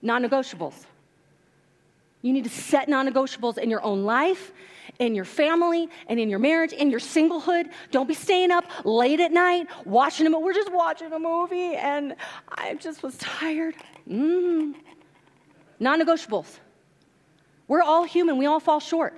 Non 0.01 0.25
negotiables. 0.25 0.87
You 2.23 2.33
need 2.33 2.45
to 2.45 2.51
set 2.51 2.89
non 2.89 3.09
negotiables 3.09 3.59
in 3.59 3.71
your 3.71 3.83
own 3.83 4.05
life 4.05 4.53
in 4.99 5.15
your 5.15 5.25
family 5.25 5.89
and 6.09 6.21
in 6.21 6.29
your 6.29 6.39
marriage, 6.39 6.73
in 6.73 6.91
your 6.91 7.01
singlehood. 7.01 7.71
Don't 7.91 8.07
be 8.07 8.15
staying 8.15 8.51
up 8.51 8.65
late 8.85 9.19
at 9.19 9.33
night 9.33 9.67
watching 9.85 10.27
a 10.27 10.31
movie. 10.31 10.45
We're 10.45 10.53
just 10.53 10.73
watching 10.73 11.13
a 11.13 11.19
movie 11.19 11.75
and 11.75 12.15
I 12.49 12.75
just 12.75 13.03
was 13.03 13.17
tired. 13.17 13.75
Mm. 14.09 14.75
Non 15.79 16.01
negotiables. 16.01 16.59
We're 17.67 17.83
all 17.83 18.05
human, 18.05 18.37
we 18.37 18.47
all 18.47 18.61
fall 18.61 18.81
short. 18.81 19.15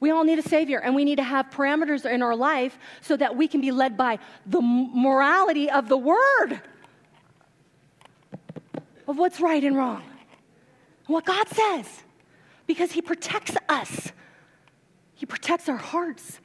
We 0.00 0.10
all 0.10 0.24
need 0.24 0.38
a 0.38 0.42
Savior, 0.42 0.80
and 0.80 0.94
we 0.94 1.04
need 1.04 1.16
to 1.16 1.22
have 1.22 1.48
parameters 1.50 2.04
in 2.04 2.20
our 2.20 2.36
life 2.36 2.78
so 3.00 3.16
that 3.16 3.36
we 3.36 3.48
can 3.48 3.62
be 3.62 3.70
led 3.70 3.96
by 3.96 4.18
the 4.44 4.60
morality 4.60 5.70
of 5.70 5.88
the 5.88 5.96
Word 5.96 6.60
of 9.06 9.16
what's 9.16 9.40
right 9.40 9.62
and 9.62 9.76
wrong, 9.76 10.02
what 11.06 11.24
God 11.24 11.48
says, 11.48 12.03
because 12.66 12.92
He 12.92 13.02
protects 13.02 13.56
us 13.68 14.12
he 15.14 15.26
protects 15.26 15.68
our 15.68 15.76
hearts, 15.76 16.40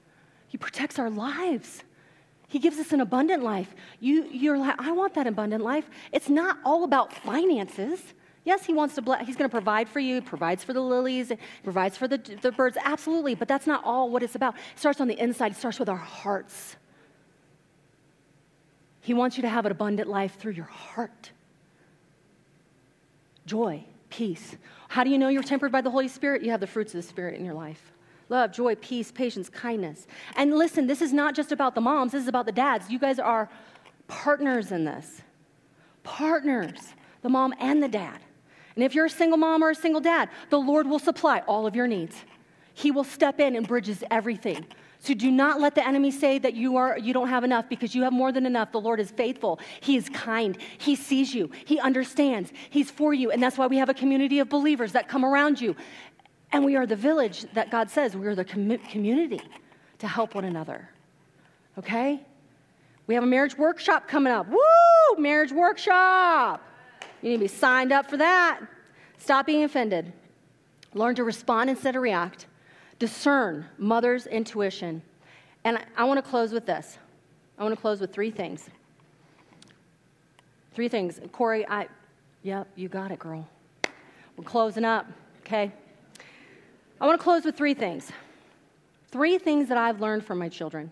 He 0.48 0.58
protects 0.58 1.00
our 1.00 1.10
lives. 1.10 1.84
He 2.48 2.58
gives 2.58 2.80
us 2.80 2.94
an 2.94 3.02
abundant 3.02 3.44
life. 3.44 3.76
You, 4.00 4.24
you're 4.32 4.58
like, 4.58 4.82
I 4.82 4.92
want 4.92 5.14
that 5.14 5.28
abundant 5.28 5.64
life. 5.64 5.88
It's 6.12 6.30
not 6.30 6.58
all 6.66 6.84
about 6.84 7.14
finances. 7.14 8.02
Yes, 8.44 8.66
he 8.66 8.74
wants 8.74 8.96
to 8.96 9.04
bless, 9.04 9.28
he's 9.28 9.36
going 9.36 9.48
to 9.48 9.54
provide 9.54 9.88
for 9.88 10.00
you, 10.00 10.20
provides 10.20 10.64
for 10.64 10.74
the 10.74 10.82
lilies, 10.82 11.32
provides 11.64 11.96
for 11.96 12.08
the, 12.08 12.18
the 12.42 12.52
birds, 12.52 12.76
absolutely, 12.84 13.36
but 13.36 13.48
that's 13.48 13.68
not 13.68 13.84
all 13.84 14.10
what 14.10 14.24
it's 14.24 14.34
about. 14.34 14.56
It 14.56 14.80
starts 14.80 15.00
on 15.00 15.08
the 15.08 15.22
inside, 15.22 15.52
it 15.52 15.58
starts 15.58 15.78
with 15.78 15.90
our 15.90 15.98
hearts. 15.98 16.78
He 19.02 19.14
wants 19.14 19.38
you 19.38 19.44
to 19.44 19.50
have 19.50 19.68
an 19.68 19.72
abundant 19.72 20.10
life 20.10 20.40
through 20.40 20.54
your 20.54 20.66
heart. 20.66 21.32
Joy, 23.46 23.84
peace. 24.10 24.56
How 24.90 25.04
do 25.04 25.12
you 25.12 25.20
know 25.20 25.30
you're 25.30 25.44
tempered 25.44 25.72
by 25.72 25.82
the 25.82 25.92
Holy 25.92 26.08
Spirit? 26.08 26.42
You 26.42 26.50
have 26.52 26.60
the 26.60 26.68
fruits 26.68 26.94
of 26.94 27.02
the 27.02 27.08
Spirit 27.08 27.40
in 27.40 27.46
your 27.46 27.54
life 27.54 27.94
love, 28.28 28.52
joy, 28.52 28.76
peace, 28.76 29.12
patience, 29.12 29.50
kindness. 29.50 30.06
And 30.36 30.54
listen, 30.56 30.86
this 30.86 31.02
is 31.02 31.12
not 31.12 31.34
just 31.34 31.52
about 31.52 31.74
the 31.74 31.82
moms, 31.82 32.12
this 32.12 32.22
is 32.22 32.28
about 32.28 32.46
the 32.46 32.52
dads. 32.52 32.90
You 32.90 33.00
guys 33.00 33.18
are 33.18 33.50
partners 34.08 34.72
in 34.72 34.86
this. 34.86 35.22
Partners, 36.04 36.94
the 37.22 37.30
mom 37.30 37.54
and 37.60 37.82
the 37.82 37.88
dad. 37.88 38.20
And 38.76 38.84
if 38.84 38.94
you're 38.94 39.06
a 39.06 39.10
single 39.10 39.38
mom 39.38 39.64
or 39.64 39.72
a 39.72 39.76
single 39.76 40.02
dad, 40.02 40.30
the 40.50 40.60
Lord 40.60 40.88
will 40.88 41.00
supply 41.00 41.40
all 41.48 41.66
of 41.68 41.76
your 41.76 41.88
needs. 41.88 42.16
He 42.74 42.92
will 42.92 43.04
step 43.04 43.40
in 43.40 43.56
and 43.56 43.68
bridges 43.68 44.04
everything. 44.10 44.66
So 45.02 45.14
do 45.14 45.32
not 45.32 45.62
let 45.62 45.76
the 45.76 45.88
enemy 45.88 46.12
say 46.12 46.40
that 46.40 46.56
you 46.56 46.76
are 46.76 46.98
you 46.98 47.14
don't 47.14 47.30
have 47.30 47.46
enough 47.46 47.70
because 47.70 47.96
you 47.96 48.04
have 48.04 48.12
more 48.12 48.34
than 48.34 48.46
enough. 48.46 48.74
The 48.74 48.82
Lord 48.82 49.00
is 49.00 49.12
faithful. 49.12 49.60
He 49.80 49.96
is 49.96 50.10
kind. 50.10 50.58
He 50.78 50.96
sees 50.96 51.34
you. 51.34 51.50
He 51.66 51.80
understands. 51.80 52.52
He's 52.70 52.92
for 52.92 53.14
you. 53.14 53.32
And 53.32 53.42
that's 53.42 53.58
why 53.58 53.68
we 53.68 53.78
have 53.78 53.88
a 53.88 53.94
community 53.94 54.40
of 54.40 54.50
believers 54.50 54.92
that 54.92 55.08
come 55.08 55.24
around 55.24 55.62
you 55.62 55.76
and 56.52 56.66
we 56.66 56.76
are 56.76 56.86
the 56.86 56.96
village 56.96 57.46
that 57.54 57.70
God 57.70 57.90
says 57.90 58.16
we 58.16 58.28
are 58.28 58.36
the 58.36 58.46
com- 58.46 58.78
community 58.90 59.42
to 60.00 60.08
help 60.08 60.36
one 60.36 60.46
another. 60.46 60.90
Okay? 61.78 62.22
We 63.08 63.16
have 63.16 63.24
a 63.24 63.28
marriage 63.28 63.58
workshop 63.58 64.08
coming 64.08 64.34
up. 64.34 64.48
Woo! 64.50 65.22
Marriage 65.22 65.52
workshop. 65.52 66.64
You 67.22 67.30
need 67.30 67.38
to 67.38 67.42
be 67.42 67.48
signed 67.48 67.92
up 67.92 68.10
for 68.10 68.18
that. 68.18 68.60
Stop 69.18 69.46
being 69.46 69.64
offended. 69.64 70.14
Learn 70.94 71.16
to 71.16 71.24
respond 71.24 71.70
instead 71.70 71.96
of 71.96 72.02
react. 72.02 72.48
Discern 73.00 73.66
mother's 73.78 74.28
intuition. 74.28 75.02
And 75.64 75.80
I, 75.98 76.04
want 76.04 76.24
to 76.24 76.30
close 76.30 76.52
with 76.52 76.66
this. 76.66 76.98
I 77.58 77.64
want 77.64 77.74
to 77.74 77.82
close 77.82 78.00
with 78.00 78.14
three 78.14 78.32
things. 78.32 78.70
Three 80.74 80.88
things. 80.88 81.20
Corey, 81.32 81.68
I, 81.68 81.88
yep, 82.44 82.68
you 82.76 82.88
got 82.88 83.12
it, 83.12 83.20
girl. 83.20 83.48
We're 84.38 84.44
closing 84.44 84.86
up, 84.86 85.06
okay? 85.42 85.72
I 87.02 87.06
want 87.06 87.20
to 87.20 87.24
close 87.24 87.46
with 87.46 87.58
three 87.58 87.74
things. 87.74 88.12
Three 89.12 89.38
things 89.38 89.68
that 89.70 89.78
I've 89.78 90.00
learned 90.02 90.26
from 90.26 90.38
my 90.38 90.50
children. 90.50 90.92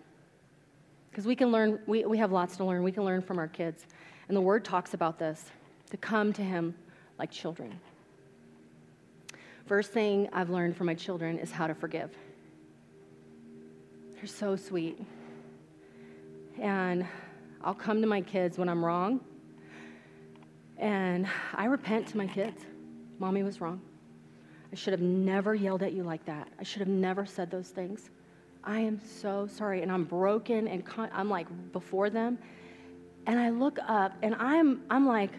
Because 1.10 1.26
we 1.26 1.36
can 1.36 1.50
learn, 1.50 1.80
we, 1.86 2.04
we 2.04 2.18
have 2.18 2.32
lots 2.32 2.56
to 2.58 2.64
learn. 2.64 2.82
We 2.82 2.92
can 2.92 3.04
learn 3.04 3.22
from 3.22 3.38
our 3.38 3.48
kids. 3.48 3.86
And 4.28 4.36
the 4.36 4.40
word 4.40 4.64
talks 4.64 4.94
about 4.94 5.18
this 5.18 5.46
to 5.90 5.96
come 5.96 6.32
to 6.34 6.42
Him 6.42 6.74
like 7.18 7.30
children. 7.30 7.78
First 9.68 9.92
thing 9.92 10.30
I've 10.32 10.48
learned 10.48 10.78
from 10.78 10.86
my 10.86 10.94
children 10.94 11.38
is 11.38 11.52
how 11.52 11.66
to 11.66 11.74
forgive. 11.74 12.10
They're 14.14 14.26
so 14.26 14.56
sweet. 14.56 14.98
And 16.58 17.06
I'll 17.62 17.74
come 17.74 18.00
to 18.00 18.06
my 18.06 18.22
kids 18.22 18.56
when 18.56 18.70
I'm 18.70 18.82
wrong. 18.82 19.20
And 20.78 21.28
I 21.54 21.66
repent 21.66 22.08
to 22.08 22.16
my 22.16 22.26
kids. 22.26 22.64
Mommy 23.18 23.42
was 23.42 23.60
wrong. 23.60 23.82
I 24.72 24.74
should 24.74 24.94
have 24.94 25.02
never 25.02 25.54
yelled 25.54 25.82
at 25.82 25.92
you 25.92 26.02
like 26.02 26.24
that. 26.24 26.48
I 26.58 26.62
should 26.62 26.80
have 26.80 26.88
never 26.88 27.26
said 27.26 27.50
those 27.50 27.68
things. 27.68 28.08
I 28.64 28.80
am 28.80 28.98
so 29.20 29.46
sorry. 29.46 29.82
And 29.82 29.92
I'm 29.92 30.04
broken 30.04 30.66
and 30.66 30.82
con- 30.82 31.10
I'm 31.12 31.28
like 31.28 31.46
before 31.72 32.08
them. 32.08 32.38
And 33.26 33.38
I 33.38 33.50
look 33.50 33.78
up 33.86 34.14
and 34.22 34.34
I'm, 34.36 34.80
I'm 34.88 35.06
like, 35.06 35.32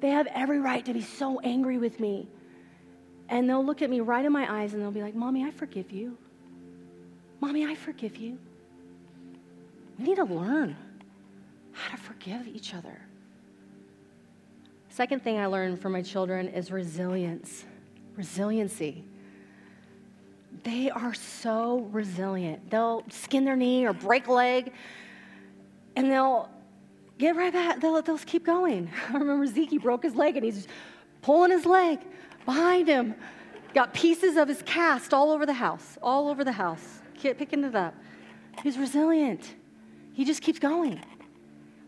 they 0.00 0.08
have 0.08 0.26
every 0.34 0.58
right 0.58 0.84
to 0.86 0.92
be 0.92 1.02
so 1.02 1.38
angry 1.38 1.78
with 1.78 2.00
me. 2.00 2.28
And 3.28 3.48
they'll 3.48 3.64
look 3.64 3.82
at 3.82 3.90
me 3.90 4.00
right 4.00 4.24
in 4.24 4.32
my 4.32 4.60
eyes 4.60 4.72
and 4.72 4.82
they'll 4.82 4.90
be 4.90 5.02
like, 5.02 5.14
Mommy, 5.14 5.44
I 5.44 5.50
forgive 5.50 5.90
you. 5.90 6.16
Mommy, 7.40 7.66
I 7.66 7.74
forgive 7.74 8.16
you. 8.16 8.38
We 9.98 10.04
need 10.04 10.16
to 10.16 10.24
learn 10.24 10.76
how 11.72 11.96
to 11.96 12.02
forgive 12.02 12.46
each 12.48 12.74
other. 12.74 13.00
Second 14.88 15.22
thing 15.22 15.38
I 15.38 15.46
learned 15.46 15.80
from 15.80 15.92
my 15.92 16.02
children 16.02 16.48
is 16.48 16.70
resilience 16.70 17.64
resiliency. 18.16 19.04
They 20.64 20.90
are 20.90 21.14
so 21.14 21.88
resilient. 21.92 22.70
They'll 22.70 23.04
skin 23.10 23.44
their 23.44 23.56
knee 23.56 23.84
or 23.84 23.92
break 23.92 24.26
a 24.26 24.32
leg, 24.32 24.72
and 25.94 26.10
they'll 26.10 26.48
get 27.18 27.36
right 27.36 27.52
back. 27.52 27.80
They'll, 27.80 28.00
they'll 28.02 28.18
keep 28.18 28.44
going. 28.44 28.90
I 29.10 29.18
remember 29.18 29.46
Zeke 29.46 29.80
broke 29.80 30.02
his 30.02 30.14
leg, 30.14 30.36
and 30.36 30.44
he's 30.44 30.66
pulling 31.22 31.50
his 31.50 31.66
leg 31.66 32.00
behind 32.46 32.88
him. 32.88 33.14
Got 33.74 33.92
pieces 33.92 34.38
of 34.38 34.48
his 34.48 34.62
cast 34.62 35.12
all 35.12 35.30
over 35.30 35.44
the 35.44 35.52
house, 35.52 35.98
all 36.02 36.28
over 36.28 36.44
the 36.44 36.52
house, 36.52 37.02
Kid 37.14 37.36
picking 37.36 37.62
it 37.62 37.74
up. 37.74 37.94
He's 38.62 38.78
resilient. 38.78 39.54
He 40.14 40.24
just 40.24 40.40
keeps 40.40 40.58
going. 40.58 41.02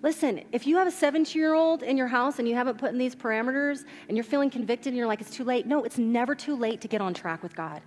Listen, 0.03 0.45
if 0.53 0.67
you 0.67 0.77
have 0.77 0.87
a 0.87 0.91
17 0.91 1.41
year 1.41 1.55
old 1.55 1.83
in 1.83 1.97
your 1.97 2.07
house 2.07 2.39
and 2.39 2.47
you 2.47 2.55
haven't 2.55 2.77
put 2.77 2.91
in 2.91 2.99
these 2.99 3.17
parameters 3.17 3.85
and 4.09 4.17
you're 4.17 4.25
feeling 4.25 4.51
convicted 4.51 4.89
and 4.89 4.97
you're 4.97 5.07
like, 5.07 5.21
it's 5.21 5.31
too 5.31 5.45
late, 5.45 5.67
no, 5.67 5.83
it's 5.83 5.99
never 5.99 6.35
too 6.35 6.55
late 6.55 6.83
to 6.83 6.89
get 6.89 7.01
on 7.01 7.15
track 7.15 7.43
with 7.43 7.57
God. 7.57 7.81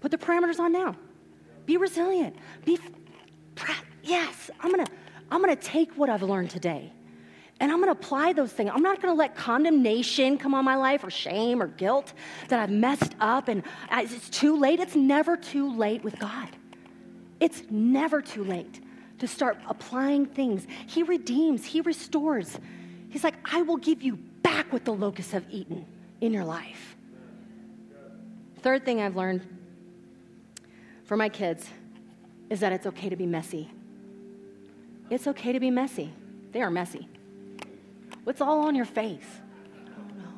Put 0.00 0.12
the 0.12 0.18
parameters 0.18 0.60
on 0.60 0.72
now. 0.72 0.96
Be 1.66 1.76
resilient. 1.76 2.36
Be, 2.64 2.78
yes, 4.02 4.50
I'm 4.60 4.70
gonna, 4.70 4.86
I'm 5.30 5.40
gonna 5.40 5.56
take 5.56 5.92
what 5.96 6.08
I've 6.08 6.22
learned 6.22 6.50
today 6.50 6.92
And 7.62 7.70
I'm 7.70 7.80
going 7.80 7.94
to 7.94 7.98
apply 7.98 8.32
those 8.32 8.50
things. 8.50 8.72
I'm 8.74 8.82
not 8.82 9.00
going 9.00 9.14
to 9.14 9.16
let 9.16 9.36
condemnation 9.36 10.36
come 10.36 10.52
on 10.52 10.64
my 10.64 10.74
life 10.74 11.04
or 11.04 11.10
shame 11.10 11.62
or 11.62 11.68
guilt 11.68 12.12
that 12.48 12.58
I've 12.58 12.72
messed 12.72 13.14
up 13.20 13.46
and 13.46 13.62
it's 13.92 14.28
too 14.30 14.58
late. 14.58 14.80
It's 14.80 14.96
never 14.96 15.36
too 15.36 15.72
late 15.72 16.02
with 16.02 16.18
God. 16.18 16.48
It's 17.38 17.62
never 17.70 18.20
too 18.20 18.42
late 18.42 18.80
to 19.20 19.28
start 19.28 19.58
applying 19.68 20.26
things. 20.26 20.66
He 20.88 21.04
redeems, 21.04 21.64
He 21.64 21.80
restores. 21.80 22.58
He's 23.10 23.22
like, 23.22 23.36
I 23.44 23.62
will 23.62 23.76
give 23.76 24.02
you 24.02 24.16
back 24.16 24.72
what 24.72 24.84
the 24.84 24.92
locusts 24.92 25.30
have 25.30 25.44
eaten 25.48 25.86
in 26.20 26.32
your 26.32 26.44
life. 26.44 26.96
Third 28.62 28.84
thing 28.84 29.00
I've 29.00 29.14
learned 29.14 29.46
for 31.04 31.16
my 31.16 31.28
kids 31.28 31.68
is 32.50 32.58
that 32.58 32.72
it's 32.72 32.86
okay 32.88 33.08
to 33.08 33.16
be 33.16 33.26
messy. 33.26 33.70
It's 35.10 35.28
okay 35.28 35.52
to 35.52 35.60
be 35.60 35.70
messy. 35.70 36.12
They 36.50 36.60
are 36.60 36.70
messy. 36.70 37.08
What's 38.24 38.40
all 38.40 38.60
on 38.60 38.74
your 38.74 38.84
face? 38.84 39.26
Oh 39.88 40.14
no. 40.16 40.28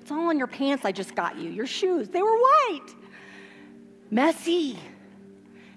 It's 0.00 0.10
all 0.10 0.28
on 0.28 0.38
your 0.38 0.46
pants 0.46 0.84
I 0.84 0.92
just 0.92 1.14
got 1.14 1.36
you. 1.36 1.50
Your 1.50 1.66
shoes, 1.66 2.08
they 2.08 2.22
were 2.22 2.36
white. 2.36 2.94
Messy. 4.10 4.78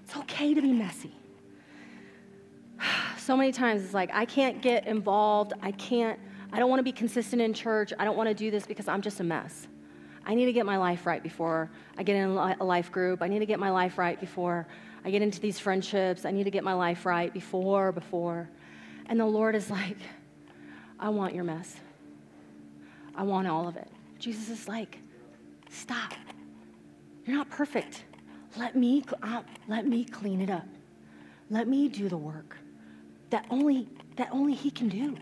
It's 0.04 0.16
okay 0.16 0.54
to 0.54 0.62
be 0.62 0.72
messy. 0.72 1.12
So 3.18 3.36
many 3.36 3.50
times 3.50 3.82
it's 3.82 3.92
like, 3.92 4.10
I 4.14 4.24
can't 4.24 4.62
get 4.62 4.86
involved. 4.86 5.52
I 5.60 5.72
can't, 5.72 6.16
I 6.52 6.60
don't 6.60 6.70
want 6.70 6.78
to 6.78 6.84
be 6.84 6.92
consistent 6.92 7.42
in 7.42 7.52
church. 7.52 7.92
I 7.98 8.04
don't 8.04 8.16
want 8.16 8.28
to 8.28 8.34
do 8.34 8.52
this 8.52 8.66
because 8.66 8.86
I'm 8.86 9.02
just 9.02 9.18
a 9.18 9.24
mess. 9.24 9.66
I 10.24 10.36
need 10.36 10.44
to 10.44 10.52
get 10.52 10.64
my 10.64 10.76
life 10.76 11.06
right 11.06 11.20
before 11.20 11.68
I 11.98 12.04
get 12.04 12.14
in 12.14 12.30
a 12.30 12.62
life 12.62 12.92
group. 12.92 13.22
I 13.22 13.26
need 13.26 13.40
to 13.40 13.46
get 13.46 13.58
my 13.58 13.70
life 13.70 13.98
right 13.98 14.20
before 14.20 14.68
I 15.04 15.10
get 15.10 15.22
into 15.22 15.40
these 15.40 15.58
friendships. 15.58 16.24
I 16.24 16.30
need 16.30 16.44
to 16.44 16.52
get 16.52 16.62
my 16.62 16.74
life 16.74 17.04
right 17.04 17.32
before, 17.32 17.90
before. 17.90 18.48
And 19.06 19.18
the 19.18 19.26
Lord 19.26 19.56
is 19.56 19.70
like, 19.70 19.98
I 20.98 21.08
want 21.10 21.34
your 21.34 21.44
mess. 21.44 21.76
I 23.14 23.22
want 23.22 23.46
all 23.48 23.68
of 23.68 23.76
it. 23.76 23.88
Jesus 24.18 24.48
is 24.48 24.68
like, 24.68 24.98
stop. 25.70 26.14
You're 27.24 27.36
not 27.36 27.50
perfect. 27.50 28.04
Let 28.56 28.76
me, 28.76 29.04
uh, 29.22 29.42
let 29.68 29.86
me 29.86 30.04
clean 30.04 30.40
it 30.40 30.50
up. 30.50 30.66
Let 31.50 31.68
me 31.68 31.88
do 31.88 32.08
the 32.08 32.16
work 32.16 32.56
that 33.30 33.46
only, 33.50 33.88
that 34.16 34.28
only 34.32 34.54
He 34.54 34.70
can 34.70 34.88
do. 34.88 35.16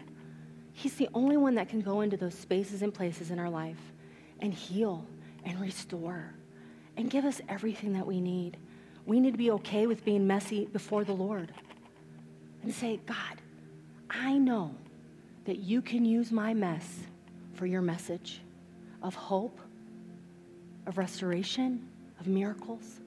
He's 0.72 0.94
the 0.94 1.08
only 1.14 1.36
one 1.36 1.54
that 1.54 1.68
can 1.68 1.80
go 1.80 2.00
into 2.00 2.16
those 2.16 2.34
spaces 2.34 2.82
and 2.82 2.92
places 2.92 3.30
in 3.30 3.38
our 3.38 3.50
life 3.50 3.78
and 4.40 4.52
heal 4.52 5.06
and 5.44 5.60
restore 5.60 6.34
and 6.96 7.10
give 7.10 7.24
us 7.24 7.40
everything 7.48 7.92
that 7.94 8.06
we 8.06 8.20
need. 8.20 8.56
We 9.06 9.20
need 9.20 9.32
to 9.32 9.38
be 9.38 9.50
okay 9.52 9.86
with 9.86 10.04
being 10.04 10.26
messy 10.26 10.66
before 10.66 11.04
the 11.04 11.12
Lord 11.12 11.52
and 12.62 12.72
say, 12.72 13.00
God, 13.06 13.40
I 14.10 14.38
know 14.38 14.74
that 15.44 15.58
you 15.58 15.82
can 15.82 16.04
use 16.04 16.32
my 16.32 16.54
mess 16.54 17.00
for 17.54 17.66
your 17.66 17.82
message 17.82 18.40
of 19.02 19.14
hope, 19.14 19.60
of 20.86 20.98
restoration, 20.98 21.86
of 22.18 22.26
miracles. 22.26 23.00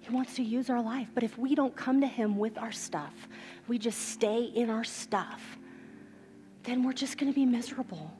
He 0.00 0.10
wants 0.10 0.34
to 0.36 0.42
use 0.42 0.68
our 0.68 0.82
life. 0.82 1.08
But 1.14 1.22
if 1.22 1.38
we 1.38 1.54
don't 1.54 1.74
come 1.74 2.00
to 2.02 2.06
Him 2.06 2.36
with 2.36 2.58
our 2.58 2.72
stuff, 2.72 3.14
we 3.66 3.78
just 3.78 4.10
stay 4.10 4.44
in 4.44 4.68
our 4.68 4.84
stuff, 4.84 5.42
then 6.64 6.82
we're 6.82 6.92
just 6.92 7.16
going 7.18 7.32
to 7.32 7.34
be 7.34 7.46
miserable. 7.46 8.10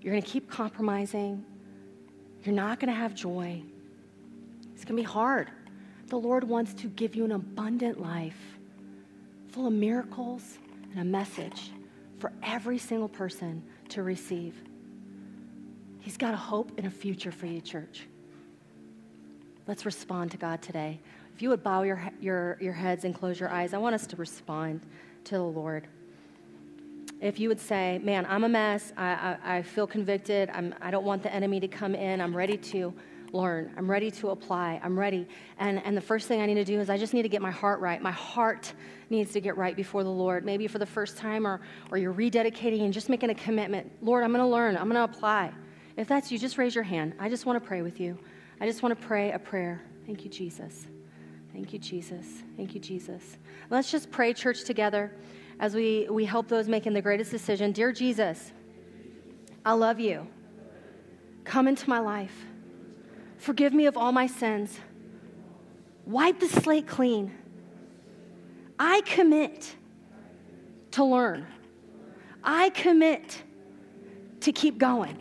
You're 0.00 0.12
going 0.12 0.22
to 0.22 0.28
keep 0.28 0.50
compromising. 0.50 1.44
You're 2.44 2.54
not 2.54 2.80
going 2.80 2.92
to 2.92 2.98
have 2.98 3.14
joy. 3.14 3.62
It's 4.74 4.84
going 4.84 4.96
to 4.96 5.02
be 5.02 5.02
hard. 5.02 5.50
The 6.08 6.16
Lord 6.16 6.44
wants 6.44 6.74
to 6.74 6.88
give 6.88 7.14
you 7.14 7.24
an 7.24 7.32
abundant 7.32 8.00
life 8.00 8.58
full 9.48 9.66
of 9.66 9.72
miracles 9.72 10.58
and 10.92 11.00
a 11.00 11.04
message 11.04 11.70
for 12.20 12.32
every 12.42 12.78
single 12.78 13.08
person 13.08 13.62
to 13.88 14.02
receive. 14.02 14.54
He's 16.00 16.16
got 16.16 16.34
a 16.34 16.36
hope 16.36 16.72
and 16.78 16.86
a 16.86 16.90
future 16.90 17.32
for 17.32 17.46
you, 17.46 17.60
church. 17.60 18.06
Let's 19.66 19.84
respond 19.84 20.30
to 20.32 20.36
God 20.36 20.62
today. 20.62 21.00
If 21.34 21.42
you 21.42 21.48
would 21.48 21.62
bow 21.62 21.82
your, 21.82 22.10
your, 22.20 22.58
your 22.60 22.72
heads 22.72 23.04
and 23.04 23.14
close 23.14 23.40
your 23.40 23.48
eyes, 23.48 23.72
I 23.72 23.78
want 23.78 23.94
us 23.94 24.06
to 24.08 24.16
respond 24.16 24.82
to 25.24 25.36
the 25.36 25.42
Lord. 25.42 25.86
If 27.20 27.38
you 27.38 27.48
would 27.48 27.60
say, 27.60 27.98
Man, 28.02 28.26
I'm 28.26 28.44
a 28.44 28.48
mess, 28.48 28.92
I, 28.96 29.38
I, 29.42 29.56
I 29.56 29.62
feel 29.62 29.86
convicted, 29.86 30.50
I'm, 30.50 30.74
I 30.80 30.90
don't 30.90 31.04
want 31.04 31.22
the 31.22 31.32
enemy 31.32 31.60
to 31.60 31.68
come 31.68 31.94
in, 31.94 32.20
I'm 32.20 32.36
ready 32.36 32.56
to 32.56 32.94
learn. 33.32 33.72
I'm 33.76 33.90
ready 33.90 34.10
to 34.10 34.30
apply. 34.30 34.80
I'm 34.82 34.98
ready. 34.98 35.26
And, 35.58 35.84
and 35.84 35.96
the 35.96 36.00
first 36.00 36.28
thing 36.28 36.40
I 36.40 36.46
need 36.46 36.54
to 36.54 36.64
do 36.64 36.80
is 36.80 36.90
I 36.90 36.98
just 36.98 37.14
need 37.14 37.22
to 37.22 37.28
get 37.28 37.42
my 37.42 37.50
heart 37.50 37.80
right. 37.80 38.00
My 38.00 38.10
heart 38.10 38.72
needs 39.08 39.32
to 39.32 39.40
get 39.40 39.56
right 39.56 39.76
before 39.76 40.04
the 40.04 40.10
Lord. 40.10 40.44
Maybe 40.44 40.66
for 40.66 40.78
the 40.78 40.86
first 40.86 41.16
time, 41.16 41.46
or, 41.46 41.60
or 41.90 41.98
you're 41.98 42.14
rededicating 42.14 42.82
and 42.82 42.92
just 42.92 43.08
making 43.08 43.30
a 43.30 43.34
commitment. 43.34 43.90
Lord, 44.02 44.24
I'm 44.24 44.30
going 44.30 44.44
to 44.44 44.46
learn. 44.46 44.76
I'm 44.76 44.88
going 44.88 44.94
to 44.94 45.16
apply. 45.16 45.52
If 45.96 46.08
that's 46.08 46.30
you, 46.32 46.38
just 46.38 46.58
raise 46.58 46.74
your 46.74 46.84
hand. 46.84 47.14
I 47.18 47.28
just 47.28 47.46
want 47.46 47.62
to 47.62 47.66
pray 47.66 47.82
with 47.82 48.00
you. 48.00 48.18
I 48.60 48.66
just 48.66 48.82
want 48.82 48.98
to 48.98 49.06
pray 49.06 49.32
a 49.32 49.38
prayer. 49.38 49.82
Thank 50.06 50.24
you, 50.24 50.30
Jesus. 50.30 50.86
Thank 51.52 51.72
you, 51.72 51.78
Jesus. 51.78 52.26
Thank 52.56 52.74
you, 52.74 52.80
Jesus. 52.80 53.38
Let's 53.70 53.90
just 53.90 54.10
pray, 54.10 54.32
church, 54.32 54.64
together 54.64 55.12
as 55.58 55.74
we, 55.74 56.06
we 56.10 56.24
help 56.24 56.48
those 56.48 56.68
making 56.68 56.92
the 56.92 57.02
greatest 57.02 57.30
decision. 57.30 57.72
Dear 57.72 57.92
Jesus, 57.92 58.52
I 59.64 59.72
love 59.72 60.00
you. 60.00 60.26
Come 61.44 61.68
into 61.68 61.88
my 61.88 61.98
life. 61.98 62.46
Forgive 63.40 63.72
me 63.72 63.86
of 63.86 63.96
all 63.96 64.12
my 64.12 64.26
sins. 64.26 64.78
Wipe 66.04 66.40
the 66.40 66.48
slate 66.48 66.86
clean. 66.86 67.32
I 68.78 69.00
commit 69.00 69.74
to 70.92 71.04
learn. 71.04 71.46
I 72.44 72.68
commit 72.70 73.42
to 74.40 74.52
keep 74.52 74.76
going. 74.76 75.16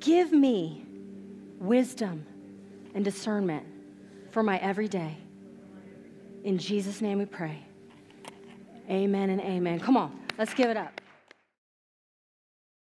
Give 0.00 0.32
me 0.32 0.84
wisdom 1.58 2.26
and 2.94 3.04
discernment 3.04 3.64
for 4.32 4.42
my 4.42 4.58
everyday. 4.58 5.16
In 6.42 6.58
Jesus' 6.58 7.00
name 7.00 7.18
we 7.18 7.26
pray. 7.26 7.62
Amen 8.90 9.30
and 9.30 9.40
amen. 9.40 9.78
Come 9.78 9.96
on, 9.96 10.18
let's 10.36 10.54
give 10.54 10.68
it 10.68 10.76
up. 10.76 10.95